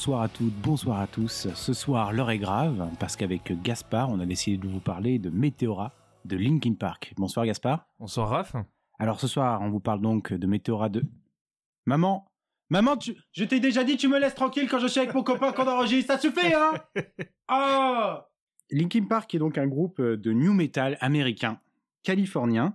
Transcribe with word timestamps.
Bonsoir 0.00 0.22
à 0.22 0.28
toutes, 0.30 0.54
bonsoir 0.54 0.98
à 0.98 1.06
tous. 1.06 1.46
Ce 1.54 1.74
soir, 1.74 2.14
l'heure 2.14 2.30
est 2.30 2.38
grave 2.38 2.88
parce 2.98 3.16
qu'avec 3.16 3.52
Gaspard, 3.62 4.08
on 4.08 4.18
a 4.18 4.24
décidé 4.24 4.56
de 4.56 4.66
vous 4.66 4.80
parler 4.80 5.18
de 5.18 5.28
Météora 5.28 5.92
de 6.24 6.38
Linkin 6.38 6.72
Park. 6.72 7.12
Bonsoir 7.18 7.44
Gaspard. 7.44 7.86
Bonsoir 7.98 8.30
Raph. 8.30 8.56
Alors 8.98 9.20
ce 9.20 9.26
soir, 9.26 9.60
on 9.60 9.68
vous 9.68 9.78
parle 9.78 10.00
donc 10.00 10.32
de 10.32 10.46
Météora 10.46 10.88
de... 10.88 11.02
Maman 11.84 12.26
Maman, 12.70 12.96
tu... 12.96 13.14
je 13.32 13.44
t'ai 13.44 13.60
déjà 13.60 13.84
dit, 13.84 13.98
tu 13.98 14.08
me 14.08 14.18
laisses 14.18 14.34
tranquille 14.34 14.70
quand 14.70 14.78
je 14.78 14.86
suis 14.86 15.00
avec 15.00 15.12
mon 15.12 15.22
copain 15.22 15.52
qu'on 15.52 15.68
enregistre, 15.68 16.14
ça 16.14 16.18
suffit, 16.18 16.54
hein? 16.54 16.72
Oh 17.52 18.20
Linkin 18.70 19.04
Park 19.04 19.34
est 19.34 19.38
donc 19.38 19.58
un 19.58 19.66
groupe 19.66 20.00
de 20.00 20.32
new 20.32 20.54
metal 20.54 20.96
américain, 21.02 21.60
californien, 22.04 22.74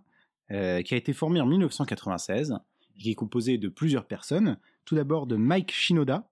euh, 0.51 0.84
qui 0.84 0.93
a 0.93 0.98
été 0.98 1.12
formé 1.12 1.41
en 1.41 1.48
1996, 1.48 2.59
qui 2.99 3.09
est 3.09 3.15
composé 3.15 3.57
de 3.57 3.67
plusieurs 3.67 4.05
personnes. 4.05 4.59
Tout 4.85 4.93
d'abord 4.93 5.26
de 5.26 5.35
Mike 5.37 5.71
Shinoda, 5.71 6.29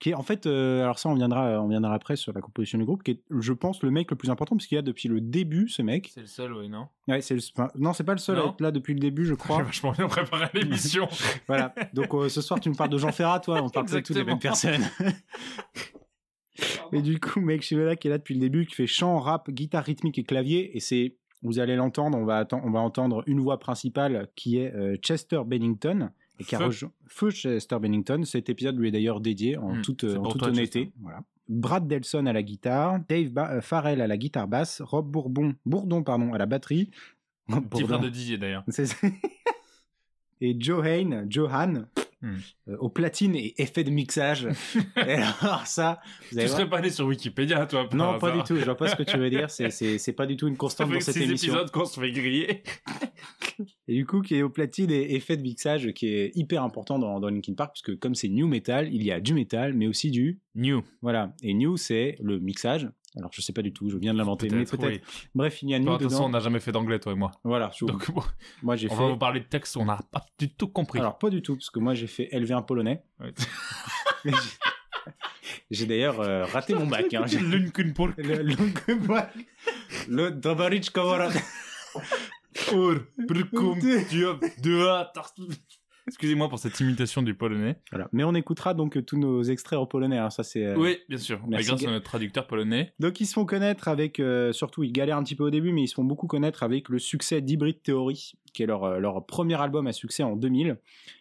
qui 0.00 0.10
est 0.10 0.14
en 0.14 0.22
fait, 0.22 0.46
euh, 0.46 0.82
alors 0.82 0.98
ça 0.98 1.08
on 1.08 1.14
viendra, 1.14 1.62
on 1.62 1.68
viendra 1.68 1.94
après 1.94 2.16
sur 2.16 2.32
la 2.32 2.40
composition 2.40 2.78
du 2.78 2.84
groupe, 2.84 3.02
qui 3.02 3.12
est, 3.12 3.22
je 3.40 3.52
pense, 3.52 3.82
le 3.82 3.90
mec 3.90 4.10
le 4.10 4.16
plus 4.16 4.28
important 4.30 4.56
puisqu'il 4.56 4.74
y 4.74 4.78
a 4.78 4.82
depuis 4.82 5.08
le 5.08 5.20
début 5.20 5.68
ce 5.68 5.82
mec. 5.82 6.10
C'est 6.12 6.20
le 6.20 6.26
seul, 6.26 6.52
oui, 6.52 6.68
non? 6.68 6.88
Ouais, 7.08 7.20
c'est 7.22 7.34
le, 7.34 7.40
enfin, 7.56 7.70
non, 7.76 7.92
c'est 7.92 8.04
pas 8.04 8.12
le 8.12 8.18
seul 8.18 8.38
à 8.38 8.42
Non? 8.42 8.50
être 8.52 8.60
là 8.60 8.70
depuis 8.70 8.92
le 8.94 9.00
début, 9.00 9.24
je 9.24 9.30
J'ai 9.30 9.36
crois. 9.36 9.62
vachement 9.62 9.92
bien 9.92 10.06
préparé 10.08 10.48
l'émission. 10.54 11.08
voilà. 11.46 11.74
Donc 11.94 12.12
euh, 12.14 12.28
ce 12.28 12.40
soir 12.42 12.60
tu 12.60 12.68
me 12.70 12.74
parles 12.74 12.90
de 12.90 12.98
Jean 12.98 13.12
Ferrat, 13.12 13.40
toi, 13.40 13.62
on 13.62 13.68
parle 13.70 13.86
pas 13.86 14.02
toutes 14.02 14.16
les 14.16 14.24
mêmes 14.24 14.38
personnes. 14.38 14.82
Et 16.92 17.02
du 17.02 17.18
coup, 17.18 17.40
mec 17.40 17.62
Shinoda 17.62 17.96
qui 17.96 18.06
est 18.06 18.10
là 18.10 18.18
depuis 18.18 18.34
le 18.34 18.40
début, 18.40 18.66
qui 18.66 18.74
fait 18.74 18.86
chant, 18.86 19.18
rap, 19.18 19.50
guitare 19.50 19.82
rythmique 19.84 20.18
et 20.18 20.22
clavier, 20.24 20.76
et 20.76 20.80
c'est, 20.80 21.16
vous 21.42 21.58
allez 21.58 21.74
l'entendre, 21.74 22.16
on 22.16 22.24
va 22.24 22.44
atten- 22.44 22.60
on 22.62 22.70
va 22.70 22.78
entendre 22.80 23.24
une 23.26 23.40
voix 23.40 23.58
principale 23.58 24.28
qui 24.36 24.58
est 24.58 24.72
euh, 24.74 24.96
Chester 24.96 25.40
Bennington. 25.44 26.10
Et 26.40 26.44
qui 26.44 26.54
a 26.56 26.58
rejoint 26.58 26.90
Feu 27.06 27.30
Chester 27.30 27.78
Bennington. 27.78 28.22
Cet 28.24 28.48
épisode 28.48 28.78
lui 28.78 28.88
est 28.88 28.90
d'ailleurs 28.92 29.20
dédié 29.20 29.56
en 29.56 29.74
Hmm, 29.76 29.82
toute, 29.82 30.08
c'est 30.10 30.16
en 30.16 30.22
pour 30.22 30.32
toute 30.32 30.40
toi, 30.40 30.48
honnêteté. 30.48 30.92
Voilà. 31.00 31.20
Brad 31.48 31.86
Delson 31.86 32.24
à 32.26 32.32
la 32.32 32.42
guitare, 32.42 33.00
Dave 33.08 33.28
Ba- 33.28 33.52
euh, 33.52 33.60
Farrell 33.60 34.00
à 34.00 34.06
la 34.06 34.16
guitare 34.16 34.48
basse, 34.48 34.80
Rob 34.80 35.10
Bourbon, 35.10 35.54
Bourdon 35.66 36.02
pardon, 36.02 36.32
à 36.32 36.38
la 36.38 36.46
batterie. 36.46 36.90
Petit 37.70 37.84
frère 37.84 38.00
de 38.00 38.08
Didier 38.08 38.38
d'ailleurs. 38.38 38.64
Et 40.40 40.56
Johan, 40.58 41.24
Johan 41.28 41.84
Hmm. 42.24 42.36
euh, 42.68 42.76
au 42.78 42.88
platine 42.88 43.36
et 43.36 43.52
effet 43.60 43.84
de 43.84 43.90
mixage. 43.90 44.48
et 44.96 45.12
alors 45.12 45.66
ça, 45.66 46.00
vous 46.32 46.38
allez 46.38 46.46
Tu 46.46 46.48
voir- 46.48 46.58
serais 46.60 46.70
pas 46.70 46.78
allé 46.78 46.88
sur 46.88 47.04
Wikipédia, 47.06 47.66
toi 47.66 47.86
par 47.86 47.98
non, 47.98 48.18
pas 48.18 48.30
du 48.34 48.42
tout. 48.44 48.56
Je 48.56 48.64
vois 48.64 48.76
pas 48.78 48.88
ce 48.88 48.96
que 48.96 49.02
tu 49.02 49.18
veux 49.18 49.28
dire. 49.28 49.50
C'est, 49.50 49.68
c'est, 49.70 49.98
c'est 49.98 50.14
pas 50.14 50.24
du 50.24 50.36
tout 50.38 50.48
une 50.48 50.54
Ça 50.54 50.58
constante 50.58 50.88
fait 50.88 50.94
dans 50.94 51.00
cette 51.00 51.14
six 51.16 51.22
émission. 51.24 51.52
épisodes 51.52 51.70
qu'on 51.70 51.84
se 51.84 52.00
fait 52.00 52.10
griller. 52.12 52.62
Et 53.88 53.94
du 53.94 54.06
coup, 54.06 54.22
qui 54.22 54.36
est 54.36 54.42
au 54.42 54.48
platine 54.48 54.90
et 54.90 55.14
effet 55.14 55.36
de 55.36 55.42
mixage, 55.42 55.92
qui 55.92 56.08
est 56.08 56.32
hyper 56.34 56.62
important 56.62 56.98
dans, 56.98 57.20
dans 57.20 57.28
Linkin 57.28 57.52
Park, 57.54 57.72
puisque 57.74 57.98
comme 57.98 58.14
c'est 58.14 58.28
new 58.28 58.46
metal, 58.48 58.88
il 58.92 59.04
y 59.04 59.12
a 59.12 59.20
du 59.20 59.34
metal, 59.34 59.74
mais 59.74 59.86
aussi 59.86 60.10
du 60.10 60.40
New. 60.54 60.82
voilà. 61.02 61.34
Et 61.42 61.52
new, 61.52 61.76
c'est 61.76 62.16
le 62.20 62.38
mixage. 62.40 62.88
Alors, 63.16 63.30
je 63.32 63.40
sais 63.40 63.52
pas 63.52 63.62
du 63.62 63.72
tout. 63.72 63.88
Je 63.88 63.96
viens 63.96 64.12
de 64.12 64.18
l'inventer, 64.18 64.48
mais 64.50 64.64
Peut-être, 64.64 64.86
oui. 64.88 65.00
Bref, 65.34 65.62
il 65.62 65.70
y 65.70 65.74
a 65.74 65.78
Bon, 65.78 65.84
new 65.84 65.92
De 65.92 65.98
toute 65.98 66.10
façon, 66.10 66.16
dedans. 66.24 66.26
on 66.26 66.32
n'a 66.32 66.40
jamais 66.40 66.58
fait 66.60 66.72
d'anglais, 66.72 66.98
toi 66.98 67.12
et 67.12 67.14
moi. 67.14 67.30
Voilà. 67.44 67.70
je- 67.78 67.84
Donc, 67.84 68.10
bon, 68.10 68.22
moi, 68.62 68.74
j'ai 68.76 68.88
on 68.90 68.96
fait. 68.96 69.02
va 69.02 69.08
vous 69.10 69.16
parler 69.16 69.40
de 69.40 69.44
texte, 69.46 69.76
on 69.76 69.84
n'a 69.84 70.00
pas 70.10 70.24
du 70.38 70.52
tout 70.52 70.66
compris. 70.68 70.98
Alors, 70.98 71.16
pas 71.18 71.30
du 71.30 71.40
tout, 71.42 71.54
parce 71.54 71.70
que 71.70 71.78
moi, 71.78 71.94
j'ai 71.94 72.08
fait 72.08 72.28
LV1 72.32 72.62
polonais. 72.66 73.04
J'ai- 75.70 75.86
d'ailleurs 75.86 76.20
euh, 76.20 76.44
raté 76.46 76.74
mon 76.74 76.86
bac. 76.86 77.12
Hein. 77.14 77.24
Linkin 77.42 77.92
Park. 77.92 78.18
Le, 80.08 80.30
Dobrich 80.30 80.90
Komorod. 80.90 81.32
Or, 82.72 82.94
Brkum, 83.18 83.78
Diop, 84.08 84.44
Dua, 84.60 85.10
Tartu. 85.14 85.42
Excusez-moi 86.06 86.48
pour 86.48 86.58
cette 86.58 86.78
imitation 86.80 87.22
du 87.22 87.34
polonais. 87.34 87.76
Voilà. 87.90 88.08
Mais 88.12 88.24
on 88.24 88.34
écoutera 88.34 88.74
donc 88.74 88.96
euh, 88.96 89.02
tous 89.02 89.16
nos 89.16 89.42
extraits 89.42 89.78
en 89.78 89.86
polonais. 89.86 90.18
Ça, 90.30 90.42
c'est. 90.42 90.66
euh, 90.66 90.76
Oui, 90.76 90.98
bien 91.08 91.18
sûr. 91.18 91.40
Mais 91.44 91.56
merci, 91.56 91.68
grâce 91.68 91.84
à 91.86 91.90
notre 91.90 92.04
traducteur 92.04 92.46
polonais. 92.46 92.92
Donc 93.00 93.20
ils 93.20 93.26
se 93.26 93.32
font 93.32 93.46
connaître 93.46 93.88
avec, 93.88 94.20
euh, 94.20 94.52
surtout 94.52 94.82
ils 94.84 94.92
galèrent 94.92 95.16
un 95.16 95.22
petit 95.24 95.34
peu 95.36 95.44
au 95.44 95.50
début, 95.50 95.72
mais 95.72 95.82
ils 95.84 95.88
se 95.88 95.94
font 95.94 96.04
beaucoup 96.04 96.26
connaître 96.26 96.62
avec 96.62 96.88
le 96.88 96.98
succès 96.98 97.40
d'Hybrid 97.40 97.82
Theory, 97.82 98.32
qui 98.52 98.62
est 98.62 98.66
leur, 98.66 99.00
leur 99.00 99.24
premier 99.24 99.60
album 99.60 99.86
à 99.86 99.92
succès 99.92 100.22
en 100.22 100.36
2000. 100.36 100.76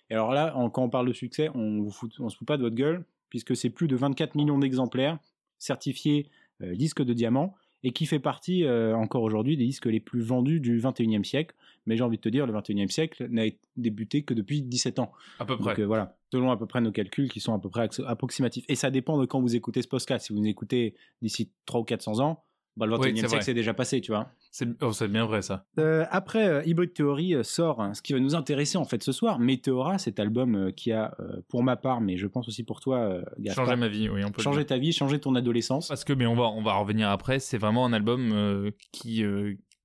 Et 0.09 0.13
alors 0.13 0.33
là, 0.33 0.55
en- 0.57 0.69
quand 0.69 0.83
on 0.83 0.89
parle 0.89 1.07
de 1.07 1.13
succès, 1.13 1.49
on 1.55 1.81
vous 1.81 1.91
fout, 1.91 2.11
on 2.19 2.29
se 2.29 2.37
fout 2.37 2.47
pas 2.47 2.57
de 2.57 2.63
votre 2.63 2.75
gueule, 2.75 3.05
puisque 3.29 3.55
c'est 3.55 3.69
plus 3.69 3.87
de 3.87 3.95
24 3.95 4.35
millions 4.35 4.59
d'exemplaires 4.59 5.17
certifiés 5.59 6.27
euh, 6.61 6.75
disques 6.75 7.03
de 7.03 7.13
diamant, 7.13 7.55
et 7.85 7.91
qui 7.91 8.05
fait 8.05 8.19
partie 8.19 8.65
encore 8.95 9.23
aujourd'hui 9.23 9.57
des 9.57 9.65
disques 9.65 9.87
les 9.87 9.99
plus 9.99 10.21
vendus 10.21 10.61
du 10.61 10.79
21e 10.79 11.25
siècle. 11.25 11.53
Mais 11.85 11.97
j'ai 11.97 12.03
envie 12.03 12.17
de 12.17 12.21
te 12.21 12.29
dire, 12.29 12.45
le 12.45 12.53
21e 12.53 12.89
siècle 12.89 13.27
n'a 13.29 13.43
débuté 13.75 14.23
que 14.23 14.33
depuis 14.33 14.61
17 14.61 14.99
ans. 14.99 15.11
À 15.39 15.45
peu 15.45 15.57
près. 15.57 15.71
Donc 15.71 15.79
euh, 15.79 15.85
voilà, 15.85 16.17
selon 16.31 16.51
à 16.51 16.57
peu 16.57 16.65
près 16.65 16.81
nos 16.81 16.91
calculs 16.91 17.29
qui 17.29 17.39
sont 17.39 17.53
à 17.53 17.59
peu 17.59 17.69
près 17.69 17.89
approximatifs. 18.05 18.65
Et 18.69 18.75
ça 18.75 18.91
dépend 18.91 19.19
de 19.19 19.25
quand 19.25 19.41
vous 19.41 19.55
écoutez 19.55 19.81
ce 19.81 19.87
podcast. 19.87 20.27
Si 20.27 20.33
vous 20.33 20.45
écoutez 20.45 20.95
d'ici 21.21 21.51
300 21.65 21.81
ou 21.81 21.83
400 21.83 22.19
ans, 22.19 22.43
bah, 22.75 22.87
le 22.87 22.95
21e 22.95 23.01
Oui, 23.01 23.19
c'est 23.19 23.27
siècle 23.27 23.43
c'est 23.43 23.53
déjà 23.53 23.73
passé, 23.73 24.01
tu 24.01 24.11
vois. 24.11 24.29
C'est 24.51 24.67
oh, 24.81 24.91
bien 25.07 25.25
vrai, 25.25 25.41
ça. 25.41 25.65
Euh, 25.79 26.05
après, 26.09 26.47
euh, 26.47 26.63
Hybrid 26.65 26.93
Theory 26.93 27.35
euh, 27.35 27.43
sort 27.43 27.81
hein, 27.81 27.93
ce 27.93 28.01
qui 28.01 28.13
va 28.13 28.19
nous 28.19 28.33
intéresser 28.35 28.77
en 28.77 28.85
fait 28.85 29.03
ce 29.03 29.11
soir, 29.11 29.37
Météora, 29.39 29.99
cet 29.99 30.19
album 30.19 30.55
euh, 30.55 30.71
qui 30.71 30.91
a, 30.91 31.15
pour 31.49 31.63
ma 31.63 31.75
part, 31.75 32.01
mais 32.01 32.17
je 32.17 32.25
pense 32.25 32.47
aussi 32.47 32.63
pour 32.63 32.79
toi, 32.79 33.21
Changer 33.53 33.75
ma 33.75 33.87
vie, 33.87 34.09
oui, 34.09 34.23
on 34.23 34.31
peut 34.31 34.41
dire. 34.41 34.65
ta 34.65 34.77
vie, 34.77 34.91
changé 34.91 35.19
ton 35.19 35.35
adolescence. 35.35 35.87
Parce 35.87 36.03
que, 36.03 36.13
mais 36.13 36.25
on 36.25 36.35
va, 36.35 36.45
on 36.45 36.63
va 36.63 36.73
revenir 36.75 37.09
après, 37.09 37.39
c'est 37.39 37.57
vraiment 37.57 37.85
un 37.85 37.93
album 37.93 38.71
qui, 38.91 39.23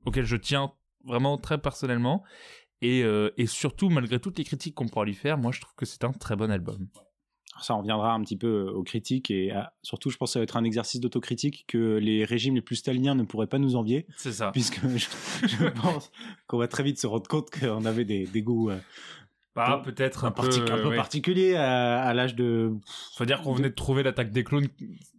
auquel 0.05 0.25
je 0.25 0.37
tiens 0.37 0.73
vraiment 1.09 1.37
très 1.39 1.59
personnellement. 1.59 2.23
Et, 2.81 3.03
euh, 3.03 3.31
et 3.37 3.47
surtout, 3.47 3.89
malgré 3.89 4.21
toutes 4.21 4.39
les 4.39 4.45
critiques 4.45 4.77
qu'on 4.77 4.87
pourra 4.87 5.05
lui 5.05 5.15
faire, 5.15 5.37
moi 5.37 5.51
je 5.51 5.61
trouve 5.61 5.75
que 5.75 5.85
c'est 5.85 6.05
un 6.05 6.13
très 6.13 6.37
bon 6.37 6.49
album. 6.51 6.87
Ça 7.61 7.75
en 7.75 7.79
reviendra 7.81 8.13
un 8.15 8.21
petit 8.23 8.37
peu 8.37 8.69
aux 8.69 8.85
critiques 8.85 9.33
et 9.33 9.51
à- 9.51 9.73
surtout, 9.83 10.11
je 10.11 10.17
pense 10.17 10.31
que 10.31 10.33
ça 10.35 10.39
va 10.39 10.45
être 10.45 10.57
un 10.57 10.63
exercice 10.63 11.01
d'autocritique 11.01 11.65
que 11.67 11.97
les 11.97 12.25
régimes 12.25 12.55
les 12.55 12.61
plus 12.63 12.77
staliniens 12.77 13.17
ne 13.17 13.25
pourraient 13.25 13.49
pas 13.49 13.59
nous 13.59 13.75
envier. 13.75 14.07
C'est 14.17 14.31
ça. 14.31 14.53
puisque 14.53 14.79
je, 14.87 15.09
je 15.49 15.65
pense 15.83 16.13
qu'on 16.47 16.59
va 16.59 16.69
très 16.69 16.85
vite 16.85 17.01
se 17.01 17.09
rendre 17.09 17.27
compte 17.27 17.51
qu'on 17.51 17.85
avait 17.85 18.05
des, 18.05 18.27
des 18.27 18.43
goûts 18.43 18.71
euh, 18.71 18.79
Bah, 19.57 19.83
peut-être 19.85 20.25
un, 20.25 20.31
peu, 20.31 20.43
un 20.49 20.77
peu 20.79 20.89
ouais. 20.91 20.97
particuliers 20.97 21.57
à, 21.57 22.01
à 22.03 22.15
l'âge 22.15 22.37
de. 22.37 22.71
Faut 23.17 23.25
dire 23.25 23.43
qu'on 23.43 23.55
venait 23.55 23.71
de 23.71 23.75
trouver 23.75 24.05
l'attaque 24.05 24.31
des 24.31 24.45
clones, 24.45 24.69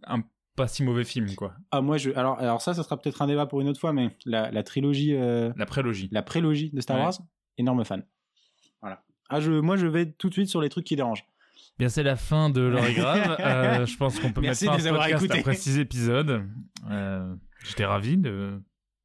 un 0.04 0.22
pas 0.62 0.68
si 0.68 0.82
mauvais 0.82 1.04
film, 1.04 1.34
quoi. 1.34 1.54
Ah 1.70 1.80
moi 1.80 1.96
je 1.96 2.10
alors 2.10 2.38
alors 2.38 2.60
ça 2.62 2.74
ça 2.74 2.82
sera 2.82 2.96
peut-être 3.00 3.22
un 3.22 3.26
débat 3.26 3.46
pour 3.46 3.60
une 3.60 3.68
autre 3.68 3.80
fois 3.80 3.92
mais 3.92 4.16
la, 4.24 4.50
la 4.50 4.62
trilogie 4.62 5.14
euh, 5.16 5.52
La 5.56 5.66
prélogie. 5.66 6.08
la 6.12 6.22
prélogie 6.22 6.70
de 6.72 6.80
Star 6.80 6.96
Ouais. 6.98 7.02
Wars 7.04 7.14
énorme 7.58 7.84
fan. 7.84 8.04
Voilà. 8.80 9.02
Ah 9.28 9.40
je 9.40 9.52
moi 9.52 9.76
je 9.76 9.86
vais 9.86 10.06
tout 10.12 10.28
de 10.28 10.34
suite 10.34 10.48
sur 10.48 10.60
les 10.60 10.68
trucs 10.68 10.84
qui 10.86 10.96
dérangent. 10.96 11.24
Bien, 11.78 11.88
c'est 11.88 12.02
la 12.02 12.16
fin 12.16 12.50
de 12.50 12.60
l'heure 12.60 12.92
grave. 12.92 13.36
Euh, 13.40 13.86
je 13.86 13.96
pense 13.96 14.18
qu'on 14.20 14.32
peut 14.32 14.40
Merci 14.42 14.66
mettre 14.68 14.82
fin 14.82 14.94
à 14.94 15.08
podcast 15.08 15.30
après 15.32 15.54
six 15.54 15.78
épisodes. 15.78 16.42
Euh, 16.90 17.34
J'étais 17.64 17.84
ravi 17.86 18.18
de, 18.18 18.60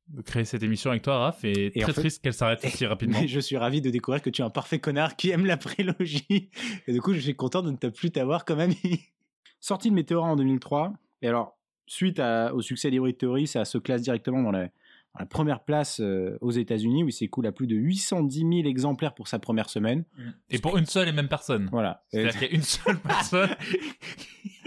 de 0.10 0.22
créer 0.22 0.44
cette 0.46 0.62
émission 0.64 0.90
avec 0.92 1.02
toi, 1.04 1.18
Raph, 1.20 1.44
et, 1.46 1.78
Et 1.78 1.84
en 1.84 1.86
très 1.86 1.94
fait- 1.94 2.02
triste 2.02 2.22
qu'elle 2.24 2.34
s'arrête 2.34 2.64
aussi 2.66 2.86
rapidement. 2.94 3.20
Mais 3.22 3.28
je 3.30 3.40
suis 3.40 3.56
ravi 3.58 3.82
de 3.82 3.90
découvrir 3.90 4.22
que 4.22 4.30
tu 4.30 4.42
es 4.42 4.46
un 4.46 4.50
parfait 4.50 4.80
connard 4.80 5.16
qui 5.16 5.30
aime 5.30 5.46
la 5.46 5.56
prélogie 5.58 6.50
et 6.88 6.92
du 6.94 7.02
coup 7.02 7.14
je 7.14 7.20
suis 7.20 7.36
content 7.36 7.62
de 7.62 7.72
ne 7.72 7.90
plus 7.90 8.12
t'avoir 8.12 8.44
comme 8.46 8.60
ami. 8.60 8.78
Sorti 9.62 9.90
de 9.90 9.96
Météora 9.96 10.28
en 10.30 10.36
2003 10.36 10.94
et 11.26 11.28
alors 11.28 11.58
suite 11.88 12.20
à- 12.20 12.54
au 12.54 12.62
succès 12.62 12.90
d'Hybrid 12.92 13.18
Theory 13.18 13.48
ça 13.48 13.66
se 13.66 13.78
classe 13.80 14.02
directement 14.04 14.42
dans 14.44 14.52
la, 14.52 14.66
dans 14.66 15.20
la 15.20 15.26
première 15.26 15.64
place 15.64 16.00
euh, 16.00 16.38
aux 16.42 16.52
États-Unis 16.52 17.04
où 17.04 17.08
il 17.08 17.14
s'écoule 17.14 17.48
à 17.48 17.52
plus 17.52 17.68
de 17.68 17.76
810 17.76 18.40
000 18.40 18.52
exemplaires 18.68 19.14
pour 19.16 19.28
sa 19.28 19.40
première 19.40 19.70
semaine. 19.70 20.04
Et 20.50 20.60
pour 20.60 20.78
une 20.78 20.86
seule 20.86 21.08
et 21.08 21.12
même 21.14 21.28
personne. 21.30 21.68
Voilà. 21.72 22.04
C'est-à-dire 22.10 22.34
qu'il 22.40 22.48
y 22.50 22.52
a 22.52 22.56
une 22.56 22.62
seule 22.64 22.98
personne. 23.00 23.50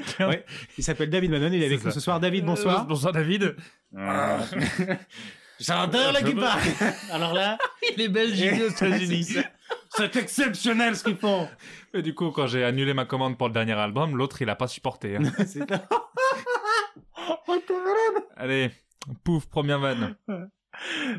qui 0.06 0.22
Ouais. 0.24 0.44
Il 0.78 0.84
s'appelle 0.84 1.10
David 1.10 1.30
Manon, 1.30 1.50
il 1.52 1.62
est 1.62 1.66
avec 1.66 1.84
nous 1.84 1.90
ce 1.90 2.00
soir. 2.00 2.18
David, 2.18 2.44
bonsoir. 2.44 2.82
Euh, 2.82 2.84
bonsoir, 2.86 3.12
David. 3.12 3.54
J'adore 5.60 6.12
la 6.12 6.22
guitare. 6.22 6.58
Alors 7.12 7.34
là, 7.34 7.58
Il 7.96 8.00
est 8.02 8.08
belge, 8.08 8.40
aux 8.62 8.68
États-Unis. 8.70 9.36
c'est 9.90 10.16
exceptionnel 10.16 10.94
ce 10.96 11.02
qu'ils 11.04 11.16
font. 11.16 11.48
Et 11.92 12.00
du 12.02 12.14
coup, 12.14 12.30
quand 12.30 12.46
j'ai 12.46 12.62
annulé 12.64 12.94
ma 12.94 13.04
commande 13.06 13.36
pour 13.36 13.48
le 13.48 13.52
dernier 13.54 13.72
album, 13.72 14.16
l'autre, 14.16 14.40
il 14.40 14.48
a 14.50 14.54
pas 14.56 14.68
supporté. 14.68 15.16
hein. 15.16 15.22
C'est- 15.46 15.60
Oh, 15.60 15.66
t'es 15.66 15.72
malade. 15.74 17.12
Allez, 18.36 18.70
pouf, 19.24 19.46
première 19.46 19.78
vanne. 19.80 20.16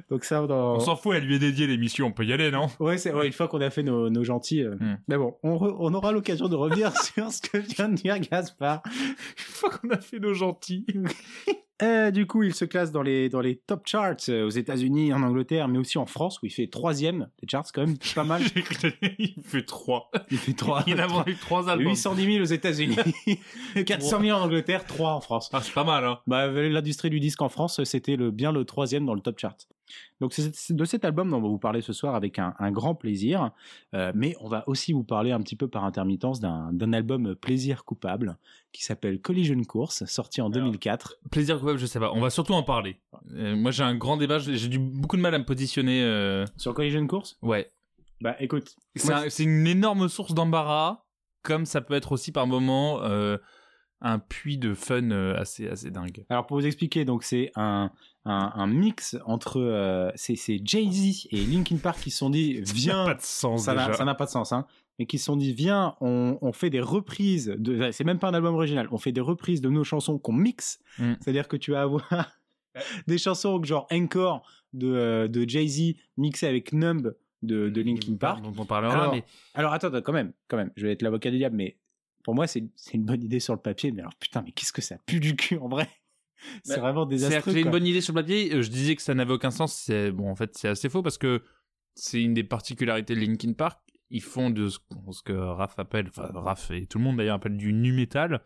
Donc 0.10 0.24
ça, 0.24 0.46
dans... 0.48 0.76
On 0.76 0.80
s'en 0.80 0.96
fout, 0.96 1.16
elle 1.16 1.26
lui 1.26 1.36
est 1.36 1.40
dédiée 1.40 1.68
l'émission, 1.68 2.08
on 2.08 2.12
peut 2.12 2.24
y 2.24 2.32
aller, 2.32 2.50
non 2.52 2.68
Ouais, 2.80 2.98
c'est 2.98 3.12
ouais, 3.14 3.28
une 3.28 3.34
fois 3.34 3.48
qu'on 3.50 3.60
a 3.62 3.70
fait 3.70 3.84
nos, 3.84 4.10
nos 4.10 4.24
gentils. 4.24 4.64
euh, 4.64 4.76
Hmm. 4.76 4.98
Mais 5.08 5.18
bon, 5.18 5.36
on, 5.44 5.56
re- 5.58 5.76
on 5.80 5.94
aura 5.94 6.12
l'occasion 6.12 6.48
de 6.48 6.56
revenir 6.56 6.96
sur 7.02 7.32
ce 7.32 7.42
que 7.42 7.58
vient 7.58 7.90
de 7.90 7.96
dire 7.96 8.18
Gaspard. 8.20 8.82
Une 8.86 9.16
fois 9.38 9.70
qu'on 9.72 9.90
a 9.90 10.00
fait 10.00 10.20
nos 10.20 10.34
gentils. 10.34 10.86
Euh, 11.82 12.12
du 12.12 12.28
coup, 12.28 12.44
il 12.44 12.54
se 12.54 12.66
classe 12.66 12.92
dans 12.92 13.02
les, 13.02 13.30
dans 13.30 13.40
les 13.40 13.56
top 13.56 13.88
charts 13.88 14.16
euh, 14.30 14.46
aux 14.46 14.50
États-Unis, 14.50 15.14
en 15.14 15.24
Angleterre, 15.24 15.68
mais 15.68 15.78
aussi 15.78 15.98
en 15.98 16.06
France, 16.06 16.42
où 16.42 16.46
il 16.46 16.52
fait 16.52 16.68
troisième 16.68 17.30
des 17.42 17.48
charts, 17.50 17.72
quand 17.74 17.86
même 17.86 17.98
pas 18.16 18.24
mal. 18.24 18.42
Il 19.20 19.36
fait 19.44 19.66
trois. 19.66 20.12
Il 20.30 20.38
fait 20.38 20.54
trois. 20.54 20.84
Il 20.88 21.00
a 21.00 21.08
vendu 21.08 21.36
trois 21.36 21.70
albums. 21.70 21.88
810 21.88 22.26
000 22.26 22.42
aux 22.42 22.46
États-Unis, 22.46 22.98
400 23.86 24.22
000 24.22 24.38
en 24.38 24.44
Angleterre, 24.44 24.86
3 24.86 25.12
en 25.14 25.22
France. 25.22 25.50
Ah, 25.54 25.62
c'est 25.62 25.74
pas 25.74 25.84
mal, 25.84 26.06
hein. 26.06 26.20
Bah, 26.28 26.48
l'industrie 26.48 27.10
du 27.10 27.20
disque 27.20 27.42
en 27.42 27.50
France, 27.50 27.84
c'était 27.84 28.16
le, 28.16 28.32
bien 28.32 28.52
le 28.52 28.66
troisième 28.66 29.06
dans 29.06 29.14
le 29.14 29.22
top 29.22 29.40
chart. 29.40 29.58
Donc 30.22 30.34
c'est 30.34 30.74
de 30.74 30.86
cet 30.86 31.06
album 31.06 31.30
dont 31.30 31.38
on 31.38 31.42
va 31.42 31.48
vous 31.48 31.58
parler 31.60 31.82
ce 31.82 31.94
soir 31.94 32.16
avec 32.16 32.40
un, 32.40 32.54
un 32.60 32.72
grand 32.72 32.96
plaisir, 32.96 33.52
Euh, 33.94 34.12
mais 34.16 34.36
on 34.40 34.48
va 34.48 34.64
aussi 34.68 34.94
vous 34.94 35.04
parler 35.04 35.32
un 35.32 35.42
petit 35.42 35.56
peu 35.56 35.68
par 35.68 35.84
intermittence 35.84 36.40
d'un 36.40 36.94
album 36.94 37.36
plaisir 37.36 37.84
coupable 37.86 38.38
qui 38.72 38.84
s'appelle 38.84 39.20
Collision 39.20 39.62
Course, 39.64 40.06
sorti 40.06 40.42
en 40.42 40.50
2004. 40.50 41.18
Plaisir 41.32 41.60
coupable, 41.60 41.80
je 41.80 41.86
sais 41.86 42.00
pas. 42.00 42.12
On 42.14 42.20
va 42.22 42.30
surtout 42.30 42.54
en 42.54 42.64
parler. 42.64 43.00
Euh, 43.34 43.56
moi, 43.56 43.72
j'ai 43.72 43.84
un 43.84 43.96
grand 43.96 44.18
débat. 44.18 44.38
J'ai 44.40 44.68
du 44.68 44.78
beaucoup 44.80 45.18
de 45.18 45.22
mal 45.22 45.34
à 45.34 45.40
me 45.40 45.46
positionner. 45.46 46.04
euh, 46.04 46.46
Sur 46.58 46.74
Collision 46.74 47.06
Course? 47.08 47.38
Ouais. 47.42 47.72
Bah 48.22 48.36
écoute, 48.40 48.76
C'est 48.96 49.14
un- 49.14 49.30
une 49.44 49.66
énorme 49.66 50.08
source 50.10 50.34
d'embarras, 50.34 51.06
comme 51.42 51.66
ça 51.66 51.80
peut 51.82 51.94
être 51.94 52.12
aussi 52.12 52.32
par 52.34 52.46
moment 52.48 53.02
euh, 53.04 53.38
un 54.02 54.20
puits 54.20 54.58
de 54.58 54.74
fun 54.74 55.10
assez 55.12 55.68
assez 55.68 55.90
dingue. 55.90 56.26
Alors 56.30 56.46
pour 56.46 56.58
vous 56.60 56.66
expliquer, 56.66 57.06
donc 57.06 57.24
c'est 57.24 57.52
un, 57.56 57.92
un, 58.30 58.52
un 58.56 58.68
mix 58.68 59.18
entre 59.26 59.60
euh, 59.60 60.12
c'est 60.16 60.36
Jay-Z 60.64 61.28
et 61.32 61.38
Linkin 61.46 61.78
Park 61.78 62.00
qui 62.02 62.12
se 62.12 62.18
sont 62.20 62.30
dit 62.30 62.62
Ça 62.64 62.74
n'a 62.74 62.80
viens 62.80 63.06
pas 63.06 63.16
de 63.16 63.22
sens 63.22 63.64
ça 63.64 63.74
n'a 63.74 63.86
déjà. 63.88 63.98
ça 63.98 64.06
n'a 64.06 64.16
pas 64.16 64.26
de 64.26 64.30
sens 64.32 64.52
hein. 64.54 64.66
Mais 65.00 65.06
qui 65.06 65.18
se 65.18 65.26
sont 65.26 65.36
dit 65.38 65.54
viens 65.54 65.96
on, 66.02 66.38
on 66.42 66.52
fait 66.52 66.70
des 66.70 66.82
reprises 66.82 67.56
de 67.58 67.92
c'est 67.92 68.04
même 68.04 68.20
pas 68.20 68.28
un 68.30 68.34
album 68.34 68.54
original. 68.56 68.88
On 68.92 68.98
fait 68.98 69.12
des 69.12 69.22
reprises 69.22 69.62
de 69.62 69.70
nos 69.70 69.84
chansons 69.84 70.18
qu'on 70.20 70.34
mixe. 70.34 70.80
Mm. 71.00 71.14
c'est 71.22 71.30
à 71.30 71.34
dire 71.34 71.48
que 71.48 71.58
tu 71.58 71.72
vas 71.72 71.82
avoir 71.82 72.08
des 73.08 73.18
chansons 73.18 73.62
genre 73.64 73.88
Encore 73.92 74.46
de, 74.74 74.88
euh, 74.92 75.28
de 75.28 75.48
Jay-Z 75.50 75.96
mixées 76.18 76.48
avec 76.48 76.74
Numb 76.74 77.16
de, 77.42 77.70
de 77.70 77.82
Linkin 77.82 78.16
Park. 78.18 78.44
dont 78.44 78.54
on 78.58 78.66
parlera. 78.66 78.94
Alors, 78.94 79.14
mais 79.14 79.24
alors 79.54 79.74
attends, 79.74 79.88
attends, 79.88 80.02
quand 80.02 80.14
même 80.14 80.34
quand 80.48 80.58
même. 80.58 80.72
Je 80.76 80.86
vais 80.86 80.94
être 80.94 81.02
l'avocat 81.02 81.32
du 81.32 81.38
diable 81.38 81.56
mais 81.56 81.78
pour 82.24 82.36
moi 82.36 82.46
c'est 82.48 82.66
c'est 82.76 82.94
une 82.96 83.06
bonne 83.06 83.24
idée 83.24 83.40
sur 83.40 83.54
le 83.54 83.62
papier 83.62 83.92
mais 83.92 84.02
alors 84.02 84.16
putain 84.20 84.42
mais 84.46 84.52
qu'est-ce 84.52 84.74
que 84.74 84.82
ça 84.82 84.98
pue 85.06 85.20
du 85.22 85.36
cul 85.36 85.58
en 85.58 85.70
vrai? 85.70 85.88
c'est 86.64 86.76
Bah, 86.76 86.82
vraiment 86.82 87.06
désastreux 87.06 87.52
j'ai 87.54 87.62
une 87.62 87.72
bonne 87.72 87.86
idée 87.88 88.02
sur 88.02 88.14
le 88.14 88.22
papier. 88.22 88.54
euh, 88.54 88.62
Je 88.62 88.70
disais 88.70 88.96
que 88.96 89.02
ça 89.02 89.14
n'avait 89.14 89.34
aucun 89.34 89.52
sens. 89.52 89.74
C'est 89.76 90.12
bon, 90.12 90.30
en 90.30 90.36
fait, 90.36 90.58
c'est 90.58 90.68
assez 90.68 90.90
faux 90.90 91.02
parce 91.04 91.18
que 91.18 91.44
c'est 91.96 92.22
une 92.22 92.34
des 92.34 92.44
particularités 92.44 93.16
de 93.16 93.20
Linkin 93.20 93.54
Park. 93.54 93.80
Ils 94.10 94.24
font 94.24 94.50
de 94.50 94.70
ce, 94.70 94.80
ce 95.12 95.22
que 95.22 95.34
Raph 95.34 95.78
appelle, 95.78 96.08
enfin 96.10 96.30
Raph 96.34 96.72
et 96.72 96.88
tout 96.88 96.98
le 96.98 97.04
monde 97.04 97.18
d'ailleurs 97.18 97.36
appelle 97.36 97.58
du 97.58 97.74
nu 97.74 97.92
metal. 97.94 98.42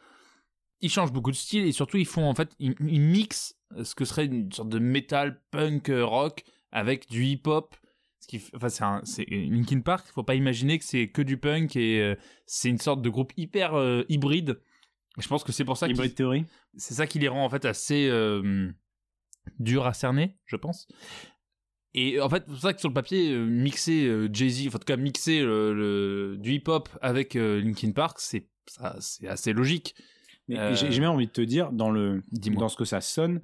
Ils 0.82 0.90
changent 0.90 1.14
beaucoup 1.14 1.32
de 1.32 1.36
style 1.38 1.64
et 1.66 1.72
surtout 1.72 1.96
ils 1.98 2.06
font 2.06 2.26
en 2.26 2.36
fait, 2.36 2.52
ils, 2.60 2.76
ils 2.86 3.00
mixent 3.00 3.56
ce 3.82 3.96
que 3.96 4.04
serait 4.04 4.26
une 4.26 4.52
sorte 4.52 4.68
de 4.70 4.80
metal 4.80 5.42
punk 5.52 5.90
euh, 5.90 6.04
rock 6.06 6.44
avec 6.72 7.10
du 7.10 7.24
hip 7.26 7.44
hop. 7.46 7.76
Ce 8.20 8.28
qui, 8.28 8.42
enfin, 8.56 8.70
c'est 8.70 8.84
un, 8.84 9.02
c'est 9.06 9.26
Linkin 9.30 9.80
Park. 9.82 10.06
Faut 10.14 10.24
pas 10.24 10.36
imaginer 10.36 10.78
que 10.80 10.84
c'est 10.86 11.08
que 11.10 11.22
du 11.22 11.38
punk 11.38 11.76
et 11.78 12.02
euh, 12.02 12.16
c'est 12.46 12.70
une 12.70 12.78
sorte 12.78 13.02
de 13.02 13.10
groupe 13.10 13.32
hyper 13.38 13.74
euh, 13.76 14.04
hybride. 14.10 14.60
Je 15.18 15.28
pense 15.28 15.44
que 15.44 15.52
c'est 15.52 15.64
pour 15.66 15.78
ça 15.78 15.88
Hybrid 15.88 16.16
Theory 16.16 16.46
c'est 16.76 16.94
ça 16.94 17.08
qui 17.08 17.20
les 17.20 17.28
rend 17.28 17.44
en 17.46 17.50
fait 17.50 17.66
assez 17.66 18.08
euh, 18.10 18.70
durs 19.60 19.86
à 19.86 19.94
cerner, 19.94 20.38
je 20.46 20.56
pense. 20.56 20.88
Et 21.96 22.20
en 22.20 22.30
fait, 22.30 22.44
c'est 22.48 22.52
pour 22.52 22.60
ça 22.60 22.74
que 22.74 22.80
sur 22.80 22.90
le 22.90 22.94
papier, 22.96 23.32
euh, 23.34 23.46
mixer 23.46 24.06
euh, 24.08 24.28
Jay-Z, 24.32 24.68
enfin, 24.68 24.78
en 24.78 24.80
tout 24.80 24.86
cas 24.86 24.98
mixer 24.98 25.42
le, 25.44 25.74
le- 25.74 26.38
du 26.40 26.54
hip-hop 26.54 26.90
avec 27.02 27.36
Linkin 27.36 27.92
Park, 27.92 28.18
c'est 28.20 28.48
assez 29.28 29.54
logique. 29.54 29.94
mais 30.48 30.58
Euh, 30.58 30.74
j'ai 30.76 31.00
même 31.00 31.12
envie 31.12 31.28
de 31.28 31.32
te 31.32 31.42
dire 31.42 31.72
dans 31.72 31.92
le 31.92 32.24
dans 32.32 32.70
ce 32.70 32.78
que 32.78 32.86
ça 32.86 33.02
sonne 33.02 33.42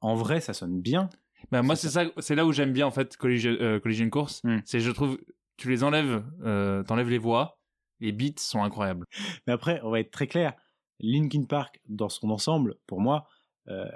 en 0.00 0.14
vrai 0.14 0.40
ça 0.40 0.52
sonne 0.54 0.80
bien 0.80 1.10
Bah, 1.50 1.62
moi, 1.62 1.76
C'est 1.76 1.90
ça, 1.90 2.04
c'est 2.18 2.34
là 2.34 2.46
où 2.46 2.52
j'aime 2.52 2.72
bien 2.72 2.86
en 2.86 2.90
fait 2.90 3.16
Collision, 3.16 3.56
euh, 3.60 3.78
Collision 3.80 4.08
Course. 4.08 4.40
Hmm. 4.44 4.58
C'est, 4.64 4.80
je 4.80 4.90
trouve, 4.90 5.18
tu 5.58 5.68
les 5.68 5.84
enlèves, 5.84 6.24
euh, 6.44 6.82
t'enlèves 6.84 7.10
les 7.10 7.18
voix, 7.18 7.60
les 8.00 8.12
beats 8.12 8.38
sont 8.38 8.62
incroyables. 8.62 9.06
Mais 9.46 9.52
après, 9.52 9.80
on 9.84 9.90
va 9.90 10.00
être 10.00 10.10
très 10.10 10.26
clair. 10.28 10.54
Linkin 11.02 11.44
Park, 11.44 11.80
dans 11.88 12.08
son 12.08 12.30
ensemble, 12.30 12.76
pour 12.86 13.00
moi, 13.00 13.28
euh, 13.68 13.86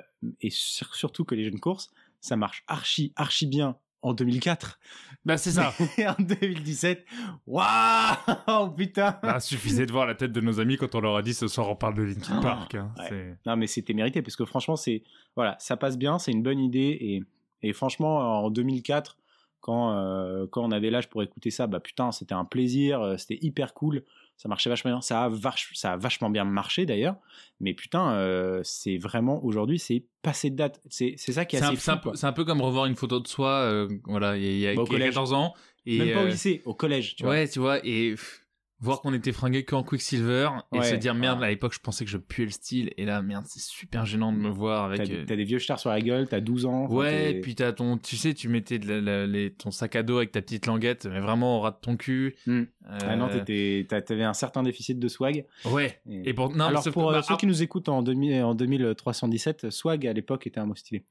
et 0.40 0.50
sur- 0.50 0.94
surtout 0.94 1.24
que 1.24 1.34
les 1.34 1.44
jeunes 1.44 1.60
courses, 1.60 1.90
ça 2.20 2.36
marche 2.36 2.64
archi, 2.66 3.12
archi 3.16 3.46
bien 3.46 3.76
en 4.02 4.12
2004. 4.14 4.78
Bah, 5.24 5.36
c'est 5.36 5.50
ça. 5.52 5.72
Et 5.98 6.06
en 6.06 6.14
2017, 6.18 7.04
waouh, 7.46 8.70
putain. 8.76 9.18
bah, 9.22 9.40
suffisait 9.40 9.86
de 9.86 9.92
voir 9.92 10.06
la 10.06 10.14
tête 10.14 10.32
de 10.32 10.40
nos 10.40 10.60
amis 10.60 10.76
quand 10.76 10.94
on 10.94 11.00
leur 11.00 11.16
a 11.16 11.22
dit 11.22 11.34
ce 11.34 11.48
soir 11.48 11.68
on 11.68 11.76
parle 11.76 11.94
de 11.94 12.02
Linkin 12.02 12.36
Oh, 12.38 12.42
Park. 12.42 12.74
hein. 12.74 12.92
ouais. 12.98 13.36
Non, 13.46 13.56
mais 13.56 13.66
c'était 13.66 13.94
mérité 13.94 14.22
parce 14.22 14.36
que 14.36 14.44
franchement, 14.44 14.76
c'est 14.76 15.02
voilà, 15.34 15.56
ça 15.58 15.76
passe 15.76 15.98
bien, 15.98 16.18
c'est 16.18 16.32
une 16.32 16.42
bonne 16.42 16.60
idée 16.60 16.96
et, 17.00 17.22
et 17.62 17.72
franchement, 17.72 18.44
en 18.44 18.50
2004, 18.50 19.16
quand 19.60 19.92
euh, 19.96 20.46
quand 20.50 20.62
on 20.64 20.70
avait 20.70 20.90
l'âge 20.90 21.08
pour 21.08 21.22
écouter 21.22 21.50
ça, 21.50 21.66
bah 21.66 21.80
putain, 21.80 22.12
c'était 22.12 22.34
un 22.34 22.44
plaisir, 22.44 23.00
euh, 23.00 23.16
c'était 23.16 23.38
hyper 23.42 23.74
cool, 23.74 24.04
ça 24.36 24.48
marchait 24.48 24.68
vachement 24.70 24.90
bien, 24.90 25.00
ça 25.00 25.24
a 25.24 25.28
vach- 25.28 25.70
ça 25.74 25.92
a 25.92 25.96
vachement 25.96 26.30
bien 26.30 26.44
marché 26.44 26.86
d'ailleurs, 26.86 27.16
mais 27.60 27.74
putain, 27.74 28.12
euh, 28.14 28.60
c'est 28.64 28.96
vraiment 28.98 29.44
aujourd'hui, 29.44 29.78
c'est 29.78 30.04
passé 30.22 30.50
de 30.50 30.56
date, 30.56 30.80
c'est 30.90 31.14
c'est 31.16 31.32
ça 31.32 31.44
qui 31.44 31.56
est 31.56 31.58
C'est 31.60 31.64
assez 31.66 31.76
c'est 31.76 31.90
un 31.90 31.94
fou, 31.96 32.02
peu- 32.02 32.08
quoi. 32.10 32.16
c'est 32.16 32.26
un 32.26 32.32
peu 32.32 32.44
comme 32.44 32.60
revoir 32.60 32.86
une 32.86 32.96
photo 32.96 33.20
de 33.20 33.26
soi, 33.28 33.50
euh, 33.62 33.88
voilà, 34.04 34.36
il 34.36 34.42
y 34.44 34.46
a, 34.46 34.50
il 34.52 34.58
y 34.60 34.66
a 34.68 34.74
Bah, 34.74 34.74
il 34.74 34.78
y 34.78 34.82
a 34.82 34.86
collège. 34.98 35.08
14 35.14 35.32
ans. 35.32 35.54
Et, 35.86 35.98
Même 35.98 36.12
pas 36.12 36.22
au 36.22 36.26
euh, 36.26 36.30
lycée, 36.30 36.62
au 36.64 36.74
collège, 36.74 37.14
tu 37.16 37.22
vois. 37.22 37.32
ouais, 37.32 37.48
tu 37.48 37.58
vois, 37.60 37.78
et 37.84 38.10
pff, 38.12 38.45
voir 38.80 39.00
qu'on 39.00 39.14
était 39.14 39.32
fringué 39.32 39.64
qu'en 39.64 39.82
Quicksilver 39.82 40.50
et 40.72 40.78
Ouais, 40.78 40.84
se 40.90 40.94
dire 40.96 41.14
merde, 41.14 41.40
ouais. 41.40 41.46
à 41.46 41.48
l'époque 41.50 41.72
je 41.74 41.80
pensais 41.80 42.04
que 42.04 42.10
je 42.10 42.18
puais 42.18 42.44
le 42.44 42.50
style, 42.50 42.92
et 42.96 43.04
là 43.06 43.22
merde, 43.22 43.44
c'est 43.48 43.60
super 43.60 44.04
gênant 44.04 44.32
de 44.32 44.38
me 44.38 44.48
voir 44.50 44.84
avec. 44.84 45.08
euh, 45.10 45.24
t'as 45.26 45.34
des 45.36 45.44
vieux 45.44 45.58
stars 45.58 45.80
sur 45.80 45.90
la 45.90 46.00
gueule, 46.00 46.28
t'as 46.28 46.40
12 46.40 46.66
ans. 46.66 46.86
Ouais, 46.88 47.40
puis 47.40 47.54
t'as 47.54 47.72
ton, 47.72 47.96
tu 47.96 48.16
sais, 48.16 48.34
tu 48.34 48.48
mettais 48.48 48.78
de 48.78 48.86
la- 48.88 49.00
la- 49.00 49.26
les- 49.26 49.52
ton 49.52 49.70
sac 49.70 49.96
à 49.96 50.02
dos 50.02 50.18
avec 50.18 50.32
ta 50.32 50.42
petite 50.42 50.66
languette, 50.66 51.06
mais 51.06 51.20
vraiment 51.20 51.56
au 51.58 51.60
ras 51.62 51.70
de 51.70 51.78
ton 51.80 51.96
cul. 51.96 52.36
Hmm. 52.46 52.64
Euh, 52.88 52.98
Ah 53.02 53.16
non, 53.16 53.28
t'étais- 53.28 53.86
t'as- 53.88 54.02
t'avais 54.02 54.24
un 54.24 54.34
certain 54.34 54.62
déficit 54.62 54.98
de 54.98 55.08
swag. 55.08 55.46
Ouais. 55.64 55.98
Et- 56.08 56.28
Et 56.30 56.34
pour, 56.34 56.54
non, 56.54 56.66
Alors 56.66 56.84
pour 56.92 57.10
euh, 57.10 57.14
bah, 57.14 57.22
ceux 57.22 57.36
qui 57.36 57.46
nous 57.46 57.62
écoutent 57.62 57.88
en, 57.88 58.02
2000 58.02 58.42
en 58.42 58.54
2317, 58.54 59.70
swag 59.70 60.06
à 60.06 60.12
l'époque 60.12 60.46
était 60.46 60.60
un 60.60 60.66
mot 60.66 60.74
stylé. 60.74 61.04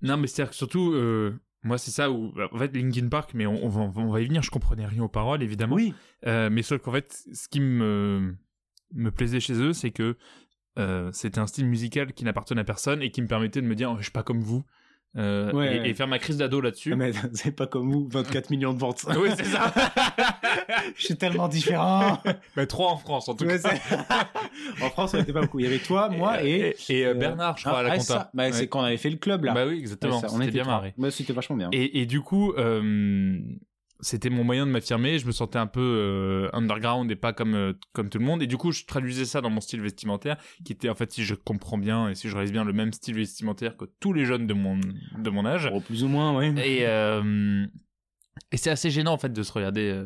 Non, 0.00 0.16
mais 0.16 0.26
c'est-à-dire 0.26 0.50
que 0.50 0.56
surtout, 0.56 0.92
euh, 0.94 1.38
moi, 1.62 1.78
c'est 1.78 1.90
ça 1.92 2.10
où, 2.10 2.32
en 2.52 2.58
fait, 2.58 2.74
Linkin 2.76 3.08
Park, 3.08 3.30
mais 3.34 3.46
on, 3.46 3.64
on 3.64 3.68
va, 3.68 3.80
on 3.96 4.10
va 4.10 4.20
y 4.20 4.26
venir, 4.26 4.42
je 4.42 4.50
comprenais 4.50 4.86
rien 4.86 5.02
aux 5.02 5.08
paroles, 5.08 5.42
évidemment. 5.42 5.76
Oui. 5.76 5.94
Euh, 6.26 6.50
mais 6.50 6.62
sauf 6.62 6.80
qu'en 6.82 6.92
fait, 6.92 7.22
ce 7.32 7.48
qui 7.48 7.60
me, 7.60 8.34
me 8.94 9.10
plaisait 9.10 9.40
chez 9.40 9.54
eux, 9.54 9.72
c'est 9.72 9.90
que 9.90 10.16
euh, 10.78 11.10
c'était 11.12 11.38
un 11.38 11.46
style 11.46 11.66
musical 11.66 12.12
qui 12.14 12.24
n'appartenait 12.24 12.62
à 12.62 12.64
personne 12.64 13.02
et 13.02 13.10
qui 13.10 13.22
me 13.22 13.26
permettait 13.28 13.60
de 13.60 13.66
me 13.66 13.74
dire, 13.74 13.94
je 13.98 14.02
suis 14.02 14.10
pas 14.12 14.22
comme 14.22 14.40
vous. 14.40 14.64
Euh, 15.16 15.52
Ouais, 15.52 15.76
et, 15.76 15.80
ouais. 15.80 15.90
et 15.90 15.94
faire 15.94 16.08
ma 16.08 16.18
crise 16.18 16.38
d'ado 16.38 16.60
là-dessus. 16.62 16.94
Mais 16.96 17.12
c'est 17.34 17.52
pas 17.52 17.66
comme 17.66 17.92
vous, 17.92 18.08
24 18.10 18.48
millions 18.50 18.72
de 18.72 18.78
ventes. 18.78 19.04
Oui, 19.18 19.28
c'est 19.36 19.44
ça. 19.44 19.72
Je 20.96 21.04
suis 21.04 21.16
tellement 21.16 21.48
différent. 21.48 22.20
mais 22.56 22.66
trois 22.66 22.90
en 22.90 22.96
France, 22.96 23.28
en 23.28 23.34
tout 23.34 23.44
Ouais, 23.44 23.60
cas. 23.60 23.70
en 24.82 24.90
France, 24.90 25.14
on 25.14 25.20
était 25.20 25.32
pas 25.32 25.42
beaucoup. 25.42 25.58
Il 25.60 25.64
y 25.64 25.68
avait 25.68 25.78
toi, 25.78 26.08
moi 26.08 26.42
et. 26.44 26.74
et, 26.88 27.06
euh, 27.06 27.10
euh, 27.10 27.14
Bernard, 27.14 27.56
je 27.58 27.64
crois, 27.64 27.80
à 27.80 27.82
la 27.82 27.92
ah, 27.92 27.96
compta. 27.98 28.30
bah, 28.34 28.44
Ouais. 28.44 28.52
C'est 28.52 28.68
quand 28.68 28.80
on 28.80 28.84
avait 28.84 28.96
fait 28.96 29.10
le 29.10 29.16
club 29.16 29.44
là. 29.44 29.54
Bah 29.54 29.66
oui, 29.66 29.78
exactement. 29.78 30.20
Ça, 30.20 30.28
on 30.32 30.40
était 30.40 30.50
bien 30.52 30.64
marré. 30.64 30.94
Ouais, 30.98 31.10
C'était 31.10 31.32
vachement 31.32 31.56
bien. 31.56 31.68
Et, 31.72 32.00
et 32.00 32.06
du 32.06 32.20
coup, 32.20 32.52
euh, 32.54 33.38
c'était 34.00 34.30
mon 34.30 34.42
moyen 34.44 34.66
de 34.66 34.70
m'affirmer. 34.72 35.18
Je 35.18 35.26
me 35.26 35.32
sentais 35.32 35.58
un 35.58 35.68
peu 35.68 35.80
euh, 35.80 36.48
underground 36.52 37.10
et 37.10 37.16
pas 37.16 37.32
comme 37.32 37.54
euh, 37.54 37.72
comme 37.92 38.10
tout 38.10 38.18
le 38.18 38.24
monde. 38.24 38.42
Et 38.42 38.46
du 38.46 38.56
coup, 38.56 38.72
je 38.72 38.84
traduisais 38.84 39.24
ça 39.24 39.40
dans 39.40 39.50
mon 39.50 39.60
style 39.60 39.80
vestimentaire, 39.80 40.36
qui 40.64 40.72
était 40.72 40.88
en 40.88 40.94
fait, 40.94 41.12
si 41.12 41.24
je 41.24 41.34
comprends 41.34 41.78
bien 41.78 42.08
et 42.08 42.14
si 42.14 42.28
je 42.28 42.34
réalise 42.34 42.52
bien, 42.52 42.64
le 42.64 42.72
même 42.72 42.92
style 42.92 43.14
vestimentaire 43.14 43.76
que 43.76 43.84
tous 44.00 44.12
les 44.12 44.24
jeunes 44.24 44.46
de 44.46 44.54
mon 44.54 44.78
de 45.18 45.30
mon 45.30 45.46
âge. 45.46 45.70
Bon, 45.70 45.80
plus 45.80 46.02
ou 46.04 46.08
moins, 46.08 46.34
ouais. 46.36 46.52
Et 46.66 46.86
euh, 46.86 47.64
et 48.50 48.56
c'est 48.56 48.70
assez 48.70 48.90
gênant 48.90 49.12
en 49.12 49.18
fait 49.18 49.32
de 49.32 49.42
se 49.42 49.52
regarder 49.52 50.02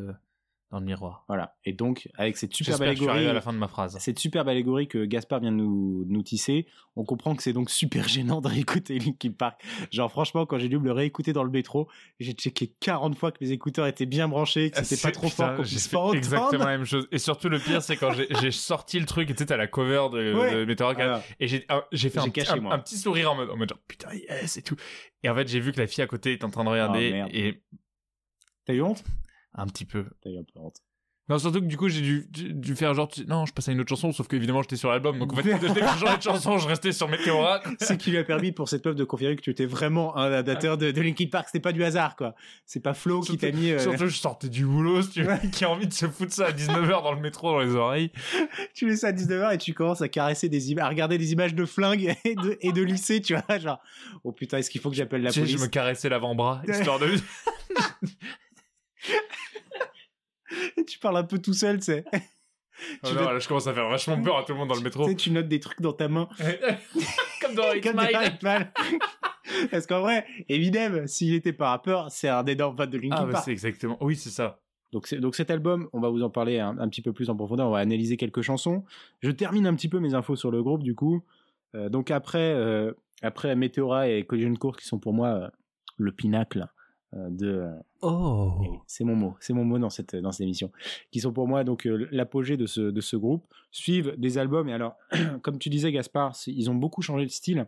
dans 0.69 0.79
le 0.79 0.85
miroir. 0.85 1.23
Voilà. 1.29 1.55
Et 1.63 1.71
donc, 1.71 2.09
avec 2.15 2.35
cette 2.35 2.53
superbe 2.53 2.79
J'espère 2.79 2.89
que 2.89 2.95
je 2.97 3.01
suis 3.03 3.09
arrivé 3.09 3.19
allégorie. 3.27 3.31
à 3.31 3.33
la 3.35 3.41
fin 3.41 3.53
de 3.53 3.57
ma 3.57 3.69
phrase. 3.69 3.97
Cette 3.99 4.19
superbe 4.19 4.49
allégorie 4.49 4.89
que 4.89 5.05
Gaspard 5.05 5.39
vient 5.39 5.51
de 5.53 5.55
nous, 5.57 6.23
tisser, 6.23 6.67
on 6.97 7.05
comprend 7.05 7.35
que 7.35 7.43
c'est 7.43 7.53
donc 7.53 7.69
super 7.69 8.07
gênant 8.09 8.41
de 8.41 8.49
réécouter 8.49 8.99
Linkin 8.99 9.31
Park. 9.31 9.61
Genre 9.91 10.11
franchement, 10.11 10.45
quand 10.45 10.59
j'ai 10.59 10.67
dû 10.67 10.77
me 10.77 10.83
le 10.83 10.91
réécouter 10.91 11.31
dans 11.31 11.43
le 11.45 11.51
métro, 11.51 11.87
j'ai 12.19 12.33
checké 12.33 12.73
40 12.81 13.17
fois 13.17 13.31
que 13.31 13.37
mes 13.39 13.51
écouteurs 13.51 13.87
étaient 13.87 14.05
bien 14.05 14.27
branchés, 14.27 14.71
que 14.71 14.83
c'était 14.83 15.01
pas 15.01 15.11
trop 15.11 15.27
Ah, 15.27 15.29
Putain, 15.29 15.45
fort, 15.47 15.55
qu'on 15.55 15.63
j'ai 15.63 15.69
puisse 15.69 15.87
fait 15.87 15.95
pas 15.95 15.99
entendre. 16.01 16.15
exactement 16.17 16.65
la 16.65 16.77
même 16.77 16.85
chose. 16.85 17.07
Et 17.13 17.17
surtout 17.17 17.47
le 17.47 17.59
pire, 17.59 17.81
c'est 17.81 17.95
quand 17.95 18.11
j'ai 18.13 18.51
sorti 18.51 18.99
le 18.99 19.05
truc 19.05 19.29
et 19.29 19.33
tu 19.33 19.39
sais, 19.39 19.45
t'as 19.45 19.55
la 19.57 19.67
cover 19.67 20.07
de, 20.11 20.33
Ouais. 20.33 20.53
de 20.53 20.65
Meteor 20.65 20.93
Voilà. 20.95 21.23
Et 21.39 21.47
j'ai 21.47 21.65
ah, 21.69 21.85
fait 21.95 22.17
un, 22.17 22.23
petit- 22.23 22.31
caché, 22.33 22.51
un, 22.51 22.55
moi. 22.57 22.73
un 22.73 22.79
petit 22.79 22.97
sourire 22.97 23.31
en 23.31 23.35
mode, 23.35 23.49
en 23.51 23.55
mode 23.55 23.69
genre, 23.69 23.79
putain, 23.87 24.09
yes 24.13 24.57
et 24.57 24.61
tout. 24.63 24.75
Et 25.23 25.29
en 25.29 25.35
fait, 25.35 25.47
j'ai 25.47 25.61
vu 25.61 25.71
que 25.71 25.79
la 25.79 25.87
fille 25.87 26.03
à 26.03 26.07
côté 26.07 26.33
était 26.33 26.43
en 26.43 26.49
train 26.49 26.65
de 26.65 26.69
regarder 26.69 27.07
Oh, 27.11 27.15
merde. 27.15 27.29
et 27.33 27.61
T'as 28.65 28.73
eu 28.73 28.81
honte? 28.81 29.01
Un 29.57 29.67
petit 29.67 29.85
peu. 29.85 30.05
T'as 30.21 30.29
eu 30.29 30.37
un 30.37 30.43
peu 30.43 30.59
honte. 30.59 30.77
Non, 31.29 31.37
surtout 31.39 31.59
que 31.59 31.65
du 31.65 31.75
coup, 31.75 31.89
j'ai 31.89 31.99
dû, 31.99 32.25
dû, 32.31 32.73
faire 32.73 32.93
genre, 32.93 33.09
tu- 33.09 33.25
non, 33.25 33.45
je 33.45 33.51
passe 33.51 33.67
à 33.67 33.73
une 33.73 33.81
autre 33.81 33.89
chanson, 33.89 34.13
sauf 34.13 34.29
qu'évidemment, 34.29 34.61
j'étais 34.61 34.77
sur 34.77 34.89
l'album. 34.89 35.19
Donc 35.19 35.33
en 35.33 35.35
fait, 35.35 35.43
dès 35.59 35.67
que 35.67 35.73
je 35.73 35.99
changeais 35.99 36.15
de 36.15 36.21
chanson, 36.21 36.57
je 36.57 36.65
restais 36.69 36.93
sur 36.93 37.09
Meteora. 37.09 37.61
Ce 37.81 37.91
qui 37.91 38.11
lui 38.11 38.17
a 38.17 38.23
permis 38.23 38.53
pour 38.53 38.69
cette 38.69 38.85
meuf 38.85 38.95
de 38.95 39.03
confirmer 39.03 39.35
que 39.35 39.41
tu 39.41 39.49
étais 39.49 39.65
vraiment 39.65 40.15
un 40.15 40.31
adaptateur 40.31 40.77
de, 40.77 40.89
de 40.91 41.01
Linkin 41.01 41.25
Park. 41.29 41.47
C'était 41.47 41.59
pas 41.59 41.73
du 41.73 41.83
hasard, 41.83 42.15
quoi. 42.15 42.33
C'est 42.65 42.79
pas 42.79 42.93
Flo 42.93 43.19
qui 43.19 43.37
t'a 43.37 43.51
mis. 43.51 43.71
euh, 43.71 43.79
Surtout, 43.79 44.07
je 44.07 44.17
sortais 44.17 44.47
du 44.47 44.65
boulot, 44.65 45.01
si 45.01 45.09
tu 45.09 45.23
veux, 45.23 45.35
qui 45.51 45.65
a 45.65 45.69
envie 45.69 45.87
de 45.87 45.91
se 45.93 46.07
foutre 46.07 46.31
ça 46.31 46.45
à 46.45 46.51
19h 46.53 47.03
dans 47.03 47.11
le 47.11 47.19
métro, 47.19 47.51
dans 47.51 47.59
les 47.59 47.75
oreilles. 47.75 48.09
tu 48.73 48.85
mets 48.85 48.95
ça 48.95 49.07
à 49.07 49.11
19h 49.11 49.53
et 49.53 49.57
tu 49.57 49.73
commences 49.73 50.01
à 50.01 50.07
caresser 50.07 50.47
des 50.47 50.71
images, 50.71 50.85
à 50.85 50.87
regarder 50.87 51.17
des 51.17 51.33
images 51.33 51.53
de 51.55 51.65
flingues 51.65 52.15
et 52.23 52.35
de, 52.35 52.57
et 52.61 52.71
de 52.71 52.81
lycée, 52.81 53.21
tu 53.21 53.35
vois. 53.35 53.59
Genre, 53.59 53.81
oh 54.23 54.31
putain, 54.31 54.59
est-ce 54.59 54.69
qu'il 54.69 54.79
faut 54.79 54.89
que 54.89 54.95
j'appelle 54.95 55.23
la 55.23 55.31
Tu 55.31 55.41
sais, 55.41 55.41
police 55.41 55.57
je 55.57 55.61
me 55.61 55.67
caressais 55.67 56.07
l'avant-bras, 56.07 56.61
histoire 56.69 56.99
de... 56.99 57.09
Et 60.77 60.85
tu 60.85 60.99
parles 60.99 61.17
un 61.17 61.23
peu 61.23 61.39
tout 61.39 61.53
seul, 61.53 61.77
tu 61.77 61.85
sais. 61.85 62.05
Oh 63.03 63.07
non, 63.07 63.13
veux- 63.13 63.33
là, 63.33 63.39
je 63.39 63.47
commence 63.47 63.65
à 63.65 63.73
faire 63.73 63.89
vachement 63.89 64.21
peur 64.21 64.37
à 64.37 64.43
tout 64.43 64.51
le 64.51 64.59
monde 64.59 64.67
dans 64.69 64.75
le 64.75 64.81
métro. 64.81 65.05
Tu 65.05 65.09
sais, 65.09 65.15
tu 65.15 65.31
notes 65.31 65.47
des 65.47 65.59
trucs 65.59 65.81
dans 65.81 65.93
ta 65.93 66.07
main. 66.07 66.29
Comme 67.41 67.55
dans 67.55 67.73
Hitman. 67.73 68.71
Parce 69.71 69.87
qu'en 69.87 70.01
vrai, 70.01 70.25
Eminem, 70.47 71.07
s'il 71.07 71.33
était 71.33 71.53
pas 71.53 71.69
rappeur, 71.69 72.11
c'est 72.11 72.29
un 72.29 72.45
énorme 72.45 72.77
fan 72.77 72.87
de 72.87 72.99
Linkin 72.99 73.15
Ah, 73.17 73.25
bah, 73.25 73.31
Park. 73.31 73.45
c'est 73.45 73.51
exactement. 73.51 73.97
Oui, 73.99 74.15
c'est 74.15 74.29
ça. 74.29 74.59
Donc, 74.91 75.11
donc 75.15 75.35
cet 75.35 75.49
album, 75.49 75.89
on 75.91 75.99
va 75.99 76.09
vous 76.09 76.21
en 76.21 76.29
parler 76.29 76.59
un, 76.59 76.77
un 76.77 76.87
petit 76.87 77.01
peu 77.01 77.13
plus 77.13 77.29
en 77.31 77.35
profondeur. 77.35 77.67
On 77.67 77.71
va 77.71 77.79
analyser 77.79 78.15
quelques 78.15 78.41
chansons. 78.41 78.85
Je 79.21 79.31
termine 79.31 79.65
un 79.67 79.73
petit 79.75 79.89
peu 79.89 79.99
mes 79.99 80.13
infos 80.13 80.35
sur 80.35 80.51
le 80.51 80.61
groupe 80.61 80.83
du 80.83 80.95
coup. 80.95 81.23
Euh, 81.75 81.89
donc 81.89 82.11
après, 82.11 82.53
euh, 82.53 82.93
après 83.21 83.55
Meteora 83.55 84.07
et 84.07 84.23
Collision 84.23 84.53
Course 84.55 84.77
qui 84.77 84.85
sont 84.85 84.99
pour 84.99 85.13
moi 85.13 85.27
euh, 85.29 85.47
le 85.97 86.11
pinacle 86.11 86.67
de. 87.13 87.47
euh, 87.47 87.71
Oh. 88.01 88.59
eh 88.63 88.69
oui, 88.69 88.77
c'est 88.85 89.03
mon 89.03 89.15
mot, 89.15 89.35
c'est 89.39 89.53
mon 89.53 89.65
mot 89.65 89.79
dans 89.79 89.89
cette 89.89 90.15
dans 90.15 90.31
cette 90.31 90.41
émission. 90.41 90.71
Qui 91.11 91.19
sont 91.19 91.33
pour 91.33 91.47
moi 91.47 91.63
donc 91.63 91.87
euh, 91.87 92.07
l'apogée 92.11 92.57
de 92.57 92.65
ce 92.65 92.81
de 92.81 93.01
ce 93.01 93.15
groupe. 93.15 93.45
Suivent 93.71 94.13
des 94.17 94.37
albums 94.37 94.69
et 94.69 94.73
alors, 94.73 94.95
comme 95.41 95.57
tu 95.59 95.69
disais 95.69 95.91
Gaspard, 95.91 96.35
ils 96.47 96.69
ont 96.69 96.75
beaucoup 96.75 97.01
changé 97.01 97.25
de 97.25 97.31
style. 97.31 97.65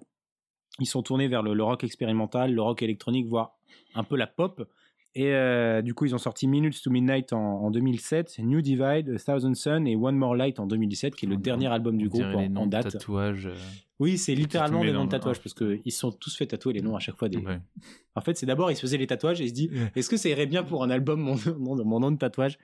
Ils 0.79 0.85
sont 0.85 1.01
tournés 1.03 1.27
vers 1.27 1.41
le, 1.43 1.53
le 1.53 1.63
rock 1.63 1.83
expérimental, 1.83 2.53
le 2.53 2.61
rock 2.61 2.81
électronique, 2.83 3.27
voire 3.27 3.57
un 3.95 4.03
peu 4.03 4.15
la 4.15 4.27
pop. 4.27 4.69
Et 5.15 5.33
euh, 5.33 5.81
du 5.81 5.93
coup, 5.95 6.05
ils 6.05 6.13
ont 6.13 6.19
sorti 6.19 6.47
Minutes 6.47 6.81
to 6.83 6.91
Midnight 6.91 7.33
en, 7.33 7.39
en 7.63 7.71
2007, 7.71 8.39
New 8.43 8.61
Divide, 8.61 9.09
A 9.09 9.17
Thousand 9.17 9.55
Sun 9.55 9.87
et 9.87 9.95
One 9.95 10.15
More 10.15 10.35
Light 10.35 10.59
en 10.59 10.67
2017, 10.67 11.15
qui 11.15 11.25
est 11.25 11.29
le 11.29 11.35
On- 11.35 11.39
dernier 11.39 11.65
album 11.67 11.97
du 11.97 12.07
groupe 12.09 12.23
en, 12.35 12.55
en 12.55 12.67
date. 12.67 12.91
tatouages. 12.91 13.47
euh, 13.47 13.55
Oui, 13.99 14.19
c'est 14.19 14.35
littéralement 14.35 14.81
des 14.83 14.91
noms 14.93 15.05
de 15.05 15.09
tatouages 15.09 15.39
parce 15.41 15.55
qu'ils 15.55 15.91
se 15.91 15.99
sont 15.99 16.11
tous 16.11 16.35
fait 16.37 16.45
tatouer 16.45 16.73
les 16.73 16.81
noms 16.81 16.95
à 16.95 16.99
chaque 16.99 17.15
fois. 17.17 17.27
Des... 17.27 17.37
ouais. 17.39 17.59
En 18.15 18.21
fait, 18.21 18.37
c'est 18.37 18.45
d'abord, 18.45 18.69
ils 18.69 18.75
se 18.75 18.81
faisaient 18.81 18.97
les 18.97 19.07
tatouages 19.07 19.41
et 19.41 19.45
ils 19.45 19.49
se 19.49 19.53
disent 19.53 19.71
est-ce 19.95 20.09
que 20.09 20.17
ça 20.17 20.29
irait 20.29 20.45
bien 20.45 20.61
pour 20.63 20.83
un 20.83 20.89
album, 20.89 21.19
mon, 21.21 21.35
mon, 21.57 21.83
mon 21.83 21.99
nom 21.99 22.11
de 22.11 22.17
tatouage? 22.17 22.59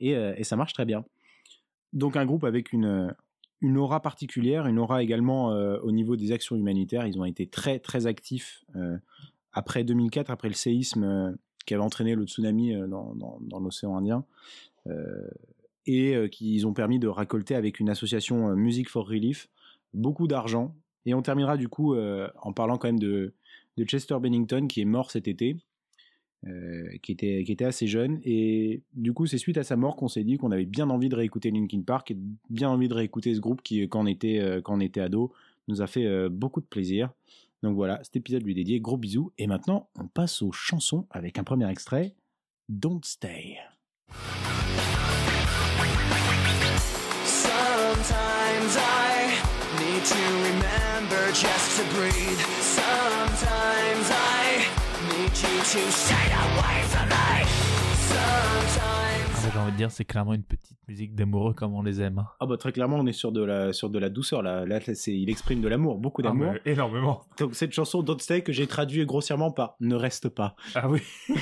Et, 0.00 0.14
euh, 0.14 0.34
et 0.36 0.44
ça 0.44 0.56
marche 0.56 0.74
très 0.74 0.84
bien. 0.84 1.04
Donc, 1.94 2.16
un 2.16 2.26
groupe 2.26 2.44
avec 2.44 2.72
une, 2.74 3.14
une 3.62 3.78
aura 3.78 4.02
particulière, 4.02 4.66
une 4.66 4.78
aura 4.78 5.02
également 5.02 5.46
au 5.48 5.92
niveau 5.92 6.14
des 6.16 6.30
actions 6.32 6.56
humanitaires. 6.56 7.06
Ils 7.06 7.18
ont 7.18 7.24
été 7.24 7.46
très, 7.46 7.78
très 7.78 8.06
actifs 8.06 8.64
après 9.54 9.82
2004, 9.84 10.30
après 10.30 10.48
le 10.48 10.54
séisme 10.54 11.38
qui 11.66 11.74
avait 11.74 11.82
entraîné 11.82 12.14
le 12.14 12.24
tsunami 12.24 12.74
euh, 12.74 12.86
dans, 12.86 13.60
l'océan 13.60 13.96
Indien. 13.96 14.24
Euh, 14.86 15.28
et 15.88 16.16
euh, 16.16 16.28
qui 16.28 16.64
ont 16.64 16.72
permis 16.72 16.98
de 16.98 17.08
récolter 17.08 17.54
avec 17.54 17.78
une 17.78 17.90
association 17.90 18.56
Music 18.56 18.88
for 18.88 19.06
Relief 19.06 19.48
beaucoup 19.94 20.26
d'argent. 20.26 20.74
Et 21.04 21.14
on 21.14 21.22
terminera 21.22 21.56
du 21.56 21.68
coup 21.68 21.94
en 21.96 22.52
parlant 22.52 22.78
quand 22.78 22.88
même 22.88 22.98
de, 22.98 23.32
de 23.76 23.84
Chester 23.84 24.16
Bennington 24.20 24.66
qui 24.66 24.80
est 24.80 24.84
mort 24.84 25.12
cet 25.12 25.28
été, 25.28 25.56
qui, 27.02 27.12
était, 27.12 27.44
qui 27.44 27.52
était 27.52 27.64
assez 27.64 27.86
jeune. 27.86 28.18
Et 28.24 28.82
du 28.94 29.12
coup, 29.12 29.26
c'est 29.26 29.38
suite 29.38 29.56
à 29.56 29.62
sa 29.62 29.76
mort 29.76 29.94
qu'on 29.94 30.08
s'est 30.08 30.24
dit 30.24 30.36
qu'on 30.36 30.50
avait 30.50 30.66
bien 30.66 30.90
envie 30.90 31.08
de 31.08 31.14
réécouter 31.14 31.52
Linkin 31.52 31.82
Park 31.82 32.10
et 32.10 32.16
bien 32.50 32.68
envie 32.68 32.88
de 32.88 32.94
réécouter 32.94 33.36
ce 33.36 33.40
groupe 33.40 33.62
qui, 33.62 33.88
quand 33.88 34.02
on 34.02 34.06
était, 34.06 34.40
euh, 34.40 34.60
quand 34.60 34.74
on 34.74 34.80
était 34.80 35.00
ado, 35.00 35.32
nous 35.68 35.80
a 35.80 35.86
fait 35.86 36.28
beaucoup 36.28 36.60
de 36.60 36.66
plaisir. 36.66 37.12
Donc 37.62 37.74
voilà, 37.74 38.00
cet 38.02 38.16
épisode 38.16 38.42
lui 38.42 38.52
est 38.52 38.56
dédié. 38.56 38.80
Gros 38.80 38.96
bisous. 38.96 39.32
Et 39.38 39.46
maintenant, 39.46 39.88
on 39.98 40.06
passe 40.06 40.42
aux 40.42 40.52
chansons 40.52 41.06
avec 41.10 41.38
un 41.38 41.44
premier 41.44 41.68
extrait 41.70 42.14
Don't 42.68 43.00
Stay. 43.04 43.58
Sometimes 47.24 48.76
I 48.76 49.38
need 49.78 50.04
to 50.04 50.14
remember 50.14 51.32
just 51.32 51.78
to 51.78 51.84
breathe. 51.94 52.40
Sometimes 52.60 54.10
I 54.10 54.66
need 55.08 55.32
you 55.32 55.58
to 55.58 55.92
stay 55.92 56.28
away 56.32 56.82
from 56.88 57.08
me. 57.08 57.44
Sometimes. 58.08 58.95
J'ai 59.56 59.62
envie 59.62 59.72
de 59.72 59.76
dire, 59.78 59.90
c'est 59.90 60.04
clairement 60.04 60.34
une 60.34 60.42
petite 60.42 60.76
musique 60.86 61.14
d'amoureux 61.14 61.54
comme 61.54 61.72
on 61.74 61.80
les 61.80 62.02
aime. 62.02 62.18
hein. 62.18 62.26
Ah 62.40 62.46
bah 62.46 62.58
très 62.58 62.72
clairement, 62.72 62.96
on 62.98 63.06
est 63.06 63.12
sur 63.14 63.32
de 63.32 63.42
la, 63.42 63.72
sur 63.72 63.88
de 63.88 63.98
la 63.98 64.10
douceur. 64.10 64.42
Là, 64.42 64.66
là 64.66 64.80
c'est, 64.92 65.14
il 65.16 65.30
exprime 65.30 65.62
de 65.62 65.68
l'amour, 65.68 65.96
beaucoup 65.96 66.20
Ah, 66.26 66.28
d'amour. 66.28 66.52
mais 66.52 66.70
énormément. 66.70 67.22
Donc 67.38 67.54
cette 67.54 67.72
chanson 67.72 68.02
Don't 68.02 68.18
Stay 68.20 68.42
que 68.42 68.52
j'ai 68.52 68.66
traduit 68.66 69.06
grossièrement 69.06 69.50
par 69.50 69.76
Ne 69.80 69.94
reste 69.94 70.28
pas. 70.28 70.56
Ah 70.74 70.90
oui. 70.90 71.00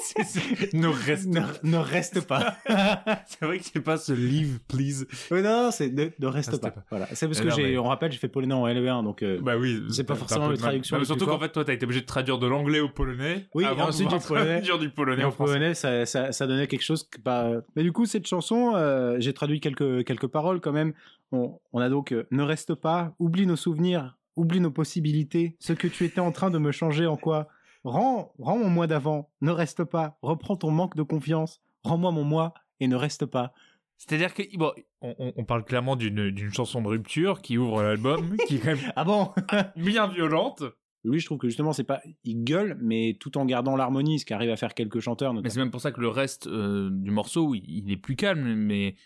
C'est- 0.00 0.22
c'est- 0.24 0.74
Ne 0.74 0.86
reste 0.88 1.26
Ne, 1.26 1.40
ne 1.64 1.76
reste 1.76 2.20
pas. 2.26 2.56
C'est 3.26 3.44
vrai 3.44 3.58
que 3.58 3.64
c'est 3.64 3.80
pas 3.80 3.96
ce 3.96 4.12
leave, 4.12 4.58
please. 4.68 5.06
Oui, 5.30 5.42
non, 5.42 5.70
c'est 5.72 5.90
ne, 5.90 6.06
ne 6.18 6.26
reste 6.26 6.50
Reste 6.50 6.62
pas. 6.62 6.70
pas. 6.70 6.84
Voilà. 6.90 7.06
C'est 7.12 7.26
parce 7.26 7.38
Mais 7.40 7.44
que 7.46 7.50
non, 7.50 7.56
j'ai, 7.56 7.62
mais- 7.72 7.78
on 7.78 7.84
rappelle, 7.84 8.10
j'ai 8.12 8.18
fait 8.18 8.28
polonais 8.28 8.54
en 8.54 8.66
LE1, 8.66 9.02
donc 9.04 9.22
euh, 9.22 9.40
Bah 9.42 9.56
oui. 9.56 9.82
C'est 9.90 10.04
pas 10.04 10.14
forcément 10.14 10.44
un 10.46 10.48
peu 10.48 10.52
les 10.54 10.58
de 10.58 10.62
mal. 10.62 10.70
traductions 10.70 10.96
Non, 10.96 11.00
mais 11.00 11.04
les 11.04 11.06
plus 11.12 11.18
surtout 11.18 11.30
qu'en 11.32 11.40
fait, 11.40 11.50
toi, 11.52 11.64
t'as 11.64 11.72
été 11.72 11.84
obligé 11.84 12.00
de 12.00 12.06
traduire 12.06 12.38
de 12.38 12.46
l'anglais 12.46 12.80
au 12.80 12.88
polonais. 12.88 13.46
Oui, 13.54 13.64
avant 13.64 13.84
de 13.84 13.88
ensuite 13.90 14.08
du 14.08 14.18
polonais. 14.18 14.54
traduire 14.54 14.78
du 14.78 14.90
polonais 14.90 15.24
en 15.24 15.28
en 15.28 15.30
français. 15.32 15.52
polonais, 15.54 15.74
ça, 15.74 16.04
ça, 16.06 16.32
ça 16.32 16.46
donnait 16.46 16.66
quelque 16.66 16.84
chose. 16.84 17.04
Que, 17.08 17.20
bah, 17.20 17.55
mais 17.74 17.82
du 17.82 17.92
coup, 17.92 18.06
cette 18.06 18.26
chanson, 18.26 18.72
euh, 18.74 19.16
j'ai 19.18 19.32
traduit 19.32 19.60
quelques, 19.60 20.04
quelques 20.04 20.26
paroles 20.26 20.60
quand 20.60 20.72
même. 20.72 20.92
On, 21.32 21.58
on 21.72 21.80
a 21.80 21.88
donc 21.88 22.12
euh, 22.12 22.26
Ne 22.30 22.42
reste 22.42 22.74
pas, 22.74 23.14
oublie 23.18 23.46
nos 23.46 23.56
souvenirs, 23.56 24.16
oublie 24.36 24.60
nos 24.60 24.70
possibilités, 24.70 25.56
ce 25.58 25.72
que 25.72 25.88
tu 25.88 26.04
étais 26.04 26.20
en 26.20 26.32
train 26.32 26.50
de 26.50 26.58
me 26.58 26.72
changer 26.72 27.06
en 27.06 27.16
quoi? 27.16 27.48
Rends, 27.84 28.32
rends 28.38 28.58
mon 28.58 28.68
moi 28.68 28.86
d'avant, 28.86 29.30
ne 29.40 29.50
reste 29.50 29.84
pas, 29.84 30.18
reprends 30.22 30.56
ton 30.56 30.70
manque 30.70 30.96
de 30.96 31.02
confiance, 31.02 31.60
rends-moi 31.84 32.10
mon 32.10 32.24
moi 32.24 32.52
et 32.80 32.88
ne 32.88 32.96
reste 32.96 33.26
pas. 33.26 33.52
C'est-à-dire 33.98 34.34
que 34.34 34.42
bon, 34.56 34.72
on, 35.00 35.44
parle 35.44 35.64
clairement 35.64 35.96
d'une 35.96 36.30
d'une 36.30 36.52
chanson 36.52 36.82
de 36.82 36.88
rupture 36.88 37.40
qui 37.40 37.56
ouvre 37.56 37.82
l'album, 37.82 38.36
qui 38.46 38.56
est 38.56 38.58
quand 38.58 38.74
même 38.74 38.92
Ah 38.96 39.04
bon? 39.04 39.30
bien 39.76 40.06
violente. 40.06 40.64
Lui, 41.06 41.20
je 41.20 41.26
trouve 41.26 41.38
que 41.38 41.48
justement, 41.48 41.72
c'est 41.72 41.84
pas. 41.84 42.02
Il 42.24 42.42
gueule, 42.42 42.76
mais 42.80 43.16
tout 43.20 43.38
en 43.38 43.44
gardant 43.44 43.76
l'harmonie, 43.76 44.18
ce 44.18 44.26
qui 44.26 44.34
arrive 44.34 44.50
à 44.50 44.56
faire 44.56 44.74
quelques 44.74 45.00
chanteurs. 45.00 45.32
Mais 45.32 45.48
c'est 45.48 45.60
même 45.60 45.70
pour 45.70 45.80
ça 45.80 45.92
que 45.92 46.00
le 46.00 46.08
reste 46.08 46.48
euh, 46.48 46.90
du 46.90 47.10
morceau, 47.10 47.54
il, 47.54 47.64
il 47.68 47.90
est 47.92 47.96
plus 47.96 48.16
calme, 48.16 48.54
mais 48.54 48.96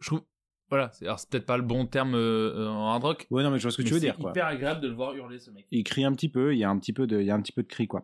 je 0.00 0.06
trouve. 0.06 0.22
Voilà, 0.70 0.90
c'est 0.92 1.06
alors 1.06 1.18
c'est 1.18 1.30
peut-être 1.30 1.46
pas 1.46 1.56
le 1.56 1.62
bon 1.62 1.86
terme 1.86 2.14
euh, 2.14 2.52
euh, 2.54 2.68
en 2.68 2.88
hard 2.90 3.02
rock. 3.04 3.26
Ouais, 3.30 3.42
non, 3.42 3.50
mais 3.50 3.58
je 3.58 3.62
vois 3.62 3.70
ce 3.72 3.78
que 3.78 3.82
tu 3.82 3.94
veux 3.94 4.00
c'est 4.00 4.06
dire, 4.06 4.16
quoi. 4.18 4.30
hyper 4.32 4.46
agréable 4.46 4.80
de 4.82 4.88
le 4.88 4.94
voir 4.94 5.14
hurler 5.14 5.38
ce 5.38 5.50
mec. 5.50 5.64
il 5.70 5.82
crie 5.82 6.04
un 6.04 6.12
petit 6.12 6.28
peu, 6.28 6.54
il 6.54 6.58
y 6.58 6.64
a 6.64 6.68
un 6.70 6.78
petit 6.78 6.92
peu 6.92 7.06
de, 7.06 7.18
il 7.20 7.26
y 7.26 7.30
a 7.30 7.34
un 7.34 7.40
petit 7.40 7.52
peu 7.52 7.62
de 7.62 7.68
cri 7.68 7.86
quoi. 7.88 8.00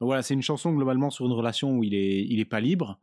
Donc 0.00 0.06
voilà, 0.06 0.22
c'est 0.22 0.32
une 0.34 0.42
chanson 0.42 0.72
globalement 0.72 1.10
sur 1.10 1.26
une 1.26 1.32
relation 1.32 1.76
où 1.76 1.84
il 1.84 1.92
est, 1.94 2.24
il 2.24 2.40
est 2.40 2.44
pas 2.46 2.60
libre, 2.60 2.98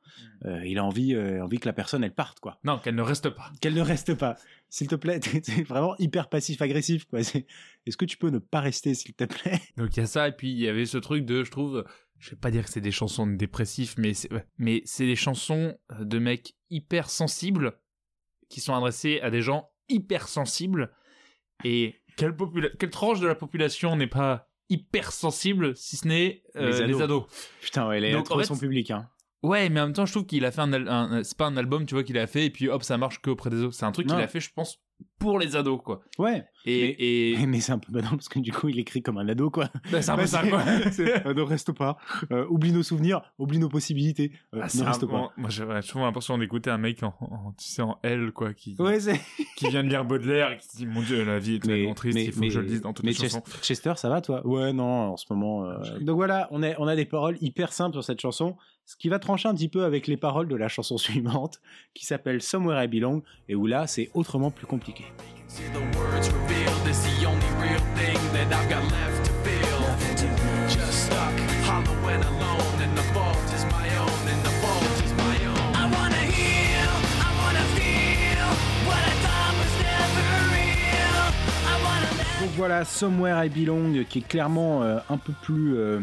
Euh, 0.46 0.66
il 0.66 0.78
a 0.80 0.84
envie, 0.86 1.14
euh, 1.14 1.44
envie 1.44 1.60
que 1.60 1.68
la 1.68 1.74
personne 1.74 2.04
elle 2.04 2.14
parte 2.14 2.40
quoi, 2.40 2.60
Non, 2.64 2.80
qu'elle 2.80 2.96
ne 2.96 3.02
reste 3.02 3.30
pas. 3.30 3.52
qu'elle 3.62 3.74
ne 3.76 3.82
reste 3.82 4.16
pas. 4.16 4.38
S'il 4.70 4.88
te 4.88 4.96
plaît, 4.96 5.20
c'est 5.44 5.64
vraiment 5.64 5.96
hyper 6.00 6.28
passif 6.30 6.62
agressif 6.62 7.06
quoi. 7.06 7.22
C'est- 7.24 7.46
Est-ce 7.86 7.98
que 7.98 8.06
tu 8.06 8.18
peux 8.18 8.30
ne 8.30 8.40
pas 8.40 8.60
rester 8.62 8.94
s'il 8.96 9.14
te 9.14 9.26
plaît? 9.26 9.60
Donc 9.78 9.96
il 9.96 10.00
y 10.00 10.04
a 10.04 10.08
ça, 10.08 10.28
et 10.28 10.32
puis 10.32 10.52
il 10.52 10.60
y 10.60 10.68
avait 10.68 10.86
ce 10.88 10.98
truc 10.98 11.26
de, 11.26 11.44
je 11.44 11.52
trouve, 11.52 11.84
je 12.18 12.32
vais 12.32 12.38
pas 12.38 12.50
dire 12.50 12.64
que 12.64 12.70
c'est 12.72 12.82
des 12.82 12.92
chansons 12.92 13.28
de 13.28 13.36
dépressifs, 13.36 13.96
mais 14.00 14.14
c'est, 14.16 14.30
mais 14.58 14.82
c'est 14.86 15.06
des 15.06 15.16
chansons 15.18 15.78
de 16.00 16.18
mecs 16.20 16.56
hyper 16.72 17.10
sensibles 17.10 17.74
qui 18.50 18.62
sont 18.62 18.74
adressées 18.74 19.20
à 19.22 19.30
des 19.30 19.42
gens 19.42 19.70
hyper 19.90 20.28
sensibles. 20.28 20.92
Et 21.64 21.96
quelle, 22.18 22.36
tranche 22.92 23.20
de 23.20 23.28
la 23.28 23.36
population 23.36 23.96
n'est 23.96 24.08
pas 24.08 24.48
hyper 24.70 25.12
sensible, 25.12 25.76
si 25.76 25.98
ce 25.98 26.08
n'est 26.08 26.44
euh, 26.56 26.70
Les 26.70 26.82
ados. 26.82 26.88
les 26.88 27.02
ados 27.02 27.26
Putain, 27.62 27.88
ouais, 27.88 28.00
il 28.00 28.16
a 28.16 28.22
trouvé 28.22 28.46
son 28.46 28.58
public 28.58 28.92
hein. 28.92 29.10
Ouais, 29.44 29.70
mais 29.70 29.80
en 29.80 29.86
même 29.86 29.94
temps, 29.94 30.08
je 30.08 30.12
trouve 30.12 30.26
qu'il 30.26 30.44
a 30.44 30.52
fait 30.52 30.62
un, 30.62 31.24
c'est 31.24 31.38
pas 31.38 31.46
un 31.46 31.56
album, 31.56 31.86
tu 31.86 31.94
vois, 31.94 32.04
qu'il 32.04 32.18
a 32.18 32.26
fait 32.26 32.48
et 32.48 32.50
puis 32.50 32.68
hop, 32.68 32.82
ça 32.82 32.98
marche 32.98 33.22
que 33.22 33.30
auprès 33.30 33.52
des 33.52 33.62
autres. 33.62 33.76
C'est 33.76 33.86
un 33.86 33.92
truc 33.92 34.08
qu'il 34.08 34.16
a 34.16 34.28
fait, 34.28 34.40
je 34.40 34.52
pense, 34.52 34.82
pour 35.20 35.38
les 35.38 35.56
ados, 35.56 35.82
quoi. 35.84 36.02
Ouais, 36.18 36.48
Et, 36.66 37.34
et... 37.34 37.46
mais 37.48 37.60
c'est 37.60 37.72
un 37.72 37.78
peu 37.80 37.92
badant 37.92 38.10
parce 38.12 38.28
que 38.30 38.40
du 38.40 38.52
coup 38.52 38.70
il 38.70 38.80
écrit 38.80 39.02
comme 39.02 39.18
un 39.18 39.28
ado 39.28 39.50
quoi. 39.50 39.70
Bah, 39.92 40.02
c'est 40.02 40.12
un 40.12 40.18
peu 40.18 40.26
ça, 40.26 40.48
quoi. 40.48 40.62
euh, 40.66 41.34
ne 41.34 41.42
reste 41.42 41.72
pas, 41.74 41.98
Euh, 42.32 42.46
oublie 42.50 42.72
nos 42.72 42.84
souvenirs, 42.84 43.22
oublie 43.38 43.60
nos 43.60 43.70
possibilités, 43.70 44.32
Euh, 44.54 44.60
Ah, 44.62 44.66
ne 44.66 44.70
c'est 44.70 44.82
un- 44.82 44.86
reste 44.86 45.06
pas. 45.06 45.32
moi, 45.38 45.50
j'ai 45.50 45.64
souvent 45.84 46.06
l'impression 46.06 46.38
d'écouter 46.38 46.70
un 46.70 46.78
mec 46.78 47.04
en, 47.04 47.14
en- 47.22 47.52
tu 47.58 47.66
sais, 47.68 47.82
en 47.82 48.00
L, 48.04 48.32
quoi, 48.32 48.54
qui, 48.54 48.76
Ouais, 48.80 48.98
qui 49.58 49.68
vient 49.70 49.84
de 49.84 49.90
lire 49.90 50.06
Baudelaire 50.06 50.52
et 50.52 50.58
qui 50.58 50.68
se 50.68 50.78
dit, 50.78 50.86
mon 50.88 51.02
dieu, 51.02 51.24
la 51.24 51.40
vie 51.40 51.56
est 51.56 51.60
tellement 51.64 51.94
triste, 51.94 52.18
il 52.20 52.32
faut 52.32 52.42
que 52.42 52.50
je 52.50 52.60
le 52.60 52.66
dise 52.68 52.82
dans 52.82 52.94
toutes 52.94 53.06
mais 53.06 53.12
les 53.12 53.18
chansons. 53.18 53.44
Chest- 53.46 53.64
Chester, 53.64 53.94
ça 53.98 54.10
va 54.10 54.22
toi? 54.22 54.46
Ouais, 54.46 54.74
non, 54.74 55.12
en 55.14 55.18
ce 55.18 55.26
moment. 55.32 55.66
euh, 55.70 56.00
Donc 56.02 56.16
voilà, 56.16 56.48
on 56.52 56.64
a, 56.64 56.74
on 56.80 56.88
a 56.88 56.96
des 56.96 57.06
paroles 57.06 57.38
hyper 57.42 57.72
simples 57.74 57.94
sur 57.94 58.04
cette 58.04 58.20
chanson, 58.22 58.56
ce 58.88 58.96
qui 58.96 59.10
va 59.10 59.20
trancher 59.20 59.48
un 59.50 59.54
petit 59.56 59.70
peu 59.70 59.84
avec 59.84 60.08
les 60.08 60.18
paroles 60.18 60.48
de 60.48 60.56
la 60.56 60.68
chanson 60.68 60.98
suivante, 61.46 61.60
qui 61.94 62.06
s'appelle 62.06 62.42
Somewhere 62.42 62.84
I 62.84 62.88
Belong, 62.88 63.22
et 63.50 63.56
où 63.56 63.66
là, 63.68 63.86
c'est 63.88 64.10
autrement 64.14 64.50
plus 64.52 64.66
compliqué. 64.68 65.06
See 65.48 65.68
the 65.74 65.82
words 65.98 66.30
revealed 66.32 66.88
is 66.88 67.02
the 67.04 67.26
only 67.26 67.48
real 67.62 67.80
thing 67.96 68.18
that 68.34 68.52
I've 68.52 68.70
got 68.70 68.84
left 68.92 69.26
to 69.26 69.32
feel. 69.44 69.82
Just 70.68 71.06
stuck, 71.06 71.34
hollow 71.64 72.10
and 72.10 72.24
alone, 72.24 72.82
and 72.82 72.98
the 72.98 73.04
fault 73.14 73.38
is 73.54 73.64
my 73.66 73.88
own, 73.98 74.24
and 74.28 74.42
the 74.44 74.54
fault 74.62 75.04
is 75.06 75.14
my 75.14 75.38
own. 75.46 75.76
I 75.76 75.86
wanna 75.96 76.24
heal, 76.36 76.92
I 77.24 77.32
wanna 77.42 77.66
feel 77.78 78.48
what 78.88 79.00
I 79.00 79.16
thought 79.24 79.54
was 79.62 79.74
never 79.86 80.28
real. 80.56 81.24
I 81.72 81.76
wanna 81.86 82.12
let 82.18 82.40
Donc 82.42 82.52
voilà, 82.58 82.84
Somewhere 82.86 83.36
I 83.46 83.50
Belong, 83.50 84.04
qui 84.10 84.20
est 84.20 84.28
clairement 84.28 84.84
euh, 84.84 85.00
un 85.10 85.18
peu 85.18 85.34
plus. 85.42 85.76
euh, 85.78 86.02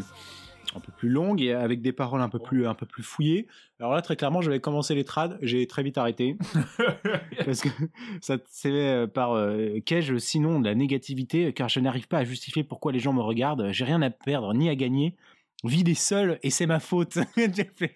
un 0.77 0.81
peu 0.81 0.93
plus 0.93 1.09
longue 1.09 1.41
et 1.41 1.53
avec 1.53 1.83
des 1.83 1.93
paroles 1.93 2.21
un 2.21 2.29
peu 2.29 2.39
plus 2.39 2.67
un 2.67 2.75
peu 2.75 2.87
plus 2.87 3.03
fouillées. 3.03 3.47
Alors 3.79 3.93
là 3.93 4.03
très 4.03 4.17
clairement, 4.17 4.41
j'avais 4.41 4.61
commencé 4.61 4.95
les 4.95 5.05
trades, 5.05 5.39
j'ai 5.43 5.67
très 5.67 5.83
vite 5.83 5.99
arrêté 5.99 6.37
parce 7.45 7.61
que 7.61 7.69
ça 8.21 8.37
c'est 8.49 8.71
euh, 8.71 9.07
par 9.07 9.33
euh, 9.33 9.81
qu'ai-je 9.85 10.17
sinon 10.19 10.61
de 10.61 10.69
la 10.69 10.75
négativité 10.75 11.53
car 11.53 11.69
je 11.69 11.81
n'arrive 11.81 12.09
pas 12.09 12.19
à 12.19 12.25
justifier 12.25 12.65
pourquoi 12.65 12.93
les 12.93 13.01
gens 13.01 13.13
me 13.13 13.23
regardent, 13.23 13.71
j'ai 13.73 13.85
rien 13.85 14.03
à 14.03 14.11
perdre 14.11 14.55
ni 14.55 14.69
à 14.69 14.75
gagner. 14.75 15.17
Vie 15.65 15.85
des 15.85 15.95
seuls 15.95 16.41
et 16.43 16.51
c'est 16.51 16.67
ma 16.67 16.81
faute. 16.81 17.19
Fait, 17.35 17.95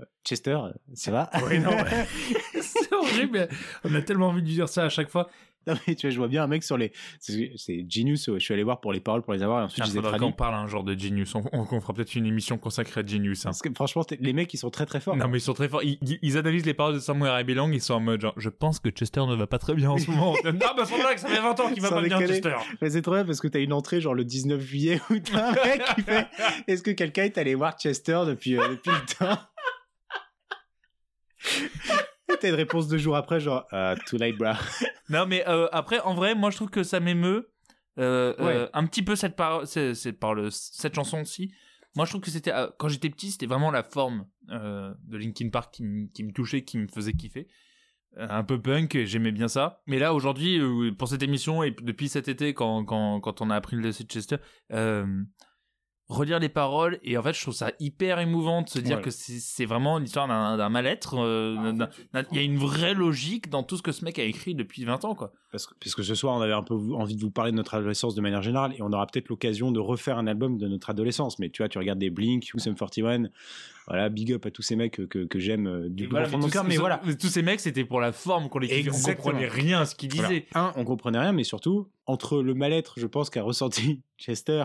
euh, 0.00 0.04
Chester, 0.24 0.58
ça 0.94 1.12
va? 1.12 1.30
Oui, 1.48 1.60
non, 1.60 1.70
c'est 2.60 2.92
horrible, 2.92 3.48
on 3.84 3.94
a 3.94 4.02
tellement 4.02 4.28
envie 4.28 4.42
de 4.42 4.48
dire 4.48 4.68
ça 4.68 4.84
à 4.84 4.88
chaque 4.88 5.08
fois. 5.08 5.28
Non, 5.66 5.74
mais 5.86 5.94
tu 5.94 6.06
vois, 6.06 6.10
je 6.12 6.18
vois 6.18 6.28
bien 6.28 6.44
un 6.44 6.46
mec 6.46 6.62
sur 6.62 6.76
les. 6.76 6.92
C'est 7.18 7.84
Genius, 7.88 8.30
je 8.32 8.38
suis 8.38 8.54
allé 8.54 8.62
voir 8.62 8.80
pour 8.80 8.92
les 8.92 9.00
paroles, 9.00 9.22
pour 9.22 9.32
les 9.32 9.42
avoir, 9.42 9.62
et 9.62 9.64
ensuite 9.64 9.84
je 9.86 9.92
les 9.92 9.98
ai 9.98 10.02
traduits. 10.02 10.20
qu'on 10.20 10.32
parle 10.32 10.54
un 10.54 10.66
genre 10.66 10.84
de 10.84 10.98
Genius. 10.98 11.34
On, 11.34 11.42
on, 11.52 11.66
on 11.70 11.80
fera 11.80 11.92
peut-être 11.92 12.14
une 12.14 12.26
émission 12.26 12.58
consacrée 12.58 13.00
à 13.00 13.06
Genius. 13.06 13.46
hein. 13.46 13.50
Parce 13.50 13.62
que 13.62 13.68
franchement, 13.74 14.04
les 14.20 14.32
mecs, 14.32 14.52
ils 14.54 14.58
sont 14.58 14.70
très 14.70 14.86
très 14.86 15.00
forts. 15.00 15.16
Non 15.16 15.28
mais 15.28 15.38
ils 15.38 15.42
sont 15.42 15.54
très 15.54 15.68
forts. 15.68 15.82
Ils, 15.82 16.38
analysent 16.38 16.66
les 16.66 16.74
paroles 16.74 16.94
de 16.94 17.00
Somewhere 17.00 17.40
I 17.40 17.44
Belong. 17.44 17.72
Ils 17.72 17.80
sont 17.80 17.94
en 17.94 18.00
mode 18.00 18.20
genre, 18.20 18.34
je 18.36 18.48
pense 18.48 18.78
que 18.78 18.90
Chester 18.90 19.24
ne 19.26 19.34
va 19.34 19.46
pas 19.46 19.58
très 19.58 19.74
bien 19.74 19.90
en 19.90 19.98
ce 19.98 20.10
moment. 20.10 20.34
non 20.44 20.52
bah 20.52 20.84
sans 20.84 20.98
blague, 20.98 21.18
ça 21.18 21.28
fait 21.28 21.40
20 21.40 21.60
ans 21.60 21.72
qu'il 21.72 21.82
va 21.82 21.90
pas 21.90 22.02
bien. 22.02 22.18
Chester. 22.26 22.54
Mais 22.80 22.90
c'est 22.90 23.02
trop 23.02 23.14
bien 23.14 23.24
parce 23.24 23.40
que 23.40 23.48
t'as 23.48 23.60
une 23.60 23.72
entrée 23.72 24.00
genre 24.00 24.14
le 24.14 24.24
19 24.24 24.60
juillet 24.60 25.00
où 25.10 25.18
t'as 25.18 25.50
un 25.50 25.52
mec 25.52 25.82
qui 25.96 26.02
fait 26.02 26.26
Est-ce 26.68 26.82
que 26.82 26.90
quelqu'un 26.90 27.24
est 27.24 27.38
allé 27.38 27.54
voir 27.54 27.76
Chester 27.78 28.20
depuis, 28.26 28.58
euh, 28.58 28.68
depuis 28.68 28.90
le 28.90 29.26
temps? 29.26 29.38
T'as 32.40 32.48
une 32.48 32.54
réponse 32.54 32.88
deux 32.88 32.98
jours 32.98 33.16
après, 33.16 33.40
genre 33.40 33.66
euh, 33.72 33.94
Too 34.06 34.18
late, 34.18 34.36
bro. 34.36 34.52
Non 35.08 35.26
mais 35.26 35.46
euh, 35.48 35.68
après 35.72 36.00
en 36.00 36.14
vrai, 36.14 36.34
moi 36.34 36.50
je 36.50 36.56
trouve 36.56 36.70
que 36.70 36.82
ça 36.82 36.98
m'émeut 37.00 37.50
euh, 37.98 38.34
Ouais. 38.38 38.56
euh, 38.56 38.66
un 38.74 38.84
petit 38.86 39.02
peu 39.02 39.16
cette 39.16 39.36
c'est- 39.64 39.94
cette 39.94 40.18
parole, 40.18 40.50
cette 40.50 40.94
chanson 40.94 41.20
aussi. 41.22 41.52
Moi 41.94 42.04
je 42.04 42.10
trouve 42.10 42.20
que 42.20 42.30
c'était 42.30 42.52
quand 42.78 42.88
j'étais 42.88 43.08
petit, 43.10 43.30
c'était 43.30 43.46
vraiment 43.46 43.70
la 43.70 43.82
forme 43.82 44.26
de 44.48 45.16
Linkin 45.16 45.48
Park 45.50 45.72
qui, 45.74 45.82
me- 45.84 46.06
qui 46.08 46.24
me 46.24 46.32
touchait, 46.32 46.62
qui 46.62 46.78
me 46.78 46.88
faisait 46.88 47.12
kiffer. 47.14 47.46
Un 48.18 48.44
peu 48.44 48.60
punk, 48.60 48.96
j'aimais 49.04 49.32
bien 49.32 49.46
ça. 49.48 49.82
Mais 49.86 49.98
là 49.98 50.12
aujourd'hui, 50.14 50.58
pour 50.98 51.06
cette 51.08 51.22
émission 51.22 51.62
et 51.62 51.70
depuis 51.82 52.08
cet 52.08 52.28
été, 52.28 52.54
quand 52.54 52.84
quand 52.84 53.20
quand 53.20 53.40
on 53.42 53.50
a 53.50 53.54
appris 53.56 53.76
le 53.76 53.82
décès 53.82 54.04
de 54.04 54.08
Chester. 54.10 54.36
Relire 56.08 56.38
les 56.38 56.48
paroles 56.48 57.00
et 57.02 57.18
en 57.18 57.22
fait 57.24 57.32
je 57.32 57.42
trouve 57.42 57.52
ça 57.54 57.72
hyper 57.80 58.20
émouvant 58.20 58.62
de 58.62 58.68
se 58.68 58.78
dire 58.78 58.98
Ouais. 58.98 59.02
que 59.02 59.10
c'est 59.10 59.64
vraiment 59.64 59.98
l'histoire 59.98 60.28
d'un 60.28 60.56
d'un 60.56 60.68
mal-être 60.68 61.16
euh, 61.18 61.72
d'un- 61.72 61.88
il 62.30 62.36
y 62.36 62.38
a 62.38 62.44
une 62.44 62.58
vraie 62.58 62.94
logique 62.94 63.50
dans 63.50 63.64
tout 63.64 63.76
ce 63.76 63.82
que 63.82 63.90
ce 63.90 64.04
mec 64.04 64.16
a 64.20 64.22
écrit 64.22 64.54
depuis 64.54 64.84
20 64.84 65.04
ans 65.04 65.16
quoi 65.16 65.32
Parce 65.50 65.66
que, 65.66 65.74
parce 65.82 65.96
que 65.96 66.04
ce 66.04 66.14
soir, 66.14 66.36
on 66.36 66.40
avait 66.42 66.52
un 66.52 66.62
peu 66.62 66.74
envie 66.94 67.16
de 67.16 67.20
vous 67.20 67.32
parler 67.32 67.50
de 67.50 67.56
notre 67.56 67.74
adolescence 67.74 68.14
de 68.14 68.20
manière 68.20 68.40
générale 68.42 68.72
et 68.78 68.82
on 68.82 68.92
aura 68.92 69.04
peut-être 69.08 69.28
l'occasion 69.30 69.72
de 69.72 69.80
refaire 69.80 70.16
un 70.16 70.28
album 70.28 70.58
de 70.58 70.68
notre 70.68 70.90
adolescence. 70.90 71.40
Mais 71.40 71.50
tu 71.50 71.62
vois, 71.62 71.68
tu 71.68 71.78
regardes 71.78 71.98
des 71.98 72.10
Blink 72.10 72.50
ou 72.54 72.60
Sum 72.60 72.76
41, 72.76 73.24
voilà, 73.88 74.08
big 74.08 74.32
up 74.32 74.46
à 74.46 74.52
tous 74.52 74.62
ces 74.62 74.76
mecs 74.76 74.92
que, 74.94 75.02
que, 75.02 75.24
que 75.24 75.40
j'aime 75.40 75.66
euh, 75.66 75.88
du 75.88 76.06
voilà, 76.06 76.26
profond 76.26 76.38
de 76.38 76.42
mon 76.44 76.50
cœur. 76.50 76.62
Mais 76.62 76.74
tous- 76.76 76.80
voilà, 76.82 77.00
tous 77.18 77.26
ces 77.28 77.42
mecs 77.42 77.58
c'était 77.58 77.84
pour 77.84 78.00
la 78.00 78.12
forme 78.12 78.48
qu'on 78.48 78.60
les 78.60 78.88
on 78.90 78.92
comprenait 79.14 79.48
rien 79.48 79.80
à 79.80 79.86
ce 79.86 79.96
qu'ils 79.96 80.12
Voilà. 80.12 80.28
disaient 80.28 80.46
Un, 80.54 80.72
on 80.76 80.84
comprenait 80.84 81.18
rien, 81.18 81.32
mais 81.32 81.42
surtout, 81.44 81.88
entre 82.06 82.42
le 82.42 82.54
mal-être, 82.54 82.94
je 83.00 83.08
pense, 83.08 83.28
qu'a 83.28 83.42
ressenti 83.42 84.02
Chester 84.18 84.64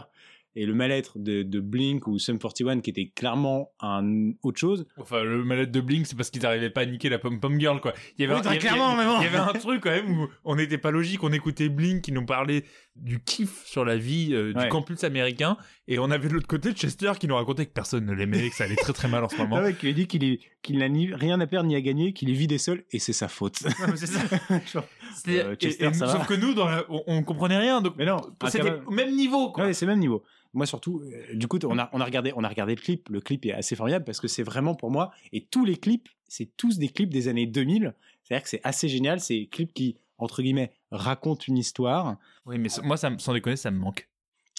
et 0.55 0.65
le 0.65 0.73
mal-être 0.73 1.17
de, 1.19 1.43
de 1.43 1.59
Blink 1.59 2.07
ou 2.07 2.19
Sum 2.19 2.37
41, 2.39 2.81
qui 2.81 2.89
était 2.89 3.07
clairement 3.15 3.71
un 3.79 4.31
autre 4.43 4.59
chose. 4.59 4.85
enfin 4.97 5.23
le 5.23 5.43
malade 5.43 5.71
de 5.71 5.81
Blink 5.81 6.05
c'est 6.07 6.15
parce 6.15 6.29
qu'ils 6.29 6.41
n'arrivaient 6.41 6.69
pas 6.69 6.81
à 6.81 6.85
niquer 6.85 7.09
la 7.09 7.19
pom 7.19 7.39
pom 7.39 7.59
girl 7.59 7.79
quoi 7.79 7.93
il 8.17 8.21
y 8.21 8.25
avait 8.25 8.33
Oui, 8.33 8.39
un- 8.39 8.43
très 8.43 8.55
il 8.57 8.63
y 8.63 8.67
avait- 8.67 8.75
clairement, 8.75 8.95
bon. 8.95 9.19
il 9.21 9.23
y 9.23 9.27
avait 9.27 9.37
un 9.37 9.53
truc 9.59 9.81
quand 9.83 9.91
même 9.91 10.11
où 10.19 10.27
on 10.43 10.55
n'était 10.55 10.77
pas 10.77 10.91
logique 10.91 11.23
on 11.23 11.31
écoutait 11.31 11.69
Blink 11.69 12.01
qui 12.01 12.11
nous 12.11 12.25
parlait 12.25 12.65
du 12.97 13.19
kiff 13.23 13.65
sur 13.65 13.85
la 13.85 13.95
vie 13.97 14.29
euh, 14.33 14.51
du 14.53 14.59
Ouais. 14.59 14.67
campus 14.69 15.03
américain 15.05 15.55
et 15.87 15.97
on 15.99 16.11
avait 16.11 16.27
de 16.27 16.33
l'autre 16.33 16.47
côté 16.47 16.73
Chester 16.73 17.13
qui 17.19 17.27
nous 17.27 17.35
racontait 17.35 17.65
que 17.65 17.71
personne 17.71 18.05
ne 18.05 18.13
l'aimait 18.13 18.49
que 18.49 18.55
ça 18.55 18.65
allait 18.65 18.75
très 18.75 18.93
très 18.93 19.07
mal 19.07 19.23
en 19.23 19.29
ce 19.29 19.37
moment 19.37 19.57
Ah 19.59 19.63
ouais, 19.63 19.73
qui 19.73 19.85
lui 19.87 19.93
dit 19.93 20.07
qu'il 20.07 20.39
qu'il 20.61 20.77
n'a 20.79 20.89
ni 20.89 21.13
rien 21.13 21.39
à 21.39 21.47
perdre 21.47 21.67
ni 21.69 21.75
à 21.75 21.81
gagner, 21.81 22.13
qu'il 22.13 22.29
est 22.29 22.33
vide 22.33 22.51
et 22.51 22.59
seul, 22.59 22.83
et 22.91 22.99
c'est 22.99 23.13
sa 23.13 23.27
faute. 23.27 23.63
Non, 23.63 23.87
mais 23.89 23.95
c'est 23.97 24.05
ça. 24.05 24.19
Euh, 25.27 25.53
et- 25.53 25.55
Chester, 25.57 25.85
et- 25.87 25.93
ça 25.93 26.05
va 26.05 26.11
sauf 26.13 26.27
que 26.27 26.33
nous, 26.33 26.53
dans 26.53 26.67
la- 26.67 26.85
on, 26.89 27.03
on 27.07 27.23
comprenait 27.23 27.57
rien, 27.57 27.81
donc 27.81 27.95
mais 27.97 28.05
non, 28.05 28.17
ah, 28.39 28.49
c'était 28.49 28.63
même. 28.71 28.83
au 28.87 28.91
même 28.91 29.15
niveau. 29.15 29.51
Quoi. 29.51 29.65
Ouais, 29.65 29.73
c'est 29.73 29.85
le 29.85 29.91
même 29.91 29.99
niveau. 29.99 30.23
Moi 30.53 30.65
surtout, 30.65 31.01
euh, 31.05 31.35
du 31.35 31.47
coup, 31.47 31.59
on 31.65 31.77
a, 31.79 31.89
on 31.93 32.01
a 32.01 32.05
regardé, 32.05 32.33
on 32.35 32.43
a 32.43 32.49
regardé 32.49 32.75
le 32.75 32.81
clip. 32.81 33.07
Le 33.09 33.21
clip 33.21 33.45
est 33.45 33.53
assez 33.53 33.75
formidable 33.75 34.03
parce 34.05 34.19
que 34.19 34.27
c'est 34.27 34.43
vraiment 34.43 34.75
pour 34.75 34.91
moi. 34.91 35.11
Et 35.31 35.45
tous 35.45 35.63
les 35.63 35.77
clips, 35.77 36.09
c'est 36.27 36.49
tous 36.57 36.77
des 36.77 36.89
clips 36.89 37.09
des 37.09 37.27
années 37.29 37.45
2000. 37.45 37.93
C'est-à-dire 38.23 38.43
que 38.43 38.49
c'est 38.49 38.61
assez 38.63 38.89
génial. 38.89 39.19
C'est 39.21 39.35
des 39.39 39.47
clips 39.47 39.73
qui, 39.73 39.95
entre 40.17 40.41
guillemets, 40.41 40.71
racontent 40.91 41.43
une 41.47 41.57
histoire. 41.57 42.17
Oui, 42.45 42.57
mais 42.57 42.67
moi, 42.83 42.97
ça, 42.97 43.09
sans 43.17 43.33
déconner, 43.33 43.55
ça 43.55 43.71
me 43.71 43.77
manque. 43.79 44.09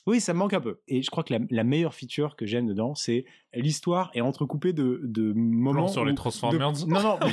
Oui, 0.06 0.20
ça 0.20 0.32
me 0.34 0.38
manque 0.38 0.52
un 0.54 0.60
peu. 0.60 0.80
Et 0.88 1.02
je 1.02 1.10
crois 1.10 1.22
que 1.22 1.32
la, 1.32 1.38
la 1.50 1.62
meilleure 1.64 1.94
feature 1.94 2.34
que 2.34 2.44
j'aime 2.44 2.66
dedans, 2.66 2.94
c'est 2.96 3.24
l'histoire 3.54 4.10
est 4.14 4.20
entrecoupée 4.20 4.72
de, 4.72 5.00
de 5.04 5.32
moments 5.32 5.84
Plan 5.84 5.88
sur 5.88 6.04
les 6.04 6.12
où- 6.12 6.16
Transformers. 6.16 6.72
de- 6.72 6.86
non, 6.86 7.00
non, 7.02 7.18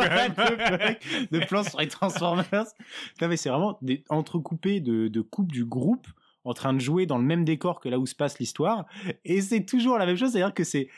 de, 0.00 1.38
de 1.38 1.44
plans 1.46 1.64
sur 1.64 1.80
les 1.80 1.88
Transformers. 1.88 2.66
Non, 3.20 3.28
mais 3.28 3.36
c'est 3.36 3.48
vraiment 3.48 3.78
des, 3.82 4.04
entrecoupé 4.08 4.80
de, 4.80 5.08
de 5.08 5.20
coupes 5.20 5.52
du 5.52 5.64
groupe 5.64 6.06
en 6.44 6.54
train 6.54 6.72
de 6.72 6.78
jouer 6.78 7.06
dans 7.06 7.18
le 7.18 7.24
même 7.24 7.44
décor 7.44 7.80
que 7.80 7.88
là 7.88 7.98
où 7.98 8.06
se 8.06 8.14
passe 8.14 8.38
l'histoire. 8.38 8.86
Et 9.24 9.40
c'est 9.40 9.64
toujours 9.64 9.98
la 9.98 10.06
même 10.06 10.16
chose, 10.16 10.32
c'est-à-dire 10.32 10.54
que 10.54 10.64
c'est. 10.64 10.88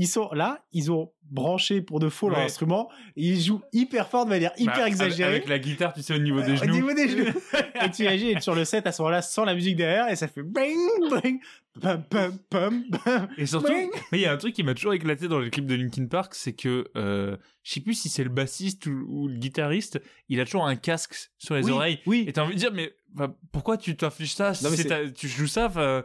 Ils 0.00 0.06
sont 0.06 0.30
là, 0.32 0.64
ils 0.72 0.92
ont 0.92 1.10
branché 1.24 1.82
pour 1.82 1.98
de 1.98 2.08
faux 2.08 2.28
leur 2.30 2.38
Ouais. 2.38 2.44
instrument, 2.44 2.88
et 3.16 3.26
ils 3.26 3.40
jouent 3.42 3.60
hyper 3.72 4.08
fort 4.08 4.24
de 4.24 4.30
manière 4.30 4.52
hyper 4.56 4.76
Bah, 4.76 4.86
exagérée. 4.88 5.28
Avec 5.30 5.48
la 5.48 5.58
guitare, 5.58 5.92
tu 5.92 6.02
sais, 6.02 6.14
au 6.14 6.18
niveau 6.18 6.40
des 6.40 6.52
Au 6.52 6.56
genoux. 6.56 6.72
niveau 6.74 6.92
des 6.94 7.08
genoux. 7.08 7.32
et 7.84 7.90
tu 7.90 8.02
imagines 8.04 8.28
être 8.30 8.42
sur 8.42 8.54
le 8.54 8.64
set 8.64 8.86
à 8.86 8.92
ce 8.92 9.02
moment-là 9.02 9.20
sans 9.22 9.44
la 9.44 9.54
musique 9.54 9.76
derrière 9.76 10.08
et 10.08 10.16
ça 10.16 10.28
fait 10.28 10.42
bang 10.42 10.72
bang 11.10 11.38
pam 11.80 12.02
pam 12.08 12.38
pam 12.48 12.84
pam. 13.04 13.28
Et 13.36 13.44
surtout, 13.46 13.72
mais 14.12 14.18
il 14.18 14.20
y 14.20 14.26
a 14.26 14.32
un 14.32 14.36
truc 14.36 14.54
qui 14.54 14.62
m'a 14.62 14.72
toujours 14.74 14.94
éclaté 14.94 15.26
dans 15.28 15.40
les 15.40 15.50
clips 15.50 15.66
de 15.66 15.74
Linkin 15.74 16.06
Park, 16.06 16.34
c'est 16.34 16.54
que 16.54 16.86
euh, 16.96 17.36
je 17.64 17.72
sais 17.74 17.80
plus 17.80 17.94
si 17.94 18.08
c'est 18.08 18.24
le 18.24 18.30
bassiste 18.30 18.86
ou, 18.86 19.04
ou 19.08 19.28
le 19.28 19.34
guitariste, 19.36 20.00
il 20.28 20.40
a 20.40 20.44
toujours 20.44 20.66
un 20.66 20.76
casque 20.76 21.30
sur 21.38 21.56
les 21.56 21.64
Oui, 21.64 21.72
oreilles. 21.72 21.98
Oui. 22.06 22.24
Et 22.26 22.32
t'as 22.32 22.44
envie 22.44 22.54
de 22.54 22.58
dire, 22.60 22.72
mais 22.72 22.94
bah, 23.12 23.34
pourquoi 23.52 23.76
tu 23.76 23.96
t'infliges 23.96 24.34
ça 24.34 24.54
si 24.54 24.62
Non, 24.64 24.70
mais 24.70 24.76
c'est 24.76 24.82
c'est- 24.84 24.88
ta- 24.88 25.10
Tu 25.10 25.28
joues 25.28 25.46
ça 25.46 25.66
enfin, 25.66 26.04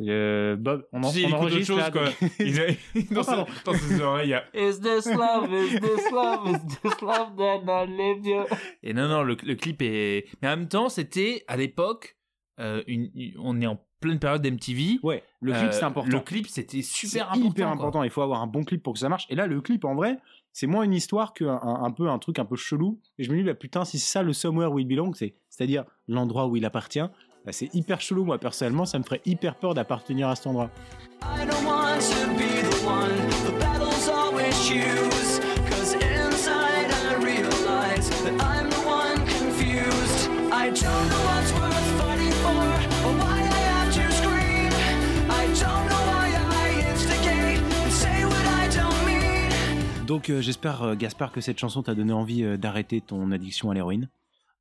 Euh, 0.00 0.56
Bob, 0.56 0.86
on, 0.92 1.02
en, 1.04 1.12
il 1.12 1.26
on 1.32 1.36
enregistre 1.36 1.66
chose, 1.66 1.78
là, 1.78 1.90
quoi. 1.90 2.04
donc- 2.06 2.32
il 2.40 2.60
a- 2.60 2.66
dans, 3.14 3.20
Oh, 3.20 3.46
ses, 3.46 3.64
dans 3.64 3.74
ses 3.74 4.00
oreilles, 4.00 4.26
il 4.26 4.30
y 4.30 4.34
a 4.34 4.44
Is 4.70 4.80
this 4.80 5.06
love? 5.06 5.52
Is 5.52 5.80
this 5.80 6.10
love? 6.10 6.48
Is 6.48 6.80
this 6.82 7.00
love 7.00 7.36
that 7.36 7.62
I 7.66 7.86
live 7.86 8.26
you? 8.26 8.44
Et 8.82 8.92
non, 8.92 9.08
non, 9.08 9.22
le, 9.22 9.36
le 9.42 9.54
clip 9.54 9.80
est. 9.82 10.26
Mais 10.42 10.48
en 10.48 10.56
même 10.56 10.68
temps, 10.68 10.88
c'était 10.88 11.44
à 11.46 11.56
l'époque, 11.56 12.16
euh, 12.60 12.82
une, 12.86 13.10
une- 13.14 13.34
on 13.38 13.60
est 13.60 13.66
en 13.66 13.80
pleine 14.00 14.18
période 14.18 14.42
d'MTV. 14.42 14.98
Ouais, 15.02 15.22
le 15.40 15.52
clip 15.52 15.64
Euh, 15.68 15.72
c'est 15.72 15.84
important. 15.84 16.10
Le 16.10 16.20
clip, 16.20 16.46
c'était 16.48 16.82
super 16.82 17.28
important. 17.30 17.48
hyper 17.50 17.66
quoi. 17.66 17.74
important. 17.74 18.02
Il 18.02 18.10
faut 18.10 18.22
avoir 18.22 18.42
un 18.42 18.46
bon 18.46 18.64
clip 18.64 18.82
pour 18.82 18.92
que 18.94 18.98
ça 18.98 19.08
marche. 19.08 19.26
Et 19.30 19.34
là, 19.34 19.46
le 19.46 19.60
clip, 19.60 19.84
en 19.84 19.94
vrai, 19.94 20.18
c'est 20.52 20.66
moins 20.66 20.82
une 20.82 20.92
histoire 20.92 21.32
qu'un 21.32 21.58
un, 21.62 21.84
un 21.84 21.90
peu 21.90 22.08
un 22.08 22.18
truc 22.18 22.38
un 22.38 22.44
peu 22.44 22.54
chelou. 22.56 23.00
Et 23.18 23.24
je 23.24 23.30
me 23.32 23.36
dis, 23.38 23.42
bah 23.44 23.54
putain, 23.54 23.84
si 23.84 23.98
c'est 23.98 24.10
ça 24.12 24.22
le 24.22 24.32
somewhere 24.32 24.68
où 24.72 24.78
il 24.78 24.86
belong, 24.86 25.14
c'est 25.14 25.34
c'est-à-dire 25.48 25.84
l'endroit 26.08 26.46
où 26.48 26.56
il 26.56 26.64
appartient, 26.64 27.00
bah, 27.44 27.52
c'est 27.52 27.74
hyper 27.74 28.00
chelou. 28.00 28.24
Moi, 28.24 28.38
personnellement, 28.38 28.84
ça 28.86 28.98
me 28.98 29.04
ferait 29.04 29.20
hyper 29.24 29.54
peur 29.56 29.74
d'appartenir 29.74 30.28
à 30.28 30.36
cet 30.36 30.46
endroit. 30.46 30.70
Donc, 50.06 50.30
euh, 50.30 50.40
j'espère, 50.40 50.82
euh, 50.82 50.94
Gaspard, 50.94 51.32
que 51.32 51.40
cette 51.40 51.58
chanson 51.58 51.82
t'a 51.82 51.94
donné 51.94 52.12
envie 52.12 52.44
euh, 52.44 52.56
d'arrêter 52.56 53.00
ton 53.00 53.32
addiction 53.32 53.70
à 53.70 53.74
l'héroïne. 53.74 54.08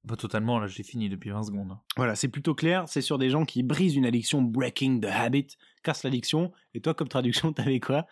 Bah, 0.05 0.17
totalement, 0.17 0.59
là, 0.59 0.67
j'ai 0.67 0.83
fini 0.83 1.07
depuis 1.07 1.29
20 1.29 1.43
secondes. 1.43 1.77
Voilà, 1.95 2.15
c'est 2.15 2.27
plutôt 2.27 2.53
clair. 2.53 2.83
C'est 2.87 3.01
sur 3.01 3.17
des 3.17 3.29
gens 3.29 3.45
qui 3.45 3.63
brisent 3.63 3.95
une 3.95 4.05
addiction, 4.05 4.41
breaking 4.41 4.99
the 4.99 5.05
habit, 5.05 5.47
cassent 5.81 6.03
l'addiction. 6.03 6.51
Et 6.75 6.79
toi, 6.81 6.93
comme 6.93 7.07
traduction, 7.07 7.51
t'avais 7.53 7.79
quoi? 7.79 8.05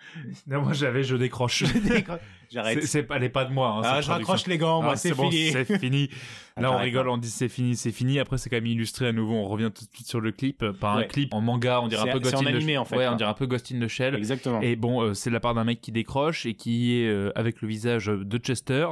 Non, 0.48 0.62
moi, 0.62 0.74
j'avais, 0.74 1.04
je 1.04 1.16
décroche. 1.16 1.64
J'arrête. 2.52 2.84
C'est- 2.84 3.04
pas, 3.04 3.18
pas 3.30 3.46
de 3.46 3.54
moi. 3.54 3.70
hein, 3.78 3.82
Ah, 3.84 4.02
je 4.02 4.08
traduction. 4.08 4.14
raccroche 4.14 4.48
les 4.48 4.58
gants, 4.58 4.82
moi, 4.82 4.92
Ah, 4.94 4.98
c'est 4.98 5.14
bon, 5.14 5.30
fini. 5.32 5.52
C'est 5.52 5.80
fini. 5.80 6.10
Là, 6.58 6.74
on 6.74 6.78
rigole, 6.78 7.08
on 7.08 7.18
dit 7.18 7.30
c'est 7.30 7.48
fini, 7.48 7.78
c'est 7.78 7.94
fini. 7.94 8.20
Après, 8.20 8.38
c'est 8.38 8.50
quand 8.50 8.58
même 8.58 8.66
illustré 8.68 9.08
à 9.08 9.14
nouveau. 9.14 9.34
On 9.36 9.46
revient 9.48 9.72
tout 9.74 9.86
de 9.86 9.90
suite 9.96 10.06
sur 10.08 10.20
le 10.20 10.32
clip. 10.34 10.62
euh, 10.64 10.74
Par 10.74 10.98
un 10.98 11.04
clip 11.06 11.34
en 11.34 11.40
manga, 11.40 11.80
on 11.82 11.88
dirait 11.88 12.10
un 12.10 12.12
peu 12.14 12.20
Ghost 12.20 12.36
en 12.36 12.40
in 12.42 12.44
the 12.44 12.48
animé, 12.50 12.74
Shell. 12.74 12.78
en 12.78 12.86
fait, 12.86 12.98
Ouais, 12.98 13.08
on 13.08 13.16
dirait 13.16 13.30
un 13.30 13.34
peu 13.34 13.48
Ghost 13.48 13.72
in 13.74 13.80
the 13.80 13.88
Shell. 13.88 14.16
Exactement. 14.16 14.60
Et 14.62 14.76
bon, 14.76 15.02
euh, 15.02 15.14
c'est 15.14 15.30
la 15.30 15.40
part 15.40 15.54
d'un 15.56 15.64
mec 15.64 15.80
qui 15.80 15.94
décroche 15.94 16.46
et 16.46 16.54
qui 16.54 16.98
est 17.00 17.08
euh, 17.08 17.32
avec 17.36 17.62
le 17.62 17.70
visage 17.70 18.08
de 18.08 18.38
Chester 18.38 18.86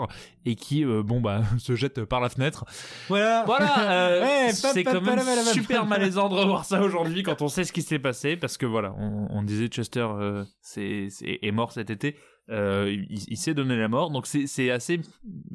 et 0.45 0.55
qui, 0.55 0.85
euh, 0.85 1.03
bon, 1.03 1.19
bah, 1.19 1.41
se 1.59 1.75
jette 1.75 2.05
par 2.05 2.21
la 2.21 2.29
fenêtre. 2.29 2.63
Voilà. 3.09 3.43
Voilà, 3.45 4.19
Ouais, 4.21 4.51
c'est 4.53 4.85
quand 4.85 5.01
même 5.01 5.19
super 5.51 5.85
malaisant 5.85 6.29
de 6.29 6.35
revoir 6.35 6.63
ça 6.63 6.81
aujourd'hui 6.81 7.23
quand 7.23 7.41
on 7.41 7.49
sait 7.49 7.65
ce 7.65 7.73
qui 7.73 7.81
s'est 7.81 7.99
passé 7.99 8.37
parce 8.37 8.57
que 8.57 8.65
voilà, 8.65 8.95
on, 8.97 9.27
on 9.31 9.43
disait 9.43 9.58
Chester 9.67 10.07
euh, 10.09 10.43
c'est, 10.61 11.07
est 11.21 11.51
mort 11.51 11.71
cet 11.71 11.89
été. 11.89 12.15
Euh, 12.51 12.95
il, 13.09 13.23
il 13.27 13.37
s'est 13.37 13.53
donné 13.53 13.77
la 13.77 13.87
mort, 13.87 14.09
donc 14.09 14.25
c'est, 14.25 14.71
assez 14.71 15.01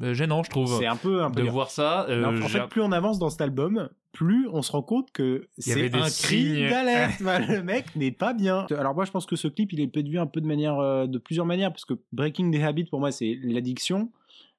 euh, 0.01 0.13
gênant, 0.13 0.43
je 0.43 0.49
trouve, 0.49 0.77
C'est 0.79 0.85
un 0.85 0.95
peu 0.95 1.23
un 1.23 1.31
peu 1.31 1.41
de 1.41 1.49
voir 1.49 1.69
ça. 1.69 2.05
Euh, 2.07 2.21
Non, 2.21 2.41
en 2.41 2.47
fait, 2.47 2.65
plus 2.67 2.79
on 2.81 2.93
avance 2.93 3.19
dans 3.19 3.29
cet 3.29 3.41
album, 3.41 3.89
plus 4.13 4.47
on 4.53 4.61
se 4.61 4.71
rend 4.71 4.81
compte 4.81 5.11
que 5.11 5.49
c'est 5.57 5.93
un 5.93 6.09
cri 6.09 6.69
d'alerte. 6.69 7.19
Le 7.19 7.61
mec 7.63 7.93
n'est 7.97 8.13
pas 8.13 8.33
bien. 8.33 8.65
Alors 8.71 8.95
moi, 8.95 9.03
je 9.03 9.11
pense 9.11 9.25
que 9.25 9.35
ce 9.35 9.49
clip, 9.49 9.73
il 9.73 9.81
est 9.81 9.87
peut-être 9.87 10.07
vu 10.07 10.19
un 10.19 10.25
peu 10.25 10.39
de 10.39 10.47
manière, 10.47 10.79
euh, 10.79 11.05
de 11.05 11.17
plusieurs 11.17 11.45
manières, 11.45 11.71
parce 11.71 11.83
que 11.83 11.95
Breaking 12.13 12.51
the 12.51 12.63
Habit, 12.63 12.85
pour 12.85 13.01
moi, 13.01 13.11
c'est 13.11 13.37
l'addiction, 13.43 14.09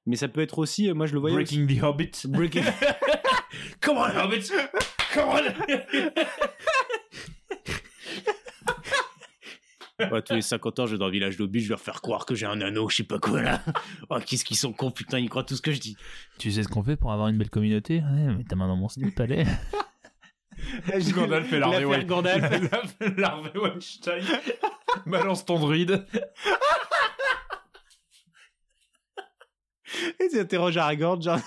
mais 0.05 0.15
ça 0.15 0.27
peut 0.27 0.41
être 0.41 0.59
aussi, 0.59 0.93
moi, 0.93 1.07
je 1.07 1.13
le 1.13 1.19
voyais. 1.19 1.37
Breaking 1.37 1.65
the 1.65 1.81
Hobbit. 1.81 2.11
Breaking. 2.27 2.63
Come 3.81 3.97
on, 3.97 4.15
Hobbit! 4.15 4.51
Come 5.13 5.29
on! 5.29 5.41
Ouais, 9.99 10.21
tous 10.21 10.35
les 10.35 10.41
50 10.41 10.79
ans, 10.79 10.85
je 10.85 10.91
vais 10.91 10.97
dans 10.99 11.07
le 11.07 11.11
village 11.11 11.37
d'Obi, 11.37 11.59
je 11.59 11.65
vais 11.65 11.69
leur 11.71 11.79
faire 11.79 12.01
croire 12.01 12.25
que 12.25 12.35
j'ai 12.35 12.45
un 12.45 12.61
anneau, 12.61 12.87
je 12.89 12.97
sais 12.97 13.03
pas 13.03 13.17
quoi 13.17 13.41
là. 13.41 13.63
Oh, 14.09 14.17
qu'est-ce 14.23 14.45
qu'ils 14.45 14.57
sont 14.57 14.71
cons, 14.71 14.91
putain, 14.91 15.17
ils 15.17 15.29
croient 15.29 15.43
tout 15.43 15.55
ce 15.55 15.61
que 15.61 15.71
je 15.71 15.79
dis. 15.79 15.97
Tu 16.37 16.51
sais 16.51 16.61
ce 16.61 16.67
qu'on 16.67 16.83
fait 16.83 16.95
pour 16.95 17.11
avoir 17.11 17.29
une 17.29 17.37
belle 17.37 17.49
communauté? 17.49 18.01
Ouais, 18.01 18.35
mais 18.37 18.43
ta 18.43 18.55
main 18.55 18.67
dans 18.67 18.75
mon 18.75 18.89
slip, 18.89 19.19
allez. 19.19 19.45
Gandalf 21.15 21.47
fait 21.47 21.59
l'armée 21.59 22.05
Gandalf. 22.05 22.43
L'armée 23.17 23.51
Weinstein? 23.55 24.23
Balance 25.05 25.45
ton 25.45 25.59
druide. 25.59 26.05
Et 30.19 30.27
tu 30.29 30.39
interroges 30.39 30.77
Aragorn, 30.77 31.21
genre, 31.21 31.39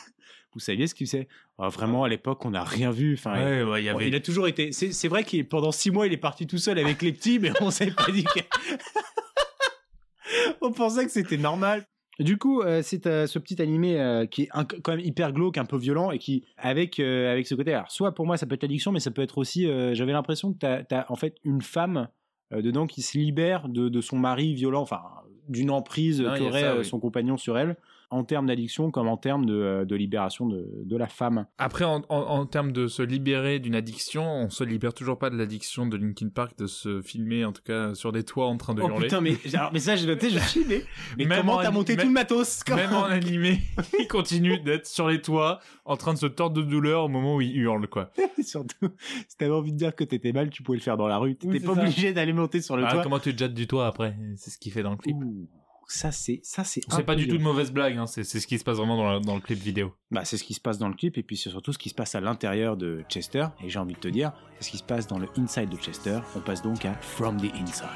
vous 0.52 0.60
saviez 0.60 0.86
ce 0.86 0.94
qu'il 0.94 1.06
c'est 1.06 1.28
Ah, 1.58 1.68
Vraiment, 1.68 2.04
à 2.04 2.08
l'époque, 2.08 2.44
on 2.44 2.50
n'a 2.50 2.64
rien 2.64 2.90
vu. 2.90 3.14
Enfin, 3.14 3.34
Ouais, 3.34 3.62
ouais, 3.62 3.84
il 3.84 3.88
avait. 3.88 4.14
A 4.14 4.20
toujours 4.20 4.48
été. 4.48 4.72
C'est 4.72 5.08
vrai 5.08 5.24
qu'il 5.24 5.46
pendant 5.46 5.72
six 5.72 5.90
mois, 5.90 6.06
il 6.06 6.12
est 6.12 6.16
parti 6.18 6.46
tout 6.46 6.58
seul 6.58 6.78
avec 6.78 7.02
les 7.02 7.12
petits, 7.12 7.38
mais 7.38 7.52
on 7.60 7.70
s'est 7.70 7.92
pas 7.92 8.10
dit 8.10 8.24
que. 8.24 8.40
on 10.60 10.72
pensait 10.72 11.04
que 11.04 11.12
c'était 11.12 11.36
normal. 11.36 11.84
Du 12.18 12.36
coup, 12.36 12.60
euh, 12.60 12.82
c'est 12.82 13.06
euh, 13.06 13.26
ce 13.26 13.38
petit 13.38 13.62
animé 13.62 13.98
euh, 13.98 14.26
qui 14.26 14.42
est 14.42 14.48
un- 14.52 14.64
quand 14.64 14.92
même 14.94 15.04
hyper 15.04 15.32
glauque, 15.32 15.56
un 15.56 15.64
peu 15.64 15.78
violent, 15.78 16.10
et 16.10 16.18
qui 16.18 16.44
avec 16.58 17.00
avec 17.00 17.46
ce 17.46 17.54
côté. 17.54 17.72
Alors, 17.72 17.90
soit 17.90 18.14
pour 18.14 18.26
moi, 18.26 18.36
ça 18.36 18.46
peut 18.46 18.54
être 18.54 18.62
l'addiction, 18.62 18.92
mais 18.92 19.00
ça 19.00 19.10
peut 19.10 19.22
être 19.22 19.38
aussi. 19.38 19.66
J'avais 19.94 20.12
l'impression 20.12 20.52
que 20.52 20.58
t'as 20.58 20.82
as 20.90 21.10
en 21.10 21.16
fait 21.16 21.36
une 21.44 21.62
femme 21.62 22.08
dedans 22.50 22.86
qui 22.86 23.00
se 23.00 23.16
libère 23.16 23.68
de, 23.68 23.88
de 23.88 24.00
son 24.00 24.18
mari 24.18 24.54
violent, 24.54 24.82
enfin 24.82 25.00
d'une 25.48 25.70
emprise 25.70 26.22
qu'aurait 26.38 26.78
oui. 26.78 26.84
son 26.84 27.00
compagnon 27.00 27.36
sur 27.36 27.58
elle, 27.58 27.76
en 28.11 28.25
termes 28.25 28.46
d'addiction 28.46 28.90
comme 28.90 29.09
en 29.09 29.16
termes 29.16 29.46
de, 29.46 29.55
euh, 29.55 29.85
de 29.85 29.94
libération 29.96 30.46
de, 30.46 30.68
de 30.85 30.96
la 30.96 31.07
femme. 31.07 31.46
Après, 31.59 31.85
en, 31.85 32.03
en, 32.09 32.16
en 32.18 32.46
termes 32.46 32.73
de 32.73 32.87
se 32.88 33.03
libérer 33.03 33.59
d'une 33.61 33.75
addiction, 33.75 34.25
on 34.25 34.51
se 34.51 34.64
libère 34.64 34.92
toujours 34.94 35.18
pas 35.18 35.31
de 35.31 35.37
l'addiction 35.37 35.87
de 35.87 35.96
Linkin 35.96 36.29
Park 36.29 36.59
de 36.59 36.66
se 36.66 37.01
filmer, 37.03 37.44
en 37.44 37.53
tout 37.53 37.62
cas, 37.62 37.94
sur 37.94 38.12
des 38.12 38.25
toits 38.25 38.46
en 38.46 38.57
train 38.57 38.75
de 38.75 38.83
Oh 38.83 38.88
hurler. 38.88 39.03
putain, 39.07 39.20
mais, 39.20 39.37
alors, 39.55 39.70
mais 39.73 39.79
ça, 39.81 39.94
j'ai 39.96 40.07
noté, 40.07 40.29
je 40.31 40.38
suis 40.49 40.64
mais, 40.68 40.83
mais 41.16 41.25
Même 41.27 41.38
comment 41.40 41.55
en 41.55 41.62
t'as 41.62 41.70
monté 41.70 41.92
même- 41.94 42.03
tout 42.03 42.09
le 42.09 42.14
matos 42.14 42.62
comment- 42.64 42.77
Même 42.79 42.92
en 42.94 43.05
animé, 43.05 43.61
il 43.99 44.09
continue 44.09 44.59
d'être 44.61 44.87
sur 44.87 45.09
les 45.09 45.20
toits, 45.23 45.61
en 45.85 45.96
train 45.96 46.12
de 46.14 46.18
se 46.18 46.27
tordre 46.27 46.57
de 46.57 46.62
douleur 46.62 47.05
au 47.05 47.09
moment 47.09 47.37
où 47.37 47.40
il 47.40 47.57
hurle, 47.57 47.87
quoi. 47.88 48.11
Surtout, 48.42 48.88
si 49.29 49.37
t'avais 49.37 49.53
envie 49.53 49.73
de 49.73 49.77
dire 49.79 49.94
que 49.94 50.05
t'étais 50.05 50.33
mal, 50.33 50.51
tu 50.51 50.62
pouvais 50.62 50.79
le 50.79 50.83
faire 50.83 50.96
dans 50.96 51.07
la 51.09 51.18
rue. 51.18 51.37
T'étais 51.37 51.53
Oui, 51.53 51.61
pas 51.61 51.75
ça. 51.75 51.81
obligé 51.83 52.12
d'aller 52.12 52.33
monter 52.33 52.61
sur 52.61 52.77
le 52.77 52.85
Ah, 52.87 52.92
toit. 52.92 53.03
comment 53.03 53.18
tu 53.18 53.33
te 53.35 53.38
jettes 53.38 53.55
du 53.55 53.66
toit 53.66 53.87
après? 53.87 54.16
C'est 54.37 54.51
ce 54.51 54.59
qu'il 54.59 54.73
fait 54.73 54.83
dans 54.83 54.90
le 54.92 54.96
clip. 54.96 55.16
Ouh, 55.16 55.49
ça, 55.92 56.12
c'est, 56.12 56.40
ça, 56.42 56.64
c'est. 56.64 56.81
C'est 56.88 57.03
pas 57.05 57.14
du 57.16 57.26
tout 57.29 57.37
de 57.38 57.42
mauvaise 57.42 57.70
blague, 57.72 57.96
hein, 57.98 58.07
c'est 58.07 58.24
c'est 58.24 58.40
ce 58.40 58.46
qui 58.46 58.59
se 58.59 58.64
passe 58.64 58.76
vraiment 58.79 58.96
dans, 58.96 59.11
la- 59.12 59.20
dans 59.20 59.35
le 59.35 59.40
clip 59.40 59.59
vidéo. 59.59 59.92
Bah, 60.11 60.24
c'est 60.24 60.37
ce 60.37 60.44
qui 60.44 60.55
se 60.55 60.61
passe 60.61 60.79
dans 60.79 60.88
le 60.88 60.94
clip, 60.94 61.18
et 61.18 61.22
puis 61.22 61.37
c'est 61.37 61.50
surtout 61.50 61.72
ce 61.72 61.79
qui 61.79 61.88
se 61.88 61.94
passe 61.94 62.14
à 62.14 62.20
l'intérieur 62.20 62.76
de 62.76 63.03
Chester. 63.09 63.46
Et 63.64 63.68
j'ai 63.68 63.79
envie 63.79 63.94
de 63.94 63.98
te 63.98 64.09
dire, 64.09 64.33
c'est 64.59 64.66
ce 64.66 64.70
qui 64.70 64.79
se 64.79 64.83
passe 64.85 65.07
dans 65.07 65.18
le 65.18 65.29
inside 65.37 65.68
de 65.68 65.76
Chester. 65.76 66.18
On 66.37 66.40
passe 66.40 66.62
donc 66.62 66.85
à 66.85 66.94
From 66.94 67.37
the 67.40 67.53
Inside. 67.55 67.88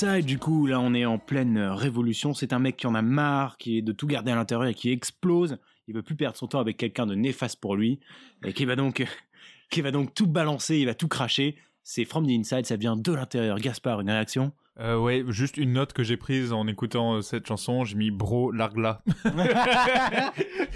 Du 0.00 0.38
coup, 0.38 0.64
là, 0.64 0.80
on 0.80 0.94
est 0.94 1.04
en 1.04 1.18
pleine 1.18 1.58
euh, 1.58 1.74
révolution. 1.74 2.32
C'est 2.32 2.54
un 2.54 2.58
mec 2.58 2.78
qui 2.78 2.86
en 2.86 2.94
a 2.94 3.02
marre, 3.02 3.58
qui 3.58 3.76
est 3.76 3.82
de 3.82 3.92
tout 3.92 4.06
garder 4.06 4.32
à 4.32 4.34
l'intérieur 4.34 4.66
et 4.66 4.72
qui 4.72 4.90
explose. 4.90 5.58
Il 5.88 5.94
veut 5.94 6.02
plus 6.02 6.14
perdre 6.14 6.38
son 6.38 6.46
temps 6.46 6.58
avec 6.58 6.78
quelqu'un 6.78 7.04
de 7.04 7.14
néfaste 7.14 7.60
pour 7.60 7.76
lui 7.76 8.00
et 8.42 8.54
qui 8.54 8.64
va 8.64 8.76
donc, 8.76 9.04
qui 9.70 9.82
va 9.82 9.90
donc 9.90 10.14
tout 10.14 10.26
balancer, 10.26 10.78
il 10.78 10.86
va 10.86 10.94
tout 10.94 11.08
cracher. 11.08 11.56
C'est 11.82 12.06
From 12.06 12.26
the 12.26 12.30
Inside, 12.30 12.64
ça 12.64 12.76
vient 12.76 12.96
de 12.96 13.12
l'intérieur. 13.12 13.58
Gaspard, 13.58 14.00
une 14.00 14.08
réaction? 14.08 14.52
Euh, 14.78 14.96
ouais, 14.96 15.24
juste 15.28 15.56
une 15.56 15.72
note 15.72 15.92
que 15.92 16.02
j'ai 16.02 16.16
prise 16.16 16.52
en 16.52 16.66
écoutant 16.66 17.16
euh, 17.16 17.20
cette 17.22 17.46
chanson, 17.46 17.84
j'ai 17.84 17.96
mis 17.96 18.10
bro 18.10 18.50
largla. 18.52 19.02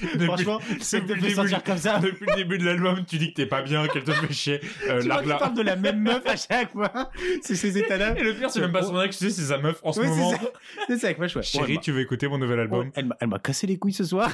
Depuis- 0.02 0.24
Franchement, 0.26 0.58
c'est 0.80 1.00
depuis 1.00 1.20
de 1.20 1.26
le 1.26 1.30
me 1.30 1.34
sentir 1.36 1.58
début- 1.58 1.62
comme 1.70 1.78
ça. 1.78 1.98
Depuis 2.02 2.26
le 2.28 2.34
début 2.34 2.58
de 2.58 2.64
l'album, 2.64 3.04
tu 3.06 3.16
dis 3.18 3.30
que 3.30 3.34
t'es 3.34 3.46
pas 3.46 3.62
bien, 3.62 3.86
qu'elle 3.88 4.04
te 4.04 4.10
fait 4.12 4.32
chier. 4.32 4.60
Euh, 4.60 4.60
Tu 4.60 4.88
vois 4.88 4.98
qu'il 5.00 5.08
largla. 5.08 5.36
parle 5.36 5.54
de 5.54 5.62
la 5.62 5.76
même 5.76 6.00
meuf 6.00 6.22
à 6.26 6.36
chaque 6.36 6.72
fois. 6.72 7.10
C'est 7.42 7.54
ces 7.54 7.78
états-là. 7.78 8.18
Et 8.18 8.22
le 8.22 8.34
pire, 8.34 8.50
c'est 8.50 8.60
même 8.60 8.72
pas 8.72 8.82
son 8.82 9.00
ex, 9.00 9.16
tu 9.16 9.24
sais, 9.24 9.30
c'est 9.30 9.48
sa 9.48 9.58
meuf 9.58 9.80
en 9.82 9.92
ce 9.92 10.00
Oui, 10.00 10.06
c'est 10.08 10.16
moment. 10.16 10.30
ça. 10.32 10.40
C'est 10.88 10.98
ça 10.98 11.06
avec 11.06 11.18
moi, 11.18 11.26
je. 11.26 11.40
Chérie, 11.40 11.74
Ouais, 11.76 11.80
tu 11.82 11.92
veux 11.92 12.00
écouter 12.00 12.28
mon 12.28 12.38
nouvel 12.38 12.56
bah, 12.56 12.62
album 12.62 12.90
elle 12.94 13.06
m'a- 13.06 13.16
elle 13.20 13.28
m'a 13.28 13.38
cassé 13.38 13.66
les 13.66 13.78
couilles 13.78 13.92
ce 13.92 14.04
soir. 14.04 14.30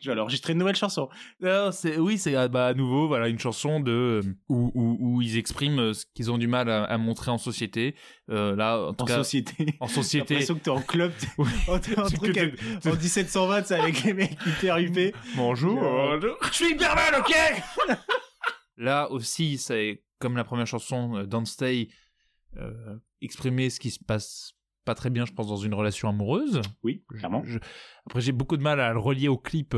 je 0.00 0.06
vais 0.08 0.12
alors 0.12 0.24
enregistrer 0.24 0.52
une 0.52 0.58
nouvelle 0.58 0.76
chanson. 0.76 1.08
Non, 1.40 1.70
c'est 1.72 1.96
oui, 1.98 2.18
c'est 2.18 2.34
ah, 2.34 2.48
bah, 2.48 2.66
à 2.66 2.74
nouveau 2.74 3.06
voilà 3.08 3.28
une 3.28 3.38
chanson 3.38 3.80
de 3.80 3.92
euh, 3.92 4.22
où, 4.48 4.70
où, 4.74 4.96
où 5.00 5.22
ils 5.22 5.38
expriment 5.38 5.78
euh, 5.80 5.92
ce 5.94 6.04
qu'ils 6.14 6.30
ont 6.30 6.38
du 6.38 6.46
mal 6.48 6.68
à, 6.68 6.84
à 6.84 6.98
montrer 6.98 7.30
en 7.30 7.38
société. 7.38 7.94
Euh, 8.30 8.54
là, 8.56 8.76
en 8.88 8.94
tout 8.94 9.02
En 9.02 9.06
cas, 9.06 9.16
société. 9.16 9.76
en 9.80 9.86
J'ai 9.86 9.94
société. 9.94 10.34
l'impression 10.34 10.54
que 10.56 10.60
t'es 10.60 10.70
en 10.70 10.80
club. 10.82 11.12
t'es 11.82 11.98
un 11.98 12.04
C'est 12.08 12.16
truc 12.16 12.36
avec- 12.36 12.60
en 12.86 12.90
1720, 12.96 13.64
c'est 13.66 13.78
avec 13.78 14.02
les 14.04 14.14
mecs 14.14 14.38
hyper 14.46 14.78
huppés. 14.78 15.14
Bonjour. 15.36 15.82
Euh, 15.82 16.18
bonjour. 16.18 16.36
Je 16.48 16.52
suis 16.54 16.70
hyper 16.72 16.94
mal, 16.94 17.14
ok? 17.20 17.34
Là 18.76 19.10
aussi, 19.10 19.58
c'est 19.58 20.02
comme 20.18 20.36
la 20.36 20.44
première 20.44 20.66
chanson, 20.66 21.16
euh, 21.16 21.26
Don't 21.26 21.46
Stay, 21.46 21.88
euh, 22.56 22.96
exprimer 23.20 23.70
ce 23.70 23.78
qui 23.80 23.90
se 23.90 24.02
passe 24.02 24.52
pas 24.84 24.94
très 24.94 25.10
bien, 25.10 25.26
je 25.26 25.32
pense, 25.32 25.46
dans 25.48 25.56
une 25.56 25.74
relation 25.74 26.08
amoureuse. 26.08 26.62
Oui, 26.82 27.04
Je- 27.12 27.18
clairement. 27.18 27.42
je- 27.44 27.58
Après, 28.06 28.20
j'ai 28.20 28.32
beaucoup 28.32 28.56
de 28.56 28.62
mal 28.62 28.80
à 28.80 28.92
le 28.92 28.98
relier 28.98 29.28
au 29.28 29.36
clip. 29.38 29.76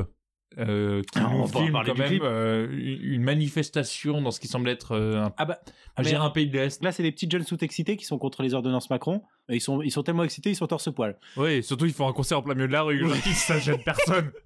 Euh, 0.59 1.01
qui 1.03 1.19
Ah, 1.19 1.31
on 1.33 1.39
nous 1.39 1.47
filme 1.47 1.73
quand 1.85 1.97
même 1.99 2.21
euh, 2.23 2.69
une 2.71 3.23
manifestation 3.23 4.21
dans 4.21 4.31
ce 4.31 4.39
qui 4.41 4.49
semble 4.49 4.69
être 4.69 4.93
euh, 4.93 5.25
un, 5.25 5.33
Ah 5.39 5.45
bah, 5.47 5.61
mais- 5.99 6.15
un 6.15 6.31
pays 6.31 6.49
de 6.49 6.59
l'Est. 6.59 6.83
là, 6.85 6.93
c'est 6.93 7.03
des 7.03 7.13
petits 7.13 7.29
jeunes 7.31 7.45
sous-excités 7.45 7.97
qui 7.97 8.05
sont 8.05 8.19
contre 8.19 8.43
les 8.43 8.55
ordonnances 8.55 8.91
Macron. 8.91 9.23
Et 9.49 9.57
ils 9.57 9.61
sont, 9.61 9.83
ils 9.83 9.91
sont 9.91 10.03
tellement 10.03 10.25
excités, 10.25 10.51
ils 10.51 10.57
sont 10.57 10.67
torse-poil. 10.67 11.17
Oui, 11.37 11.63
surtout 11.63 11.87
ils 11.87 11.93
font 11.93 12.09
un 12.09 12.13
concert 12.13 12.39
en 12.39 12.43
plein 12.43 12.55
milieu 12.55 12.69
de 12.69 12.73
la 12.73 12.83
rue. 12.83 13.03
Dis, 13.25 13.31
ça 13.35 13.59
gêne 13.59 13.83
personne. 13.85 14.31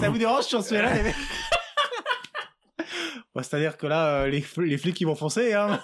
Ça 0.00 0.10
vous 0.10 0.18
dérange, 0.18 0.44
je 0.48 0.62
suis 0.62 0.76
là, 0.76 0.94
les 0.94 1.02
mecs 1.02 1.14
C'est-à-dire 3.36 3.76
que 3.76 3.86
là, 3.86 4.22
euh, 4.22 4.28
les, 4.28 4.44
les 4.58 4.78
flics, 4.78 5.00
ils 5.00 5.06
vont 5.06 5.14
foncer, 5.16 5.52
hein 5.54 5.80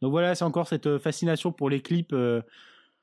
Donc 0.00 0.10
voilà, 0.12 0.34
c'est 0.34 0.44
encore 0.44 0.66
cette 0.68 0.98
fascination 0.98 1.52
pour 1.52 1.68
les 1.70 1.82
clips. 1.82 2.12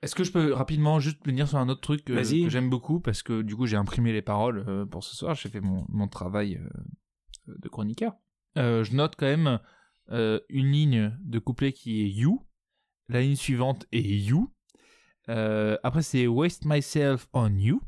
Est-ce 0.01 0.15
que 0.15 0.23
je 0.23 0.31
peux 0.31 0.53
rapidement 0.53 0.99
juste 0.99 1.25
venir 1.25 1.47
sur 1.47 1.57
un 1.57 1.67
autre 1.67 1.81
truc 1.81 2.09
euh, 2.09 2.23
que 2.23 2.49
j'aime 2.49 2.69
beaucoup 2.69 3.01
parce 3.01 3.21
que 3.21 3.41
du 3.41 3.55
coup 3.55 3.65
j'ai 3.65 3.75
imprimé 3.75 4.13
les 4.13 4.21
paroles 4.21 4.63
euh, 4.67 4.85
pour 4.85 5.03
ce 5.03 5.15
soir, 5.15 5.35
j'ai 5.35 5.49
fait 5.49 5.59
mon, 5.59 5.85
mon 5.89 6.07
travail 6.07 6.55
euh, 6.55 7.53
de 7.59 7.67
chroniqueur. 7.67 8.13
Je 8.55 8.95
note 8.95 9.15
quand 9.17 9.25
même 9.25 9.59
une 10.09 10.71
ligne 10.71 11.17
de 11.21 11.39
couplet 11.39 11.71
qui 11.71 12.01
est 12.01 12.09
You, 12.09 12.45
la 13.07 13.21
ligne 13.21 13.35
suivante 13.35 13.85
est 13.91 14.01
You, 14.01 14.53
après 15.27 16.01
c'est 16.01 16.27
Waste 16.27 16.65
Myself 16.65 17.27
on 17.33 17.55
You, 17.55 17.81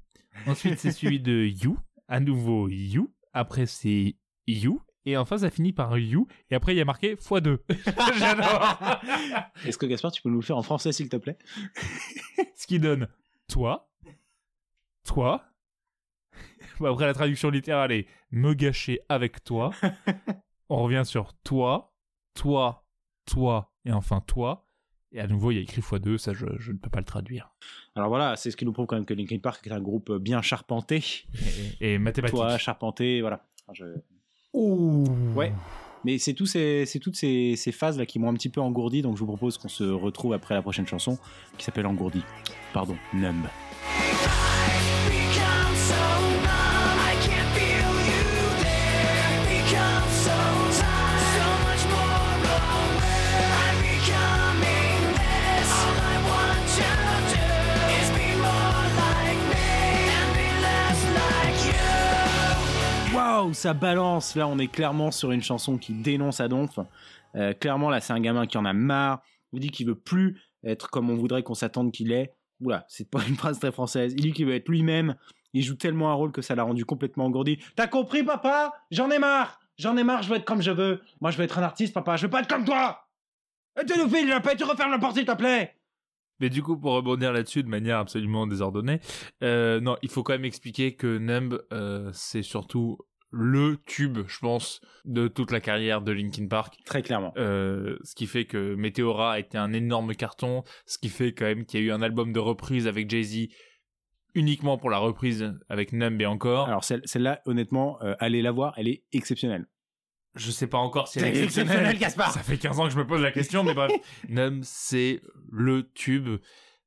ensuite 0.47 0.79
c'est 0.79 0.91
suivi 0.91 1.19
de 1.19 1.45
You, 1.45 1.77
à 2.07 2.19
nouveau 2.19 2.69
You, 2.69 3.13
après 3.33 3.65
c'est 3.65 4.15
You, 4.47 4.81
et 5.05 5.17
enfin 5.17 5.37
ça 5.37 5.49
finit 5.49 5.73
par 5.73 5.97
You, 5.97 6.27
et 6.49 6.55
après 6.55 6.73
il 6.73 6.77
y 6.77 6.81
a 6.81 6.85
marqué 6.85 7.15
x2. 7.15 7.59
J'adore 8.19 8.77
Est-ce 9.65 9.77
que 9.77 9.85
Gaspard, 9.85 10.11
tu 10.11 10.21
peux 10.21 10.29
nous 10.29 10.39
le 10.39 10.45
faire 10.45 10.57
en 10.57 10.63
français, 10.63 10.91
s'il 10.91 11.09
te 11.09 11.17
plaît? 11.17 11.37
Ce 12.55 12.67
qui 12.67 12.79
donne 12.79 13.07
toi, 13.47 13.89
toi. 15.05 15.43
Bon, 16.79 16.91
Après 16.91 17.05
la 17.05 17.13
traduction 17.13 17.49
littérale 17.49 17.91
est 17.91 18.07
me 18.31 18.53
gâcher 18.53 19.01
avec 19.09 19.43
toi. 19.43 19.71
On 20.69 20.81
revient 20.83 21.03
sur 21.05 21.33
toi, 21.43 21.93
toi, 22.33 22.85
toi 23.25 23.73
et 23.85 23.91
enfin 23.91 24.21
toi. 24.21 24.67
Et 25.11 25.19
à 25.19 25.27
nouveau 25.27 25.51
il 25.51 25.55
y 25.55 25.57
a 25.57 25.61
écrit 25.61 25.81
x2, 25.81 26.17
ça 26.17 26.33
je, 26.33 26.45
je 26.57 26.71
ne 26.71 26.77
peux 26.77 26.89
pas 26.89 26.99
le 26.99 27.05
traduire. 27.05 27.53
Alors 27.95 28.07
voilà, 28.07 28.37
c'est 28.37 28.49
ce 28.49 28.55
qui 28.55 28.63
nous 28.65 28.71
prouve 28.71 28.85
quand 28.85 28.95
même 28.95 29.05
que 29.05 29.13
Linkin 29.13 29.39
Park 29.39 29.67
est 29.67 29.71
un 29.71 29.81
groupe 29.81 30.11
bien 30.13 30.41
charpenté. 30.41 31.03
Et, 31.81 31.93
et 31.95 31.97
mathématiques. 31.99 32.35
Toi, 32.37 32.57
charpenté, 32.57 33.19
voilà. 33.19 33.45
Je- 33.73 33.83
Ouh. 34.53 35.05
Ouais. 35.35 35.53
Mais 36.03 36.17
c'est 36.17 36.35
c'est 36.35 36.99
toutes 36.99 37.15
ces, 37.15 37.55
ces 37.55 37.71
phases 37.71 37.97
là 37.97 38.05
qui 38.05 38.17
m'ont 38.17 38.29
un 38.29 38.33
petit 38.33 38.49
peu 38.49 38.59
engourdi, 38.59 39.01
donc 39.01 39.15
je 39.15 39.19
vous 39.19 39.27
propose 39.27 39.57
qu'on 39.57 39.69
se 39.69 39.83
retrouve 39.83 40.33
après 40.33 40.55
la 40.55 40.61
prochaine 40.61 40.87
chanson 40.87 41.17
qui 41.57 41.63
s'appelle 41.63 41.85
Engourdi. 41.85 42.23
Pardon, 42.73 42.95
Numb. 43.13 43.45
Waouh, 63.41 63.55
ça 63.55 63.73
balance. 63.73 64.35
Là, 64.35 64.47
on 64.47 64.59
est 64.59 64.67
clairement 64.67 65.09
sur 65.09 65.31
une 65.31 65.41
chanson 65.41 65.79
qui 65.79 65.93
dénonce 65.93 66.39
à 66.39 66.47
donf. 66.47 66.77
Euh, 67.35 67.53
clairement, 67.53 67.89
là, 67.89 67.99
c'est 67.99 68.13
un 68.13 68.19
gamin 68.19 68.45
qui 68.45 68.59
en 68.59 68.65
a 68.65 68.73
marre. 68.73 69.23
Il 69.51 69.59
dit 69.59 69.71
qu'il 69.71 69.87
veut 69.87 69.95
plus 69.95 70.39
être 70.63 70.91
comme 70.91 71.09
on 71.09 71.15
voudrait 71.15 71.41
qu'on 71.41 71.55
s'attende 71.55 71.91
qu'il 71.91 72.11
est. 72.11 72.35
Oula, 72.59 72.85
c'est 72.87 73.09
pas 73.09 73.25
une 73.27 73.35
phrase 73.35 73.57
très 73.57 73.71
française. 73.71 74.13
Il 74.15 74.21
dit 74.21 74.33
qu'il 74.33 74.45
veut 74.45 74.53
être 74.53 74.69
lui-même. 74.69 75.15
Il 75.53 75.63
joue 75.63 75.73
tellement 75.73 76.11
un 76.11 76.13
rôle 76.13 76.31
que 76.31 76.43
ça 76.43 76.53
l'a 76.53 76.61
rendu 76.61 76.85
complètement 76.85 77.25
engourdi. 77.25 77.57
T'as 77.75 77.87
compris, 77.87 78.21
papa? 78.23 78.73
J'en 78.91 79.09
ai 79.09 79.17
marre 79.17 79.59
J'en 79.79 79.97
ai 79.97 80.03
marre, 80.03 80.21
je 80.21 80.29
veux 80.29 80.35
être 80.35 80.45
comme 80.45 80.61
je 80.61 80.69
veux. 80.69 81.01
Moi, 81.19 81.31
je 81.31 81.37
veux 81.37 81.43
être 81.43 81.57
un 81.57 81.63
artiste, 81.63 81.95
papa. 81.95 82.17
Je 82.17 82.27
veux 82.27 82.29
pas 82.29 82.41
être 82.41 82.47
comme 82.47 82.65
toi. 82.65 83.07
Et 83.81 83.85
tu 83.85 83.97
nous 83.97 84.07
files 84.07 84.27
la 84.27 84.39
paix, 84.39 84.55
tu 84.55 84.65
refermes 84.65 84.91
la 84.91 84.99
porte, 84.99 85.15
s'il 85.15 85.25
te 85.25 85.35
plaît. 85.35 85.75
Mais 86.39 86.49
du 86.49 86.61
coup, 86.61 86.77
pour 86.77 86.93
rebondir 86.93 87.33
là-dessus 87.33 87.63
de 87.63 87.69
manière 87.69 87.97
absolument 87.97 88.45
désordonnée, 88.45 88.99
euh, 89.43 89.79
non, 89.79 89.97
il 90.03 90.09
faut 90.09 90.21
quand 90.21 90.33
même 90.33 90.45
expliquer 90.45 90.95
que 90.95 91.17
Numb, 91.17 91.59
euh, 91.73 92.11
c'est 92.13 92.43
surtout 92.43 92.99
le 93.31 93.77
tube, 93.85 94.19
je 94.27 94.39
pense, 94.39 94.81
de 95.05 95.27
toute 95.27 95.51
la 95.51 95.61
carrière 95.61 96.01
de 96.01 96.11
Linkin 96.11 96.47
Park. 96.47 96.75
Très 96.85 97.01
clairement. 97.01 97.33
Euh, 97.37 97.97
ce 98.03 98.13
qui 98.15 98.27
fait 98.27 98.45
que 98.45 98.75
Meteora 98.75 99.33
a 99.33 99.39
été 99.39 99.57
un 99.57 99.71
énorme 99.73 100.13
carton, 100.15 100.63
ce 100.85 100.97
qui 100.97 101.09
fait 101.09 101.33
quand 101.33 101.45
même 101.45 101.65
qu'il 101.65 101.79
y 101.79 101.83
a 101.83 101.85
eu 101.87 101.91
un 101.91 102.01
album 102.01 102.33
de 102.33 102.39
reprise 102.39 102.87
avec 102.87 103.09
Jay-Z 103.09 103.47
uniquement 104.33 104.77
pour 104.77 104.89
la 104.89 104.97
reprise 104.97 105.53
avec 105.69 105.91
Numb 105.93 106.21
et 106.21 106.25
encore. 106.25 106.67
Alors, 106.67 106.83
celle- 106.83 107.01
celle-là, 107.05 107.41
honnêtement, 107.45 108.01
euh, 108.01 108.15
allez 108.19 108.41
la 108.41 108.51
voir, 108.51 108.73
elle 108.77 108.87
est 108.87 109.03
exceptionnelle. 109.11 109.65
je 110.35 110.49
sais 110.51 110.67
pas 110.67 110.77
encore 110.77 111.09
si 111.09 111.19
elle 111.19 111.25
est 111.25 111.29
exceptionnelle. 111.29 111.71
exceptionnel, 111.71 111.99
Gaspard. 111.99 112.31
Ça 112.31 112.39
fait 112.41 112.57
15 112.57 112.79
ans 112.79 112.85
que 112.85 112.91
je 112.93 112.97
me 112.97 113.05
pose 113.05 113.21
la 113.21 113.31
question, 113.33 113.63
mais 113.65 113.73
bref. 113.73 113.91
Numb, 114.29 114.61
c'est 114.63 115.21
le 115.51 115.89
tube. 115.93 116.39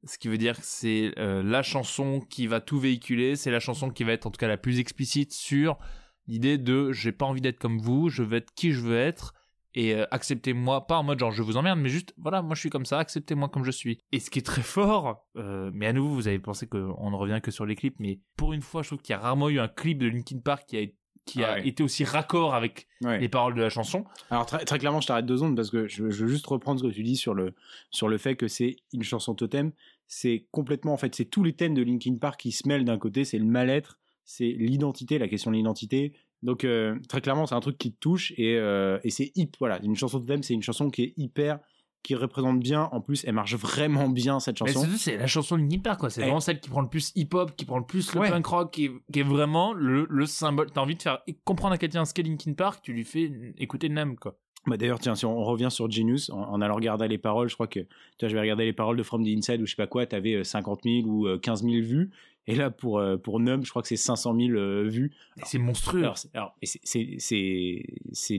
Ce 0.07 0.17
qui 0.19 0.29
veut 0.29 0.39
dire 0.39 0.57
que 0.57 0.65
c'est 0.65 1.13
euh, 1.19 1.43
la 1.43 1.63
chanson 1.63 2.21
qui 2.21 2.47
va 2.47 2.61
tout 2.63 2.79
véhiculer. 2.79 3.37
C'est 3.37 3.51
la 3.51 3.61
chanson 3.61 3.91
qui 3.91 4.05
va 4.05 4.13
être 4.13 4.27
en 4.27 4.31
tout 4.31 4.39
cas 4.39 4.49
la 4.49 4.57
plus 4.57 4.79
explicite 4.79 5.33
sur 5.35 5.79
l'idée 6.27 6.59
de 6.59 6.93
j'ai 6.93 7.13
pas 7.13 7.27
envie 7.27 7.41
d'être 7.41 7.59
comme 7.59 7.79
vous, 7.79 8.09
je 8.09 8.23
veux 8.23 8.37
être 8.39 8.53
qui 8.55 8.73
je 8.73 8.81
veux 8.81 8.97
être. 8.99 9.35
Et 9.77 9.93
euh, 9.95 10.07
acceptez-moi, 10.13 10.87
pas 10.87 10.99
en 10.99 11.03
mode 11.03 11.19
genre 11.19 11.33
je 11.33 11.43
vous 11.43 11.57
emmerde, 11.57 11.81
mais 11.81 11.89
juste 11.89 12.15
voilà, 12.17 12.43
moi 12.43 12.55
je 12.55 12.61
suis 12.61 12.71
comme 12.71 12.87
ça, 12.87 13.01
acceptez-moi 13.01 13.49
comme 13.49 13.65
je 13.65 13.73
suis. 13.73 13.99
Et 14.13 14.21
ce 14.21 14.31
qui 14.31 14.39
est 14.39 14.43
très 14.43 14.63
fort, 14.63 15.27
euh, 15.37 15.71
mais 15.75 15.87
à 15.87 15.93
nouveau 15.93 16.15
vous 16.15 16.29
avez 16.29 16.39
pensé 16.39 16.69
qu'on 16.69 17.11
ne 17.11 17.17
revient 17.17 17.41
que 17.43 17.51
sur 17.51 17.67
les 17.67 17.75
clips, 17.75 17.97
mais 17.99 18.21
pour 18.37 18.53
une 18.53 18.63
fois 18.63 18.83
je 18.83 18.89
trouve 18.91 19.01
qu'il 19.01 19.13
y 19.15 19.17
a 19.17 19.21
rarement 19.21 19.49
eu 19.49 19.59
un 19.59 19.67
clip 19.67 19.99
de 19.99 20.07
Linkin 20.07 20.39
Park 20.39 20.67
qui 20.69 20.79
a, 20.79 20.87
qui 21.27 21.43
a 21.43 21.53
Ah 21.53 21.55
ouais. 21.57 21.67
été 21.67 21.83
aussi 21.83 22.05
raccord 22.05 22.55
avec 22.55 22.87
Ouais. 23.03 23.19
les 23.19 23.29
paroles 23.29 23.55
de 23.55 23.61
la 23.63 23.69
chanson. 23.69 24.05
Alors 24.31 24.47
très, 24.47 24.65
très 24.65 24.79
clairement, 24.79 25.01
je 25.01 25.09
t'arrête 25.09 25.27
deux 25.27 25.39
secondes 25.39 25.57
parce 25.57 25.71
que 25.71 25.89
je, 25.89 26.09
je 26.09 26.23
veux 26.25 26.29
juste 26.31 26.47
reprendre 26.47 26.79
ce 26.81 26.87
que 26.87 26.93
tu 26.93 27.03
dis 27.03 27.17
sur 27.17 27.35
le 27.35 27.53
sur 27.91 28.09
le 28.09 28.17
fait 28.17 28.37
que 28.37 28.47
c'est 28.47 28.77
une 28.93 29.03
chanson 29.03 29.35
totem. 29.35 29.73
C'est 30.07 30.47
complètement 30.53 30.93
en 30.93 30.97
fait, 30.99 31.15
c'est 31.17 31.25
tous 31.25 31.43
les 31.43 31.53
thèmes 31.55 31.75
de 31.75 31.83
Linkin 31.83 32.17
Park 32.21 32.39
qui 32.39 32.53
se 32.53 32.69
mêlent 32.69 32.85
d'un 32.85 32.99
côté. 32.99 33.25
C'est 33.25 33.39
le 33.39 33.45
mal-être, 33.45 33.99
c'est 34.25 34.49
l'identité, 34.59 35.19
la 35.19 35.29
question 35.29 35.51
de 35.51 35.57
l'identité. 35.57 36.13
Donc 36.43 36.65
euh, 36.65 36.99
très 37.09 37.21
clairement, 37.21 37.47
c'est 37.47 37.55
un 37.55 37.61
truc 37.61 37.79
qui 37.79 37.93
te 37.93 37.99
touche 37.99 38.33
et, 38.37 38.57
euh, 38.59 38.99
et 39.05 39.11
c'est 39.11 39.33
hip. 39.35 39.51
Voilà, 39.59 39.81
une 39.83 39.97
chanson 39.97 40.21
totem, 40.21 40.43
c'est 40.43 40.55
une 40.55 40.63
chanson 40.63 40.91
qui 40.91 41.03
est 41.03 41.15
hyper, 41.17 41.59
qui 42.03 42.15
représente 42.15 42.61
bien. 42.61 42.83
En 42.93 43.01
plus, 43.01 43.25
elle 43.25 43.33
marche 43.35 43.55
vraiment 43.55 44.09
bien 44.11 44.41
cette 44.41 44.59
chanson. 44.59 44.87
c'est 44.99 45.17
la 45.17 45.27
chanson 45.27 45.57
de 45.57 45.63
Linkin 45.63 45.79
Park, 45.79 46.01
quoi. 46.01 46.11
C'est 46.11 46.21
vraiment 46.21 46.41
celle 46.41 46.61
qui 46.61 46.69
prend 46.69 46.83
le 46.83 46.89
plus 46.89 47.13
hip-hop, 47.15 47.57
qui 47.57 47.65
prend 47.65 47.79
le 47.79 47.87
plus 47.87 48.13
le 48.15 48.21
Ouais. 48.21 48.29
punk 48.31 48.45
rock, 48.47 48.73
qui 48.75 48.85
est, 48.87 48.91
qui 49.11 49.21
est 49.21 49.25
vraiment 49.25 49.73
le, 49.73 50.07
le 50.11 50.27
symbole. 50.27 50.71
T'as 50.71 50.83
envie 50.83 50.97
de 50.97 51.03
faire 51.03 51.21
comprendre 51.45 51.73
à 51.75 51.79
quelqu'un 51.79 52.05
ce 52.05 52.13
qu'est 52.13 52.23
Linkin 52.23 52.53
Park, 52.53 52.81
tu 52.83 52.93
lui 52.93 53.05
fais 53.05 53.33
écouter 53.57 53.89
Nam, 53.89 54.17
quoi. 54.17 54.37
Bah 54.67 54.79
d'ailleurs, 54.79 54.99
tiens, 54.99 55.15
si 55.15 55.27
on 55.27 55.43
revient 55.45 55.69
sur 55.71 55.91
Genius, 55.91 56.31
en, 56.31 56.41
en 56.41 56.61
allant 56.63 56.75
regarder 56.77 57.07
les 57.07 57.19
paroles, 57.19 57.51
je 57.51 57.55
crois 57.55 57.67
que, 57.67 57.81
tu 57.81 57.87
vois, 58.21 58.29
je 58.29 58.35
vais 58.35 58.41
regarder 58.41 58.65
les 58.65 58.73
paroles 58.73 58.97
de 58.97 59.03
From 59.03 59.23
the 59.23 59.29
Inside 59.29 59.61
ou 59.61 59.67
je 59.67 59.73
sais 59.73 59.77
pas 59.77 59.87
quoi, 59.87 60.07
t'avais 60.07 60.37
euh, 60.37 60.45
50 60.45 60.81
000 60.85 61.07
ou 61.07 61.27
euh, 61.27 61.39
15 61.39 61.63
000 61.65 61.75
vues. 61.85 62.11
Et 62.47 62.55
là, 62.55 62.71
pour, 62.71 62.99
euh, 62.99 63.17
pour 63.17 63.41
Numb, 63.41 63.65
je 63.65 63.71
crois 63.71 63.83
que 63.83 63.89
c'est 63.89 63.97
500 63.97 64.35
000 64.39 64.51
euh, 64.59 64.83
vues. 64.89 65.13
C'est 65.45 65.59
monstrueux. 65.59 66.01
Alors, 66.03 66.19
c'est- 66.19 66.35
alors, 66.35 66.55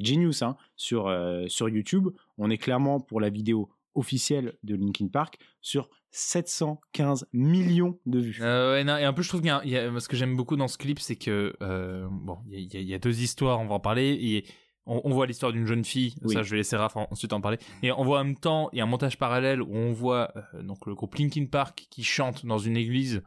Genius, 0.04 0.42
hein, 0.42 0.56
sur, 0.76 1.08
euh, 1.08 1.46
sur 1.48 1.70
YouTube. 1.70 2.10
On 2.38 2.50
est 2.50 2.58
clairement 2.58 3.00
pour 3.00 3.20
la 3.20 3.30
vidéo 3.30 3.70
officielle 3.96 4.54
de 4.64 4.76
Linkin 4.76 5.08
Park 5.08 5.38
sur 5.62 5.90
715 6.12 7.28
millions 7.34 7.98
de 8.06 8.20
vues. 8.20 8.38
Euh, 8.42 8.74
ouais, 8.74 8.84
non, 8.84 8.98
et 8.98 9.04
un 9.04 9.14
peu, 9.14 9.22
je 9.22 9.30
trouve 9.30 9.42
qu'il 9.42 9.48
y 9.48 9.52
a, 9.52 9.62
il 9.64 9.72
y 9.72 9.78
a- 9.78 10.00
ce 10.00 10.08
que 10.10 10.16
j'aime 10.16 10.36
beaucoup 10.36 10.56
dans 10.56 10.68
ce 10.68 10.78
clip, 10.78 11.00
c'est 11.00 11.16
que, 11.16 11.56
euh, 11.62 12.08
bon, 12.12 12.38
il 12.50 12.74
y 12.74 12.78
a, 12.78 12.80
y 12.82 12.94
y 12.94 13.00
deux 13.00 13.22
histoires, 13.22 13.60
on 13.60 13.66
va 13.68 13.76
en 13.76 13.80
parler, 13.80 14.18
et 14.22 14.46
on, 14.86 15.02
on 15.04 15.12
voit 15.12 15.26
l'histoire 15.28 15.52
d'une 15.52 15.66
jeune 15.66 15.84
fille, 15.86 16.16
Oui. 16.24 16.34
ça, 16.34 16.44
je 16.44 16.52
vais 16.52 16.58
laisser 16.58 16.76
Raph 16.76 16.96
en- 16.98 17.08
ensuite 17.10 17.34
en 17.34 17.42
parler, 17.42 17.58
et 17.84 17.92
on 17.92 18.04
voit 18.04 18.20
en 18.20 18.24
même 18.26 18.38
temps, 18.38 18.70
il 18.74 18.78
y 18.78 18.82
a 18.82 18.84
un 18.84 18.88
montage 18.88 19.18
parallèle 19.18 19.62
où 19.62 19.74
on 19.76 19.92
voit, 19.94 20.34
donc, 20.62 20.86
le 20.86 20.94
groupe 20.96 21.16
Linkin 21.16 21.46
Park 21.46 21.88
qui 21.90 22.04
chante 22.04 22.46
dans 22.46 22.58
une 22.60 22.78
église 22.78 23.24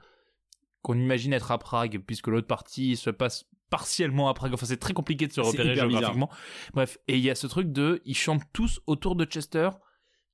qu'on 0.88 0.98
imagine 0.98 1.32
être 1.34 1.50
à 1.50 1.58
Prague, 1.58 2.02
puisque 2.06 2.28
l'autre 2.28 2.46
partie 2.46 2.96
se 2.96 3.10
passe 3.10 3.46
partiellement 3.70 4.28
à 4.30 4.34
Prague, 4.34 4.54
enfin, 4.54 4.64
c'est 4.66 4.78
très 4.78 4.94
compliqué 4.94 5.26
de 5.26 5.32
se 5.32 5.40
repérer 5.42 5.70
bizarre. 5.72 5.90
géographiquement. 5.90 6.30
Bref, 6.72 6.96
et 7.08 7.16
il 7.16 7.22
y 7.22 7.28
a 7.30 7.34
ce 7.34 7.46
truc 7.46 7.70
de, 7.72 8.00
ils 8.06 8.16
chantent 8.16 8.42
tous 8.54 8.80
autour 8.86 9.14
de 9.14 9.24
Chester, 9.26 9.68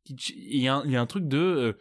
il 0.08 0.60
y, 0.62 0.68
a 0.68 0.76
un- 0.76 0.84
il 0.84 0.92
y 0.92 0.96
a 0.96 1.00
un 1.00 1.06
truc 1.06 1.26
de, 1.26 1.38
euh, 1.38 1.72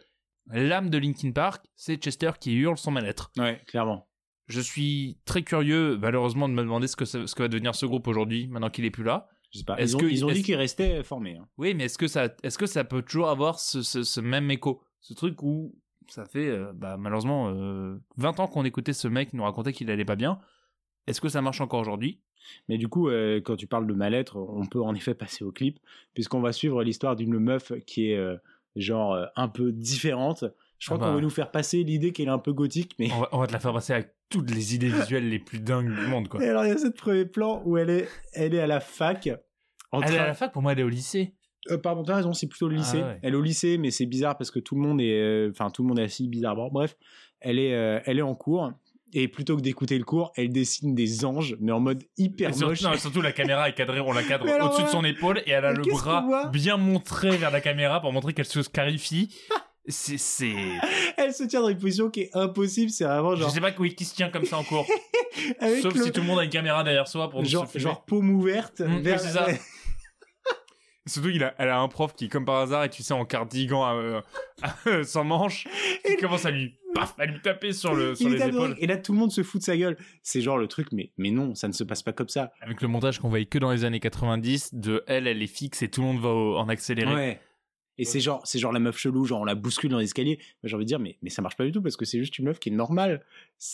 l'âme 0.48 0.90
de 0.90 0.98
Linkin 0.98 1.30
Park, 1.32 1.64
c'est 1.76 1.96
Chester 1.96 2.32
qui 2.40 2.54
hurle 2.54 2.76
son 2.78 2.90
mal-être. 2.90 3.30
Ouais, 3.36 3.62
clairement. 3.66 4.08
Je 4.46 4.60
suis 4.60 5.18
très 5.24 5.42
curieux, 5.42 5.96
malheureusement, 5.96 6.48
de 6.48 6.54
me 6.54 6.62
demander 6.62 6.86
ce 6.86 6.96
que, 6.96 7.04
ça- 7.04 7.26
ce 7.26 7.34
que 7.34 7.42
va 7.44 7.48
devenir 7.48 7.74
ce 7.74 7.86
groupe 7.86 8.08
aujourd'hui, 8.08 8.46
maintenant 8.48 8.68
qu'il 8.70 8.84
est 8.84 8.90
plus 8.90 9.04
là. 9.04 9.28
Je 9.52 9.58
sais 9.58 9.64
pas. 9.64 9.80
Ils 9.80 9.94
ont, 9.96 10.00
que- 10.00 10.06
ils 10.06 10.24
ont 10.24 10.28
dit 10.32 10.42
qu'ils 10.42 10.56
restaient 10.56 11.02
formés. 11.04 11.36
hein. 11.36 11.46
Oui, 11.58 11.74
mais 11.74 11.84
est-ce 11.84 11.96
que 11.96 12.08
ça, 12.08 12.28
est-ce 12.42 12.58
que 12.58 12.66
ça 12.66 12.82
peut 12.82 13.02
toujours 13.02 13.28
avoir 13.28 13.60
ce, 13.60 13.82
ce, 13.82 14.02
ce 14.02 14.20
même 14.20 14.50
écho? 14.50 14.82
Ce 15.00 15.14
truc 15.14 15.42
où 15.42 15.74
ça 16.08 16.24
fait, 16.26 16.48
euh, 16.48 16.72
bah, 16.74 16.96
malheureusement, 16.98 17.48
euh, 17.50 18.00
20 18.16 18.40
ans 18.40 18.46
qu'on 18.46 18.64
écoutait 18.64 18.92
ce 18.92 19.08
mec 19.08 19.32
nous 19.32 19.42
raconter 19.44 19.72
qu'il 19.72 19.90
allait 19.90 20.04
pas 20.04 20.16
bien. 20.16 20.38
Est-ce 21.06 21.20
que 21.20 21.28
ça 21.28 21.42
marche 21.42 21.60
encore 21.60 21.80
aujourd'hui? 21.80 22.20
Mais 22.68 22.78
du 22.78 22.88
coup, 22.88 23.08
euh, 23.08 23.40
quand 23.40 23.56
tu 23.56 23.66
parles 23.66 23.86
de 23.86 23.94
mal-être, 23.94 24.36
on 24.36 24.66
peut 24.66 24.82
en 24.82 24.94
effet 24.94 25.14
passer 25.14 25.44
au 25.44 25.52
clip, 25.52 25.78
puisqu'on 26.14 26.40
va 26.40 26.52
suivre 26.52 26.82
l'histoire 26.82 27.16
d'une 27.16 27.38
meuf 27.38 27.72
qui 27.86 28.10
est 28.10 28.16
euh, 28.16 28.36
genre 28.76 29.14
euh, 29.14 29.26
un 29.36 29.48
peu 29.48 29.72
différente. 29.72 30.44
Je 30.78 30.86
crois 30.86 30.98
Ah 30.98 31.00
bah. 31.00 31.06
qu'on 31.08 31.14
va 31.14 31.20
nous 31.22 31.30
faire 31.30 31.50
passer 31.50 31.82
l'idée 31.84 32.12
qu'elle 32.12 32.26
est 32.26 32.30
un 32.30 32.38
peu 32.38 32.52
gothique, 32.52 32.94
mais 32.98 33.10
on 33.12 33.20
va, 33.20 33.28
on 33.32 33.38
va 33.38 33.46
te 33.46 33.52
la 33.52 33.60
faire 33.60 33.72
passer 33.72 33.94
avec 33.94 34.14
toutes 34.28 34.50
les 34.50 34.74
idées 34.74 34.88
visuelles 34.88 35.28
les 35.28 35.38
plus 35.38 35.60
dingues 35.60 35.94
du 35.94 36.06
monde, 36.06 36.28
quoi. 36.28 36.42
Et 36.44 36.48
alors 36.48 36.64
il 36.64 36.68
y 36.68 36.72
a 36.72 36.78
ce 36.78 36.88
premier 36.88 37.24
plan 37.24 37.62
où 37.64 37.78
elle 37.78 37.90
est, 37.90 38.08
elle 38.32 38.54
est 38.54 38.60
à 38.60 38.66
la 38.66 38.80
fac. 38.80 39.28
En 39.92 40.02
Elle 40.02 40.14
est 40.14 40.18
à 40.18 40.26
la 40.26 40.34
fac, 40.34 40.52
pour 40.52 40.60
moi, 40.60 40.72
elle 40.72 40.80
est 40.80 40.84
au 40.84 40.88
lycée. 40.88 41.34
Euh, 41.70 41.78
pardon, 41.78 42.02
t'as 42.02 42.16
raison, 42.16 42.32
c'est 42.32 42.46
plutôt 42.46 42.68
le 42.68 42.76
Ah 42.76 42.78
lycée. 42.78 42.98
ouais. 43.02 43.18
Elle 43.22 43.34
est 43.34 43.36
au 43.36 43.42
lycée, 43.42 43.78
mais 43.78 43.90
c'est 43.90 44.06
bizarre 44.06 44.36
parce 44.36 44.50
que 44.50 44.58
tout 44.58 44.74
le 44.74 44.82
monde 44.82 45.00
est, 45.00 45.20
euh, 45.20 45.50
enfin 45.50 45.70
tout 45.70 45.82
le 45.82 45.88
monde 45.88 45.98
est 45.98 46.04
assis 46.04 46.28
bizarrement. 46.28 46.68
Bref, 46.70 46.96
elle 47.40 47.58
est, 47.58 47.74
euh, 47.74 48.00
elle 48.04 48.18
est 48.18 48.22
en 48.22 48.34
cours 48.34 48.72
et 49.16 49.28
plutôt 49.28 49.56
que 49.56 49.62
d'écouter 49.62 49.96
le 49.96 50.04
cours, 50.04 50.32
elle 50.36 50.48
dessine 50.50 50.94
des 50.94 51.24
anges, 51.24 51.56
mais 51.60 51.70
en 51.72 51.78
mode 51.80 52.02
hyper 52.18 52.52
surtout, 52.52 52.70
moche. 52.70 52.82
non, 52.82 52.94
surtout, 52.96 53.22
la 53.22 53.30
caméra 53.32 53.68
est 53.68 53.74
cadrée, 53.74 54.00
on 54.00 54.12
la 54.12 54.22
cadre 54.28 54.44
au-dessus 54.44 54.82
de 54.82 54.86
ouais. 54.86 54.92
son 54.92 55.04
épaule 55.04 55.38
et 55.46 55.52
elle 55.52 55.64
a 55.64 55.72
le 55.72 55.82
bras 55.82 56.48
bien 56.52 56.76
montré 56.76 57.30
vers 57.36 57.50
la 57.52 57.60
caméra 57.60 58.00
pour 58.00 58.12
montrer 58.12 58.32
qu'elle 58.34 58.44
se 58.44 58.60
clarifie. 58.68 59.34
C'est, 59.86 60.16
c'est, 60.16 60.54
Elle 61.18 61.34
se 61.34 61.44
tient 61.44 61.60
dans 61.60 61.68
une 61.68 61.76
position 61.76 62.08
qui 62.08 62.20
est 62.22 62.30
impossible. 62.34 62.88
C'est 62.90 63.04
vraiment 63.04 63.34
je 63.36 63.42
genre, 63.42 63.50
sais 63.50 63.60
pas 63.60 63.70
oui, 63.78 63.94
qui 63.94 64.06
se 64.06 64.14
tient 64.14 64.30
comme 64.30 64.46
ça 64.46 64.56
en 64.56 64.62
cours. 64.64 64.86
Sauf 65.82 65.94
le- 65.94 66.04
si 66.04 66.10
tout 66.10 66.22
le 66.22 66.26
monde 66.26 66.38
a 66.38 66.44
une 66.44 66.48
caméra 66.50 66.82
derrière 66.82 67.06
soi 67.06 67.28
pour 67.28 67.44
genre, 67.44 67.68
genre 67.74 68.02
paume 68.06 68.30
ouverte. 68.30 68.80
Mmh, 68.80 69.00
vers-. 69.00 69.20
Surtout, 71.06 71.28
il 71.28 71.44
a, 71.44 71.54
elle 71.58 71.68
a 71.68 71.78
un 71.80 71.88
prof 71.88 72.14
qui, 72.14 72.28
comme 72.30 72.46
par 72.46 72.56
hasard, 72.56 72.84
et 72.84 72.88
tu 72.90 73.02
sais, 73.02 73.12
en 73.12 73.26
cardigan 73.26 73.94
euh, 73.94 74.20
sans 75.04 75.22
manche, 75.24 75.66
qui 76.06 76.16
commence 76.16 76.46
à 76.46 76.50
lui, 76.50 76.74
paf, 76.94 77.14
à 77.18 77.26
lui 77.26 77.40
taper 77.42 77.72
sur, 77.74 77.94
le, 77.94 78.14
sur 78.14 78.28
Il 78.30 78.36
les 78.36 78.42
épaules. 78.46 78.74
Et 78.78 78.86
là, 78.86 78.96
tout 78.96 79.12
le 79.12 79.18
monde 79.18 79.30
se 79.30 79.42
fout 79.42 79.60
de 79.60 79.64
sa 79.66 79.76
gueule. 79.76 79.98
C'est 80.22 80.40
genre 80.40 80.56
le 80.56 80.66
truc, 80.66 80.88
mais, 80.92 81.10
mais 81.18 81.30
non, 81.30 81.54
ça 81.54 81.68
ne 81.68 81.72
se 81.74 81.84
passe 81.84 82.02
pas 82.02 82.12
comme 82.14 82.30
ça. 82.30 82.52
Avec 82.62 82.80
le 82.80 82.88
montage 82.88 83.18
qu'on 83.18 83.28
voyait 83.28 83.44
que 83.44 83.58
dans 83.58 83.70
les 83.70 83.84
années 83.84 84.00
90, 84.00 84.74
de 84.74 85.04
elle, 85.06 85.26
elle 85.26 85.42
est 85.42 85.46
fixe 85.46 85.82
et 85.82 85.90
tout 85.90 86.00
le 86.00 86.06
monde 86.06 86.20
va 86.22 86.30
au- 86.30 86.56
en 86.56 86.68
accéléré. 86.70 87.14
Ouais. 87.14 87.40
Et 87.96 88.04
c'est 88.04 88.18
genre, 88.18 88.40
c'est 88.44 88.58
genre 88.58 88.72
la 88.72 88.80
meuf 88.80 88.96
chelou, 88.98 89.24
genre 89.24 89.42
on 89.42 89.44
la 89.44 89.54
bouscule 89.54 89.90
dans 89.90 89.98
l'escalier. 89.98 90.40
J'ai 90.64 90.74
envie 90.74 90.84
de 90.84 90.88
dire, 90.88 90.98
mais, 90.98 91.16
mais 91.22 91.30
ça 91.30 91.42
marche 91.42 91.56
pas 91.56 91.64
du 91.64 91.70
tout 91.70 91.80
parce 91.82 91.96
que 91.96 92.04
c'est 92.04 92.18
juste 92.18 92.38
une 92.38 92.46
meuf 92.46 92.58
qui 92.58 92.70
est 92.70 92.72
normale. 92.72 93.22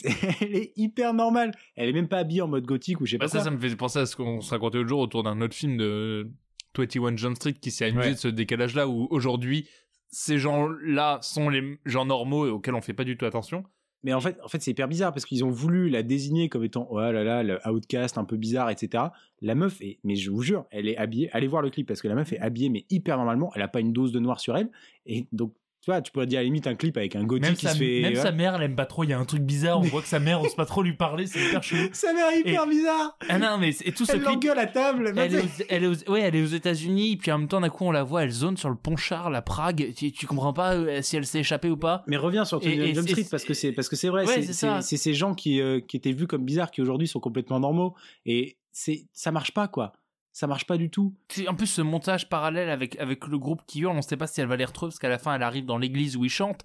Elle 0.43 0.57
est 0.57 0.73
hyper 0.77 1.15
normale. 1.15 1.53
Elle 1.77 1.89
est 1.89 1.93
même 1.95 2.09
pas 2.09 2.19
habillée 2.19 2.43
en 2.43 2.49
mode 2.49 2.67
gothique 2.67 3.01
ou 3.01 3.07
je 3.07 3.13
sais 3.13 3.19
Bah, 3.19 3.27
pas 3.27 3.29
ça, 3.31 3.39
quoi. 3.39 3.45
ça 3.45 3.51
me 3.53 3.59
fait 3.59 3.75
penser 3.77 4.01
à 4.01 4.05
ce 4.07 4.17
qu'on 4.17 4.41
se 4.43 4.51
racontait 4.51 4.77
l'autre 4.79 4.89
jour 4.91 4.99
autour 5.01 5.23
d'un 5.23 5.41
autre 5.41 5.55
film 5.55 5.77
de 5.79 6.29
21 6.77 7.17
Jump 7.17 7.37
Street 7.37 7.55
qui 7.55 7.71
s'est 7.71 7.87
amusé 7.87 8.09
Ouais. 8.09 8.13
de 8.15 8.19
ce 8.19 8.29
décalage-là 8.29 8.89
où 8.89 9.07
aujourd'hui, 9.11 9.69
ces 10.09 10.39
gens-là 10.39 11.19
sont 11.23 11.49
les 11.49 11.79
gens 11.85 12.05
normaux 12.05 12.47
et 12.47 12.51
auxquels 12.51 12.75
on 12.75 12.81
fait 12.81 12.95
pas 12.95 13.05
du 13.05 13.17
tout 13.17 13.27
attention. 13.27 13.65
Mais 14.03 14.15
en 14.15 14.21
fait, 14.21 14.39
en 14.43 14.49
fait 14.49 14.63
c'est 14.63 14.71
hyper 14.71 14.89
bizarre 14.89 15.13
parce 15.13 15.27
qu'ils 15.27 15.45
ont 15.45 15.51
voulu 15.51 15.91
la 15.91 16.03
désigner 16.03 16.49
comme 16.49 16.65
étant, 16.65 16.87
oh 16.91 16.99
là 16.99 17.13
là, 17.23 17.43
le 17.43 17.59
outcast 17.69 18.17
un 18.17 18.25
peu 18.25 18.39
bizarre, 18.39 18.71
etc. 18.71 19.05
La 19.43 19.55
meuf 19.55 19.79
est, 19.83 19.99
mais 20.05 20.17
je 20.17 20.31
vous 20.31 20.41
jure, 20.43 20.65
elle 20.71 20.89
est 20.89 20.97
habillée. 20.97 21.29
Allez 21.33 21.47
voir 21.49 21.61
le 21.61 21.69
clip 21.69 21.87
parce 21.87 22.01
que 22.01 22.09
la 22.09 22.15
meuf 22.15 22.33
est 22.33 22.39
habillée, 22.39 22.71
mais 22.71 22.87
hyper 22.89 23.19
normalement. 23.19 23.53
Elle 23.55 23.61
a 23.63 23.69
pas 23.69 23.81
une 23.81 23.93
dose 23.93 24.11
de 24.11 24.19
noir 24.19 24.41
sur 24.41 24.57
elle. 24.57 24.71
Et 25.05 25.27
donc, 25.33 25.53
tu 25.83 25.91
vois, 25.91 26.03
tu 26.03 26.13
pourrais 26.13 26.27
dire 26.27 26.41
à 26.41 26.43
la 26.43 26.45
limite 26.45 26.67
un 26.67 26.75
clip 26.75 26.97
avec 26.99 27.17
un 27.17 27.25
Même, 27.25 27.55
qui 27.55 27.65
sa, 27.67 27.73
se 27.73 27.79
fait. 27.79 28.03
même 28.03 28.13
ouais. 28.15 28.21
sa 28.21 28.33
mère, 28.33 28.55
elle 28.57 28.63
aime 28.65 28.77
pas 28.77 28.85
trop. 28.85 29.03
Il 29.05 29.11
y 29.11 29.13
a 29.15 29.19
un 29.19 29.25
truc 29.25 29.41
bizarre. 29.43 29.79
On 29.79 29.83
voit 29.85 30.03
que 30.03 30.09
sa 30.09 30.21
mère 30.21 30.43
ose 30.43 30.55
pas 30.55 30.67
trop 30.67 30.83
lui 30.83 30.93
parler. 30.93 31.27
C'est 31.27 31.41
hyper 31.41 31.63
chelou. 31.63 31.89
Ça 31.93 32.13
m'a 32.13 32.31
l'air 32.31 32.39
hyper 32.39 32.67
bizarre. 32.67 33.17
Ah 33.31 33.39
non, 33.39 33.57
mais 33.59 33.71
et 33.85 33.93
tout 33.93 34.05
ce 34.05 34.13
Elle 34.13 34.19
clip. 34.19 34.29
l'engueule 34.31 34.59
à 34.59 34.67
table. 34.67 35.15
Elle 35.17 35.35
est, 35.35 35.39
aux, 35.39 35.49
elle, 35.71 35.85
est 35.85 35.87
aux, 35.87 36.13
ouais, 36.13 36.21
elle 36.21 36.37
est 36.37 36.43
aux 36.43 36.47
États-Unis, 36.47 37.17
puis 37.17 37.33
en 37.33 37.39
même 37.39 37.49
temps, 37.49 37.61
d'un 37.63 37.71
coup, 37.71 37.85
on 37.85 37.93
la 37.93 38.03
voit, 38.03 38.25
elle 38.25 38.31
zone 38.31 38.59
sur 38.59 38.69
le 38.69 38.77
pont 38.77 38.97
Charles 38.97 39.35
à 39.35 39.41
Prague. 39.43 39.95
Tu, 39.97 40.13
tu 40.13 40.27
comprends 40.27 40.53
pas 40.53 40.75
euh, 40.75 41.01
si 41.01 41.17
elle 41.17 41.25
s'est 41.25 41.41
échappée 41.41 41.71
ou 41.71 41.77
pas. 41.79 42.03
Mais 42.07 42.17
reviens 42.19 42.45
sur 42.45 42.61
et 42.63 42.95
Jump 42.95 43.09
Street 43.09 43.27
parce 43.31 43.45
que 43.45 43.55
c'est 43.55 43.73
parce 43.73 43.89
que 43.89 43.97
c'est 43.97 44.09
vrai, 44.09 44.27
Ouais, 44.27 44.43
c'est 44.43 44.97
ces 44.97 45.15
gens 45.15 45.35
qui 45.35 45.61
euh, 45.61 45.81
qui 45.81 45.97
étaient 45.97 46.13
vus 46.13 46.27
comme 46.27 46.45
bizarres 46.45 46.71
qui 46.71 46.83
aujourd'hui 46.83 47.09
sont 47.09 47.21
complètement 47.21 47.59
normaux 47.59 47.95
et 48.27 48.59
c'est 48.73 49.07
ça 49.13 49.33
marche 49.33 49.53
pas 49.53 49.67
quoi. 49.67 49.93
Ça 50.33 50.47
marche 50.47 50.67
pas 50.67 50.77
du 50.77 50.91
tout. 50.91 51.15
En 51.49 51.55
plus, 51.55 51.67
ce 51.67 51.83
montage 51.83 52.29
parallèle 52.29 52.71
avec, 52.71 52.97
le 52.97 53.39
groupe 53.39 53.63
qui 53.67 53.81
hurle, 53.81 53.97
on 53.97 54.03
sait 54.03 54.17
pas 54.17 54.27
si 54.27 54.41
elle 54.41 54.47
va 54.47 54.57
les 54.57 54.65
retrouver 54.65 54.91
parce 54.91 54.99
qu'à 54.99 55.09
la 55.09 55.19
fin, 55.19 55.35
elle 55.35 55.43
arrive 55.43 55.65
dans 55.65 55.79
l'église 55.79 56.17
où 56.17 56.25
ils 56.25 56.31
chantent. 56.31 56.65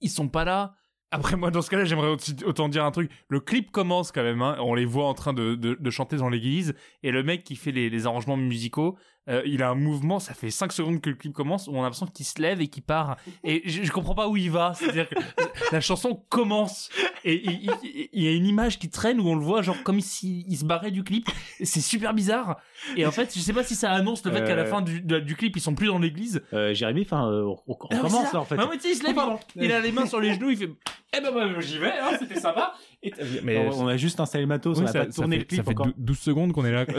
Ils 0.00 0.10
sont 0.10 0.28
pas 0.28 0.44
là. 0.44 0.74
Après, 1.10 1.36
moi, 1.36 1.50
dans 1.50 1.62
ce 1.62 1.70
cas-là, 1.70 1.84
j'aimerais 1.84 2.16
autant 2.44 2.68
dire 2.68 2.84
un 2.84 2.90
truc. 2.90 3.10
Le 3.28 3.40
clip 3.40 3.70
commence 3.70 4.12
quand 4.12 4.22
même, 4.22 4.42
hein. 4.42 4.56
On 4.60 4.74
les 4.74 4.84
voit 4.84 5.06
en 5.06 5.14
train 5.14 5.32
de, 5.32 5.90
chanter 5.90 6.16
dans 6.16 6.28
l'église. 6.28 6.74
Et 7.02 7.10
le 7.10 7.22
mec 7.22 7.44
qui 7.44 7.54
fait 7.54 7.72
les 7.72 8.06
arrangements 8.06 8.36
musicaux, 8.36 8.96
euh, 9.28 9.42
il 9.44 9.62
a 9.62 9.70
un 9.70 9.74
mouvement, 9.74 10.18
ça 10.20 10.34
fait 10.34 10.50
5 10.50 10.72
secondes 10.72 11.00
que 11.00 11.10
le 11.10 11.16
clip 11.16 11.32
commence, 11.32 11.66
où 11.68 11.72
on 11.72 11.80
a 11.80 11.82
l'impression 11.82 12.06
qu'il 12.06 12.24
se 12.26 12.40
lève 12.40 12.60
et 12.60 12.68
qu'il 12.68 12.82
part. 12.82 13.16
Et 13.44 13.62
je, 13.64 13.82
je 13.82 13.92
comprends 13.92 14.14
pas 14.14 14.28
où 14.28 14.36
il 14.36 14.50
va. 14.50 14.72
C'est-à-dire 14.74 15.08
que 15.08 15.14
la 15.72 15.80
chanson 15.80 16.22
commence. 16.28 16.90
Et 17.24 17.42
il, 17.44 18.22
y 18.22 18.28
a 18.28 18.32
une 18.32 18.46
image 18.46 18.78
qui 18.78 18.88
traîne 18.88 19.20
où 19.20 19.28
on 19.28 19.34
le 19.34 19.44
voit, 19.44 19.62
genre, 19.62 19.82
comme 19.82 20.00
s'il 20.00 20.44
il 20.50 20.56
se 20.56 20.64
barrait 20.64 20.90
du 20.92 21.02
clip. 21.02 21.28
C'est 21.62 21.80
super 21.80 22.14
bizarre. 22.14 22.60
Et 22.96 23.04
en 23.06 23.10
fait, 23.10 23.32
je 23.34 23.40
sais 23.40 23.52
pas 23.52 23.64
si 23.64 23.74
ça 23.74 23.90
annonce 23.92 24.24
le 24.24 24.30
fait 24.30 24.44
qu'à 24.44 24.54
la 24.54 24.62
Euh. 24.62 24.66
fin 24.66 24.80
du, 24.82 25.00
de- 25.00 25.18
du 25.20 25.34
clip, 25.34 25.56
ils 25.56 25.60
sont 25.60 25.74
plus 25.74 25.88
dans 25.88 25.98
l'église. 25.98 26.42
Euh, 26.52 26.72
Jérémy, 26.74 27.02
enfin, 27.02 27.28
euh, 27.30 27.42
on, 27.42 27.56
on 27.66 27.76
Ah 27.90 27.96
commence 27.98 28.32
là 28.32 28.40
en 28.40 28.44
fait. 28.44 28.56
Ouais, 28.56 28.64
mais 28.70 28.76
il 28.84 28.94
se 28.94 29.02
lève, 29.02 29.12
Oh, 29.16 29.20
pardon. 29.20 29.38
il, 29.56 29.64
il 29.64 29.72
a 29.72 29.80
les 29.80 29.90
mains 29.92 30.06
sur 30.06 30.20
les 30.20 30.34
genoux, 30.34 30.50
il 30.50 30.56
fait 30.56 30.70
Eh 31.16 31.20
ben, 31.20 31.30
bah, 31.32 31.60
j'y 31.60 31.78
vais, 31.78 31.92
hein, 31.98 32.16
c'était 32.18 32.38
sympa. 32.38 32.74
Et 33.02 33.10
t'as- 33.10 33.24
mais 33.42 33.58
on, 33.72 33.86
a 33.86 33.96
juste 33.96 34.18
installé 34.20 34.42
le 34.42 34.48
matos, 34.48 34.78
on 34.80 34.84
a 34.84 34.86
ça- 34.88 35.04
pas 35.04 35.12
tourné 35.12 35.36
fait- 35.36 35.40
le 35.40 35.44
clip 35.46 35.58
ça 35.60 35.64
fait 35.64 35.70
encore. 35.70 35.86
dou- 35.86 35.94
12 35.98 36.18
secondes 36.18 36.52
qu'on 36.52 36.64
est 36.64 36.72
là. 36.72 36.84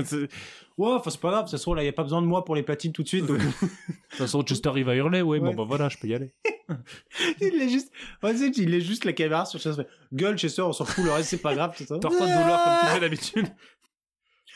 Ouais, 0.77 0.89
c'est 1.10 1.19
pas 1.19 1.29
grave, 1.31 1.45
de 1.45 1.49
toute 1.49 1.57
façon 1.57 1.73
là, 1.73 1.81
il 1.81 1.88
y 1.88 1.89
a 1.89 1.93
pas 1.93 2.03
besoin 2.03 2.21
de 2.21 2.27
moi 2.27 2.45
pour 2.45 2.55
les 2.55 2.62
platines 2.62 2.91
tout 2.93 3.01
de 3.01 3.07
suite. 3.07 3.25
donc- 3.25 3.39
De 3.39 3.43
toute 3.43 3.69
façon, 4.12 4.43
Chester, 4.43 4.71
il 4.75 4.83
va 4.83 4.95
hurler, 4.95 5.21
ouais, 5.23 5.39
Ouais. 5.39 5.49
bon, 5.49 5.55
bah 5.55 5.63
voilà, 5.67 5.89
je 5.89 5.97
peux 5.97 6.07
y 6.07 6.13
aller. 6.13 6.33
il 7.41 7.62
est 7.62 7.69
juste, 7.69 7.91
il 8.57 8.73
est 8.75 8.81
juste 8.81 9.03
la 9.05 9.13
caméra 9.13 9.45
sur 9.45 9.60
Chester. 9.60 9.83
Gueule 10.13 10.38
Chester, 10.38 10.62
on 10.62 10.73
s'en 10.73 10.86
fout, 10.86 11.03
le 11.03 11.12
reste 11.12 11.29
c'est 11.29 11.41
pas 11.41 11.55
grave, 11.55 11.75
tout 11.75 11.83
ça. 11.83 11.97
Torta 11.97 12.25
de 12.27 12.31
douleur 12.41 12.63
comme 12.63 12.73
tu 12.81 12.93
fais 12.93 12.99
d'habitude. 12.99 13.47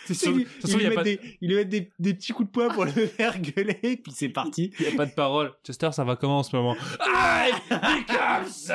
C'est 0.05 0.13
sûr, 0.15 0.31
Il, 0.39 0.45
façon, 0.47 0.77
il 0.77 0.83
lui 0.83 0.89
met 0.89 0.95
pas 0.95 1.03
des, 1.03 1.19
il 1.41 1.49
lui 1.49 1.55
met 1.57 1.65
des, 1.65 1.91
des 1.99 2.13
petits 2.15 2.33
coups 2.33 2.47
de 2.49 2.51
poing 2.51 2.69
pour 2.69 2.85
le 2.85 2.91
faire 2.91 3.39
gueuler, 3.39 3.97
puis 4.03 4.11
c'est 4.15 4.29
parti. 4.29 4.71
il 4.79 4.85
y 4.85 4.89
a 4.89 4.95
pas 4.95 5.05
de 5.05 5.11
parole. 5.13 5.53
Chester, 5.63 5.91
ça 5.91 6.03
va 6.03 6.15
comment 6.15 6.39
en 6.39 6.43
ce 6.43 6.55
moment? 6.55 6.75
I 6.99 7.51
become 7.69 8.47
so 8.47 8.73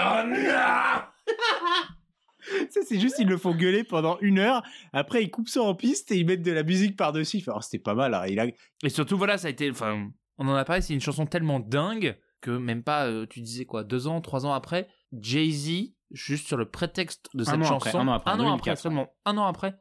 Ça, 2.71 2.81
c'est 2.87 3.01
juste, 3.01 3.17
ils 3.19 3.27
le 3.27 3.37
font 3.37 3.55
gueuler 3.55 3.85
pendant 3.85 4.19
une 4.21 4.39
heure. 4.39 4.63
Après, 4.93 5.23
ils 5.23 5.31
coupent 5.31 5.49
ça 5.49 5.63
en 5.63 5.75
piste 5.75 6.13
et 6.13 6.19
ils 6.19 6.27
mettent 6.27 6.43
de 6.43 6.53
la 6.53 6.63
musique 6.63 6.97
par-dessus. 6.97 7.43
Oh, 7.49 7.61
c'était 7.61 7.79
pas 7.83 7.95
mal. 7.95 8.15
hein. 8.15 8.27
Il 8.29 8.39
a... 8.41 8.47
Et 8.83 8.89
surtout, 8.89 9.17
voilà, 9.19 9.39
ça 9.39 9.49
a 9.49 9.51
été. 9.51 9.71
Enfin, 9.71 10.09
on 10.39 10.47
en 10.49 10.55
a 10.55 10.65
parlé, 10.65 10.83
c'est 10.83 10.95
une 10.95 11.01
chanson 11.01 11.27
tellement 11.27 11.61
dingue 11.61 12.19
que 12.41 12.51
même 12.51 12.83
pas, 12.83 13.07
euh, 13.07 13.27
tu 13.29 13.41
disais 13.41 13.65
quoi, 13.65 13.83
deux 13.85 14.07
ans, 14.07 14.21
trois 14.21 14.45
ans 14.47 14.53
après, 14.53 14.89
Jay-Z, 15.13 15.93
juste 16.11 16.47
sur 16.47 16.57
le 16.57 16.67
prétexte 16.71 17.29
de 17.35 17.43
Un 17.43 17.45
cette 17.45 17.55
an 17.55 17.65
chanson, 17.65 17.79
après, 17.79 18.01
un 18.01 18.09
an 18.09 18.13
après, 18.13 18.31
en 18.31 18.37
2004, 18.37 18.79
seulement, 18.79 19.09
un 19.25 19.39
an 19.39 19.47
après, 19.47 19.75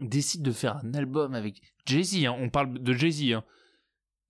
décide 0.00 0.42
de 0.42 0.52
faire 0.52 0.76
un 0.76 0.94
album 0.94 1.34
avec 1.34 1.60
Jay-Z, 1.86 2.24
hein, 2.26 2.36
on 2.38 2.48
parle 2.48 2.78
de 2.78 2.92
Jay-Z, 2.92 3.32
hein, 3.32 3.44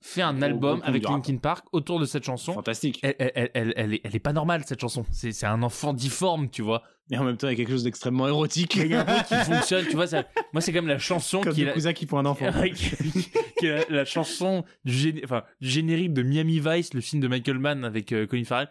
fait 0.00 0.22
un 0.22 0.40
album 0.42 0.80
avec. 0.84 1.04
Linkin 1.04 1.36
Park 1.38 1.66
autour 1.72 1.98
de 2.00 2.04
cette 2.06 2.24
chanson. 2.24 2.52
Fantastique. 2.54 3.00
Elle, 3.02 3.14
elle, 3.18 3.72
elle, 3.76 3.94
est, 3.94 4.00
elle 4.04 4.14
est 4.14 4.20
pas 4.20 4.32
normale 4.32 4.62
cette 4.66 4.80
chanson. 4.80 5.04
C'est, 5.10 5.32
c'est 5.32 5.46
un 5.46 5.62
enfant 5.62 5.92
difforme, 5.92 6.48
tu 6.50 6.62
vois. 6.62 6.82
Et 7.10 7.16
en 7.16 7.24
même 7.24 7.36
temps, 7.38 7.48
il 7.48 7.52
y 7.52 7.54
a 7.54 7.56
quelque 7.56 7.70
chose 7.72 7.84
d'extrêmement 7.84 8.28
érotique. 8.28 8.76
Il 8.76 8.88
y 8.88 8.94
a 8.94 9.00
un 9.00 9.04
truc 9.04 9.26
qui 9.26 9.34
fonctionne, 9.52 9.86
tu 9.86 9.96
vois. 9.96 10.06
Ça, 10.06 10.24
moi, 10.52 10.60
c'est 10.60 10.72
quand 10.72 10.80
même 10.82 10.88
la 10.88 10.98
chanson 10.98 11.40
Comme 11.40 11.54
qui 11.54 11.62
est 11.62 11.64
la- 11.64 11.72
cousins 11.72 11.92
qui 11.94 12.06
font 12.06 12.18
un 12.18 12.26
enfant. 12.26 12.50
Qui, 13.58 13.66
est 13.66 13.90
la, 13.90 13.96
la 13.98 14.04
chanson 14.04 14.64
du, 14.84 15.20
enfin, 15.24 15.42
du 15.60 15.68
générique 15.68 16.12
de 16.12 16.22
Miami 16.22 16.60
Vice, 16.60 16.94
le 16.94 17.00
film 17.00 17.20
de 17.20 17.26
Michael 17.26 17.58
Mann 17.58 17.84
avec 17.84 18.12
euh, 18.12 18.24
Colin 18.26 18.44
Farrell, 18.44 18.68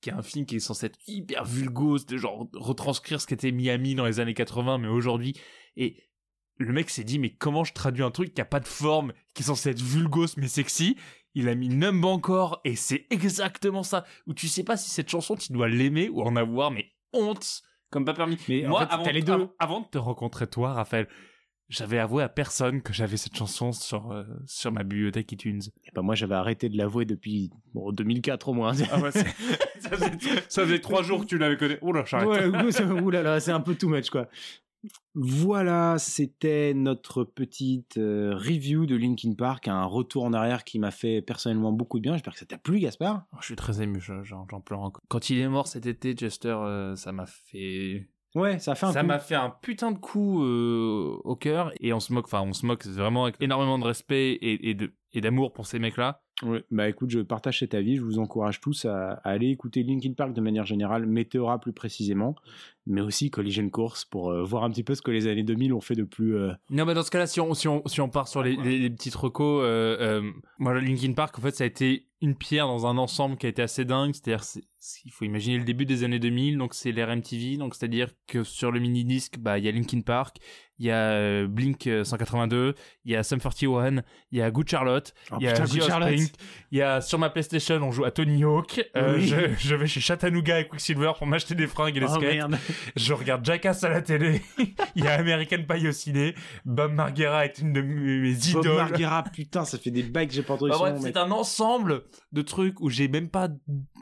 qui 0.00 0.10
est 0.10 0.12
un 0.12 0.22
film 0.22 0.46
qui 0.46 0.56
est 0.56 0.60
censé 0.60 0.86
être 0.86 0.98
hyper 1.08 1.44
vulgose, 1.44 2.06
de 2.06 2.16
genre 2.18 2.46
retranscrire 2.54 3.20
ce 3.20 3.26
qu'était 3.26 3.50
Miami 3.50 3.96
dans 3.96 4.04
les 4.06 4.20
années 4.20 4.34
80, 4.34 4.78
mais 4.78 4.86
aujourd'hui. 4.86 5.34
Et 5.76 5.96
le 6.58 6.72
mec 6.72 6.90
s'est 6.90 7.04
dit, 7.04 7.18
mais 7.18 7.30
comment 7.30 7.64
je 7.64 7.72
traduis 7.72 8.02
un 8.02 8.10
truc 8.10 8.34
qui 8.34 8.40
a 8.40 8.44
pas 8.44 8.60
de 8.60 8.66
forme, 8.68 9.12
qui 9.34 9.42
est 9.42 9.46
censé 9.46 9.70
être 9.70 9.80
vulgose 9.82 10.36
mais 10.36 10.48
sexy? 10.48 10.96
Il 11.34 11.48
a 11.48 11.54
mis 11.54 11.68
Numb 11.68 12.04
encore, 12.04 12.60
et 12.64 12.74
c'est 12.74 13.06
exactement 13.10 13.82
ça. 13.82 14.04
Où 14.26 14.34
tu 14.34 14.48
sais 14.48 14.64
pas 14.64 14.76
si 14.76 14.90
cette 14.90 15.08
chanson, 15.10 15.36
tu 15.36 15.52
dois 15.52 15.68
l'aimer 15.68 16.08
ou 16.08 16.22
en 16.22 16.34
avoir, 16.36 16.70
mais 16.70 16.86
honte, 17.12 17.62
comme 17.90 18.04
pas 18.04 18.14
permis. 18.14 18.38
Mais 18.48 18.66
en 18.66 18.70
Moi, 18.70 18.86
fait, 18.86 18.92
avant, 18.94 19.02
t'as 19.04 19.12
les 19.12 19.22
deux. 19.22 19.32
avant- 19.32 19.52
avant 19.58 19.80
de 19.82 19.86
te 19.86 19.98
rencontrer 19.98 20.46
toi, 20.48 20.72
Raphaël, 20.72 21.06
j'avais 21.68 21.98
avoué 21.98 22.22
à 22.22 22.28
personne 22.30 22.80
que 22.82 22.92
j'avais 22.94 23.18
cette 23.18 23.36
chanson 23.36 23.72
sur, 23.72 24.10
euh, 24.10 24.24
sur 24.46 24.72
ma 24.72 24.82
bibliothèque 24.84 25.30
iTunes. 25.32 25.60
Et 25.84 25.90
ben, 25.94 26.00
moi, 26.02 26.14
j'avais 26.14 26.34
arrêté 26.34 26.70
de 26.70 26.78
l'avouer 26.78 27.04
depuis 27.04 27.50
bon, 27.74 27.92
2004 27.92 28.48
au 28.48 28.54
moins. 28.54 28.72
Ah 28.90 28.98
ouais, 28.98 29.10
ça, 29.12 29.90
faisait, 29.90 30.10
ça 30.48 30.62
faisait 30.64 30.80
trois 30.80 31.02
jours 31.02 31.20
que 31.20 31.26
tu 31.26 31.36
l'avais 31.38 31.58
connu. 31.58 31.76
Oula, 31.82 32.04
j'arrête. 32.06 32.50
Ouais, 32.52 33.40
c'est 33.40 33.52
un 33.52 33.60
peu 33.60 33.74
too 33.74 33.88
much 33.90 34.08
quoi. 34.10 34.28
Voilà, 35.14 35.96
c'était 35.98 36.72
notre 36.74 37.24
petite 37.24 37.96
euh, 37.98 38.34
review 38.34 38.86
de 38.86 38.96
Linkin 38.96 39.34
Park, 39.34 39.68
un 39.68 39.84
retour 39.84 40.24
en 40.24 40.32
arrière 40.32 40.64
qui 40.64 40.78
m'a 40.78 40.90
fait 40.90 41.22
personnellement 41.22 41.72
beaucoup 41.72 41.98
de 41.98 42.02
bien. 42.02 42.12
J'espère 42.14 42.34
que 42.34 42.38
ça 42.38 42.46
t'a 42.46 42.58
plu, 42.58 42.78
Gaspard. 42.78 43.24
Oh, 43.32 43.36
je 43.40 43.46
suis 43.46 43.56
très 43.56 43.82
ému, 43.82 44.00
je- 44.00 44.22
j'en 44.22 44.46
pleure 44.60 44.80
encore. 44.80 45.00
Quand 45.08 45.30
il 45.30 45.38
est 45.38 45.48
mort 45.48 45.66
cet 45.66 45.86
été, 45.86 46.14
Chester, 46.14 46.48
euh, 46.50 46.94
ça 46.96 47.12
m'a 47.12 47.26
fait... 47.26 48.08
Ouais, 48.34 48.58
ça 48.58 48.72
a 48.72 48.74
fait 48.74 48.86
un 48.86 48.92
Ça 48.92 49.02
m'a 49.02 49.18
fait 49.18 49.34
un 49.34 49.48
putain 49.50 49.90
de 49.90 49.98
coup 49.98 50.44
euh, 50.44 51.18
au 51.24 51.34
cœur 51.34 51.72
et 51.80 51.94
on 51.94 51.98
se 52.00 52.12
moque, 52.12 52.26
enfin 52.26 52.42
on 52.42 52.52
se 52.52 52.66
moque 52.66 52.84
vraiment 52.86 53.24
avec 53.24 53.36
énormément 53.40 53.78
de 53.78 53.84
respect 53.84 54.32
et, 54.32 54.68
et 54.68 54.74
de 54.74 54.92
et 55.14 55.22
d'amour 55.22 55.54
pour 55.54 55.66
ces 55.66 55.78
mecs-là. 55.78 56.20
Ouais, 56.44 56.62
Bah 56.70 56.88
écoute, 56.88 57.10
je 57.10 57.18
partage 57.20 57.58
cet 57.58 57.74
avis. 57.74 57.96
Je 57.96 58.02
vous 58.02 58.18
encourage 58.20 58.60
tous 58.60 58.84
à, 58.84 59.14
à 59.24 59.30
aller 59.30 59.48
écouter 59.48 59.82
Linkin 59.82 60.12
Park 60.12 60.32
de 60.32 60.40
manière 60.40 60.64
générale, 60.66 61.04
Meteora 61.04 61.58
plus 61.60 61.72
précisément, 61.72 62.36
mais 62.86 63.00
aussi 63.00 63.30
Collision 63.30 63.68
Course 63.70 64.04
pour 64.04 64.30
euh, 64.30 64.44
voir 64.44 64.62
un 64.62 64.70
petit 64.70 64.84
peu 64.84 64.94
ce 64.94 65.02
que 65.02 65.10
les 65.10 65.26
années 65.26 65.42
2000 65.42 65.72
ont 65.72 65.80
fait 65.80 65.96
de 65.96 66.04
plus. 66.04 66.36
euh, 66.36 66.52
Non, 66.70 66.84
mais 66.86 66.94
dans 66.94 67.02
ce 67.02 67.10
cas-là, 67.10 67.26
si 67.26 67.40
on, 67.40 67.54
si 67.54 67.66
on, 67.66 67.82
si 67.86 68.00
on 68.00 68.08
part 68.08 68.28
sur 68.28 68.42
les, 68.42 68.54
les, 68.56 68.78
les 68.78 68.90
petites 68.90 69.16
recos, 69.16 69.62
euh, 69.64 70.22
euh, 70.60 70.80
Linkin 70.80 71.12
Park, 71.14 71.36
en 71.38 71.42
fait, 71.42 71.56
ça 71.56 71.64
a 71.64 71.66
été 71.66 72.04
une 72.20 72.34
pierre 72.34 72.66
dans 72.66 72.86
un 72.86 72.98
ensemble 72.98 73.36
qui 73.36 73.46
a 73.46 73.48
été 73.48 73.62
assez 73.62 73.84
dingue. 73.84 74.12
C'est-à-dire, 74.12 74.42
c'est- 74.42 74.64
c'est- 74.80 75.02
il 75.04 75.10
faut 75.12 75.24
imaginer 75.24 75.56
le 75.58 75.64
début 75.64 75.86
des 75.86 76.02
années 76.02 76.18
2000, 76.18 76.58
donc 76.58 76.74
c'est 76.74 76.90
l'ère 76.92 77.10
MTV. 77.10 77.56
Donc, 77.58 77.74
c'est-à-dire 77.76 78.10
que 78.26 78.42
sur 78.42 78.72
le 78.72 78.80
mini-disque, 78.80 79.38
bah, 79.38 79.58
il 79.58 79.64
y 79.64 79.68
a 79.68 79.72
Linkin 79.72 80.00
Park, 80.00 80.38
il 80.80 80.86
y 80.86 80.90
a 80.90 81.46
Blink 81.46 81.86
euh, 81.86 82.02
182, 82.02 82.74
il 83.04 83.12
y 83.12 83.16
a 83.16 83.22
Sum 83.22 83.38
41, 83.40 84.02
il 84.32 84.38
y 84.38 84.42
a 84.42 84.50
Good 84.50 84.68
Charlotte, 84.68 85.14
Oh, 85.30 85.36
il 85.38 85.44
y 85.44 85.48
a 85.48 85.52
putain, 85.52 85.64
Good 85.66 85.82
Charlotte. 85.88 86.10
Il 86.72 86.78
y 86.78 86.82
a 86.82 87.00
sur 87.00 87.18
ma 87.18 87.30
PlayStation, 87.30 87.76
on 87.76 87.90
joue 87.90 88.04
à 88.04 88.10
Tony 88.10 88.44
Hawk. 88.44 88.82
Euh, 88.96 89.16
Oui. 89.16 89.26
je, 89.26 89.36
je 89.58 89.74
vais 89.74 89.86
chez 89.86 90.00
Chattanooga 90.00 90.60
et 90.60 90.68
Quicksilver 90.68 91.12
pour 91.16 91.26
m'acheter 91.26 91.54
des 91.54 91.66
fringues 91.66 91.96
et 91.96 92.00
des 92.00 92.06
Oh 92.06 92.14
skates. 92.14 92.22
merde. 92.22 92.58
Je 92.96 93.12
regarde 93.12 93.44
Jackass 93.44 93.84
à 93.84 93.88
la 93.88 94.02
télé. 94.02 94.42
Il 94.96 95.04
y 95.04 95.06
a 95.08 95.14
American 95.14 95.62
Pie 95.68 95.88
au 95.88 95.92
ciné. 95.92 96.34
Bob 96.64 96.92
Margera 96.92 97.44
est 97.44 97.58
une 97.58 97.72
de 97.72 97.80
mes 97.82 98.18
mes 98.20 98.32
Bob 98.34 98.44
idoles. 98.64 98.76
Margera, 98.76 99.22
putain, 99.24 99.64
ça 99.64 99.78
fait 99.78 99.90
des 99.90 100.02
bails 100.02 100.28
que 100.28 100.34
j'ai 100.34 100.42
pas 100.42 100.54
entendu 100.54 100.72
Bah 100.72 100.94
c'est 101.00 101.16
un 101.16 101.30
ensemble 101.30 102.04
de 102.32 102.42
trucs 102.42 102.80
où 102.80 102.88
j'ai 102.90 103.08
même 103.08 103.28
pas 103.28 103.48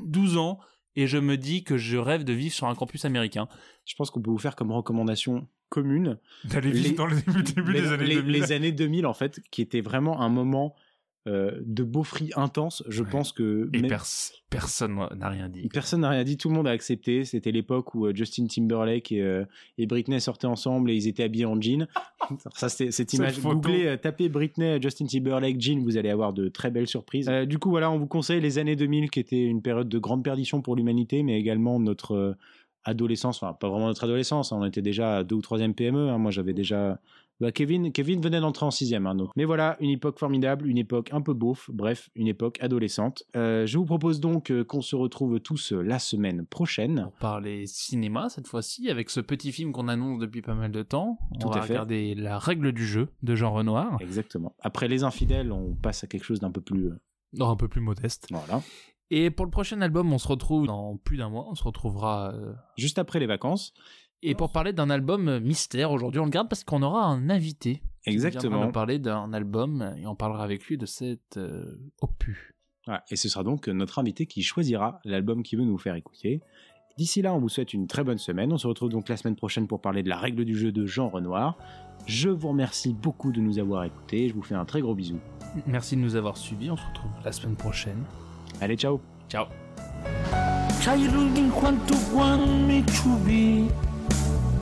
12 0.04 0.36
ans 0.36 0.58
et 0.94 1.06
je 1.06 1.18
me 1.18 1.36
dis 1.36 1.62
que 1.62 1.76
je 1.76 1.96
rêve 1.98 2.24
de 2.24 2.32
vivre 2.32 2.54
sur 2.54 2.66
un 2.66 2.74
campus 2.74 3.04
américain. 3.04 3.48
Je 3.84 3.94
pense 3.96 4.10
qu'on 4.10 4.22
peut 4.22 4.30
vous 4.30 4.38
faire 4.38 4.56
comme 4.56 4.72
recommandation 4.72 5.46
commune 5.68 6.18
D'aller 6.44 6.70
Les- 6.72 6.80
vivre 6.80 6.94
dans 6.96 7.06
le 7.06 7.16
début, 7.16 7.42
début 7.42 7.72
les, 7.72 7.80
des 7.82 7.92
années 7.92 8.06
les- 8.06 8.14
2000. 8.16 8.32
les 8.32 8.52
années 8.52 8.72
2000 8.72 9.06
en 9.06 9.14
fait, 9.14 9.40
qui 9.50 9.62
était 9.62 9.80
vraiment 9.80 10.20
un 10.22 10.28
moment 10.28 10.74
euh, 11.26 11.60
de 11.64 11.82
beau 11.82 12.02
free 12.04 12.30
intense. 12.36 12.82
Je 12.88 13.02
Ouais. 13.02 13.10
pense 13.10 13.32
que 13.32 13.68
Et 13.72 13.80
même- 13.80 13.88
pers- 13.88 14.04
personne 14.50 14.94
n'a 15.16 15.28
rien 15.28 15.48
dit. 15.48 15.68
personne 15.68 16.02
n'a 16.02 16.10
rien 16.10 16.22
dit, 16.24 16.36
tout 16.36 16.48
le 16.48 16.54
monde 16.54 16.68
a 16.68 16.70
accepté. 16.70 17.24
C'était 17.24 17.50
l'époque 17.50 17.94
où 17.94 18.06
euh, 18.06 18.14
Justin 18.14 18.46
Timberlake 18.46 19.10
et, 19.12 19.22
euh, 19.22 19.44
et 19.78 19.86
Britney 19.86 20.20
sortaient 20.20 20.46
ensemble 20.46 20.90
et 20.90 20.94
ils 20.94 21.08
étaient 21.08 21.24
habillés 21.24 21.44
en 21.46 21.60
jean. 21.60 21.86
Ça, 22.54 22.68
c'est 22.68 22.90
cette 22.90 23.12
image. 23.14 23.40
Googlez, 23.40 23.96
tapez 24.00 24.28
Britney, 24.28 24.80
Justin 24.80 25.06
Timberlake, 25.06 25.60
jean, 25.60 25.82
vous 25.82 25.96
allez 25.96 26.10
avoir 26.10 26.32
de 26.32 26.48
très 26.48 26.70
belles 26.70 26.86
surprises. 26.88 27.28
Euh, 27.28 27.44
du 27.44 27.58
coup, 27.58 27.70
voilà, 27.70 27.90
on 27.90 27.98
vous 27.98 28.06
conseille 28.06 28.40
les 28.40 28.58
années 28.58 28.76
2000 28.76 29.10
qui 29.10 29.20
étaient 29.20 29.44
une 29.44 29.62
période 29.62 29.88
de 29.88 29.98
grande 29.98 30.22
perdition 30.24 30.62
pour 30.62 30.76
l'humanité, 30.76 31.22
mais 31.22 31.38
également 31.38 31.78
notre 31.80 32.36
adolescence, 32.84 33.42
enfin 33.42 33.52
pas 33.52 33.68
vraiment 33.68 33.86
notre 33.88 34.04
adolescence, 34.04 34.52
hein, 34.52 34.58
on 34.60 34.64
était 34.64 34.82
déjà 34.82 35.16
à 35.18 35.24
deux 35.24 35.34
ou 35.36 35.42
troisième 35.42 35.74
PME. 35.74 36.08
hein. 36.08 36.18
Moi, 36.18 36.30
j'avais 36.30 36.52
déjà 36.52 37.00
bah, 37.40 37.52
Kevin, 37.52 37.92
Kevin 37.92 38.20
venait 38.20 38.40
d'entrer 38.40 38.64
en 38.66 38.70
sixième. 38.70 39.06
Hein, 39.06 39.14
donc. 39.14 39.30
Mais 39.36 39.44
voilà, 39.44 39.76
une 39.80 39.90
époque 39.90 40.18
formidable, 40.18 40.66
une 40.66 40.78
époque 40.78 41.10
un 41.12 41.20
peu 41.20 41.34
beauf, 41.34 41.70
bref, 41.72 42.08
une 42.14 42.28
époque 42.28 42.58
adolescente. 42.60 43.22
Euh, 43.36 43.66
je 43.66 43.76
vous 43.78 43.84
propose 43.84 44.20
donc 44.20 44.50
euh, 44.50 44.64
qu'on 44.64 44.82
se 44.82 44.96
retrouve 44.96 45.40
tous 45.40 45.72
euh, 45.72 45.82
la 45.82 45.98
semaine 45.98 46.46
prochaine. 46.46 47.02
Pour 47.04 47.12
parler 47.18 47.66
cinéma 47.66 48.28
cette 48.28 48.46
fois-ci, 48.48 48.90
avec 48.90 49.10
ce 49.10 49.20
petit 49.20 49.52
film 49.52 49.72
qu'on 49.72 49.88
annonce 49.88 50.18
depuis 50.18 50.42
pas 50.42 50.54
mal 50.54 50.72
de 50.72 50.82
temps. 50.82 51.18
Tout 51.40 51.48
on 51.48 51.50
va 51.50 51.58
à 51.58 51.62
fait. 51.62 51.72
regarder 51.74 52.14
La 52.14 52.38
règle 52.38 52.72
du 52.72 52.86
jeu 52.86 53.08
de 53.22 53.34
Jean 53.34 53.52
Renoir. 53.52 53.96
Exactement. 54.00 54.54
Après 54.60 54.88
Les 54.88 55.02
Infidèles, 55.04 55.52
on 55.52 55.74
passe 55.74 56.04
à 56.04 56.06
quelque 56.06 56.24
chose 56.24 56.40
d'un 56.40 56.50
peu 56.50 56.60
plus... 56.60 56.90
Non, 57.32 57.50
un 57.50 57.56
peu 57.56 57.68
plus 57.68 57.80
modeste. 57.80 58.28
voilà. 58.30 58.62
Et 59.10 59.30
pour 59.30 59.44
le 59.44 59.50
prochain 59.52 59.80
album, 59.82 60.12
on 60.12 60.18
se 60.18 60.26
retrouve 60.26 60.66
dans 60.66 60.96
plus 60.96 61.16
d'un 61.16 61.28
mois. 61.28 61.46
On 61.50 61.54
se 61.54 61.62
retrouvera. 61.62 62.32
euh, 62.34 62.52
Juste 62.76 62.98
après 62.98 63.20
les 63.20 63.26
vacances. 63.26 63.72
Et 64.22 64.34
pour 64.34 64.50
parler 64.50 64.72
d'un 64.72 64.90
album 64.90 65.28
euh, 65.28 65.40
mystère, 65.40 65.90
aujourd'hui, 65.92 66.20
on 66.20 66.24
le 66.24 66.30
garde 66.30 66.48
parce 66.48 66.64
qu'on 66.64 66.82
aura 66.82 67.04
un 67.04 67.30
invité. 67.30 67.82
qui 68.04 68.10
Exactement. 68.10 68.48
viendra 68.50 68.66
nous 68.66 68.72
parler 68.72 68.98
d'un 68.98 69.32
album 69.32 69.94
et 69.98 70.06
on 70.06 70.14
parlera 70.14 70.42
avec 70.44 70.64
lui 70.64 70.78
de 70.78 70.86
cet 70.86 71.36
euh, 71.36 71.76
opus. 72.00 72.54
Voilà. 72.86 73.02
Et 73.10 73.16
ce 73.16 73.28
sera 73.28 73.42
donc 73.42 73.68
notre 73.68 73.98
invité 73.98 74.26
qui 74.26 74.42
choisira 74.42 75.00
l'album 75.04 75.42
qu'il 75.42 75.58
veut 75.58 75.64
nous 75.64 75.78
faire 75.78 75.94
écouter. 75.96 76.40
D'ici 76.96 77.20
là, 77.20 77.34
on 77.34 77.38
vous 77.38 77.48
souhaite 77.50 77.74
une 77.74 77.86
très 77.88 78.04
bonne 78.04 78.16
semaine. 78.16 78.52
On 78.52 78.58
se 78.58 78.66
retrouve 78.66 78.88
donc 78.88 79.08
la 79.08 79.16
semaine 79.18 79.36
prochaine 79.36 79.66
pour 79.66 79.82
parler 79.82 80.02
de 80.02 80.08
la 80.08 80.16
règle 80.16 80.44
du 80.44 80.56
jeu 80.56 80.72
de 80.72 80.86
Jean 80.86 81.08
Renoir. 81.08 81.58
Je 82.06 82.30
vous 82.30 82.48
remercie 82.48 82.94
beaucoup 82.94 83.32
de 83.32 83.40
nous 83.40 83.58
avoir 83.58 83.84
écoutés. 83.84 84.28
Je 84.28 84.34
vous 84.34 84.42
fais 84.42 84.54
un 84.54 84.64
très 84.64 84.80
gros 84.80 84.94
bisou. 84.94 85.18
Merci 85.66 85.96
de 85.96 86.00
nous 86.00 86.16
avoir 86.16 86.36
suivis. 86.38 86.70
On 86.70 86.76
se 86.76 86.86
retrouve 86.86 87.10
la 87.24 87.32
semaine 87.32 87.56
prochaine. 87.56 88.02
Allez, 88.60 88.76
ciao 88.76 89.00
Ciao. 89.28 89.46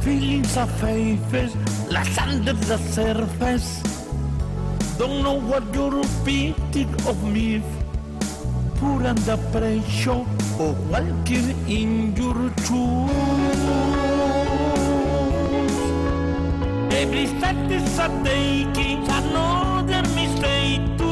Feelings 0.05 0.57
of 0.59 0.71
faces, 0.81 1.57
las 1.91 2.19
under 2.19 2.53
the 2.53 2.77
surface. 2.77 3.83
Don't 4.99 5.23
know 5.23 5.41
what 5.41 5.65
you're 5.75 6.05
thinking 6.25 6.93
of 7.09 7.17
me. 7.25 7.63
Put 8.77 9.07
under 9.07 9.39
pressure 9.51 10.11
or 10.11 10.27
oh, 10.61 10.77
walking 10.91 11.51
in 11.67 12.15
your 12.15 12.53
shoes 12.63 13.61
Every 16.93 17.27
step 17.27 17.71
is 17.71 17.99
a 17.99 18.09
taking 18.23 19.09
another 19.09 20.03
mistake 20.15 21.04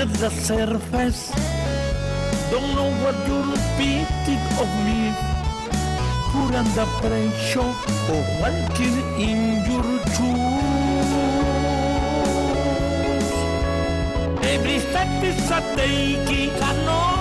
under 0.00 0.18
the 0.18 0.30
surface. 0.30 1.30
Don't 2.50 2.74
know 2.74 2.90
what 3.02 3.16
you're 3.28 3.56
thinking 3.76 4.42
of 4.58 4.68
me. 4.86 5.12
Put 6.32 6.54
under 6.54 6.86
pressure 7.00 7.72
or 8.12 8.22
walking 8.40 8.98
in 9.18 9.40
your 9.68 9.88
shoes 10.14 11.10
Every 14.42 14.78
step 14.78 15.24
is 15.24 15.50
a 15.50 15.60
taking 15.74 16.50
another 16.50 16.80
mistake 17.00 17.19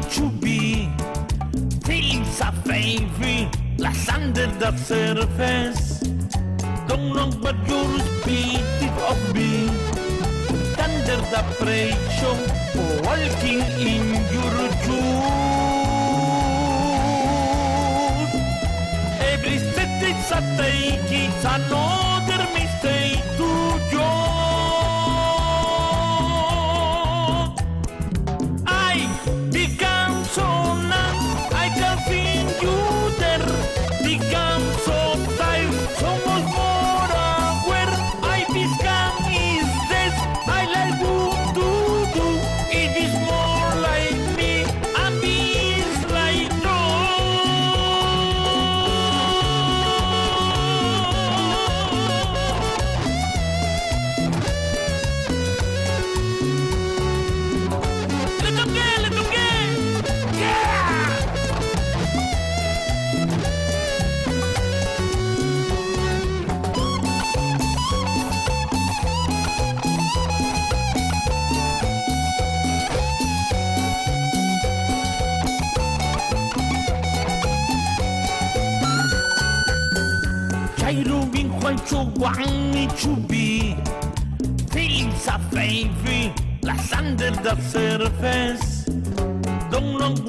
to 0.00 0.30
be. 0.40 0.90
Feelings 1.86 2.40
are 2.40 2.52
favor, 2.64 3.48
las 3.78 4.08
under 4.08 4.46
the 4.58 4.76
surface 4.76 6.00
Don't 6.88 7.14
know 7.14 7.30
but 7.40 7.54
you're 7.68 7.98
speaking 8.20 8.96
of 9.10 9.18
me 9.32 9.68
Under 10.82 11.16
the 11.32 11.42
pressure, 11.58 12.38
walking 13.06 13.62
in 13.78 14.04
your 14.34 14.56
shoes 14.82 15.56
Every 19.32 19.58
step 19.58 20.02
is 20.02 20.32
a 20.32 20.40
take, 20.58 21.30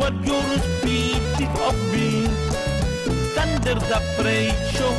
wat 0.08 0.28
Joris 0.28 0.68
beating 0.84 1.54
of 1.68 1.76
me. 1.92 2.28
Thunder 3.36 3.80
the 3.92 4.00
pressure, 4.16 4.98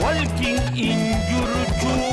walking 0.00 0.60
in 0.88 1.00
your 1.32 1.52
shoes. 1.78 2.06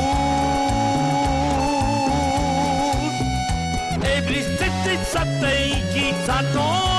Every 4.15 4.41
step 4.41 4.75
it's 4.93 5.15
a 5.15 5.23
take, 5.41 5.95
it's 5.95 6.27
a 6.29 6.41
no. 6.53 6.92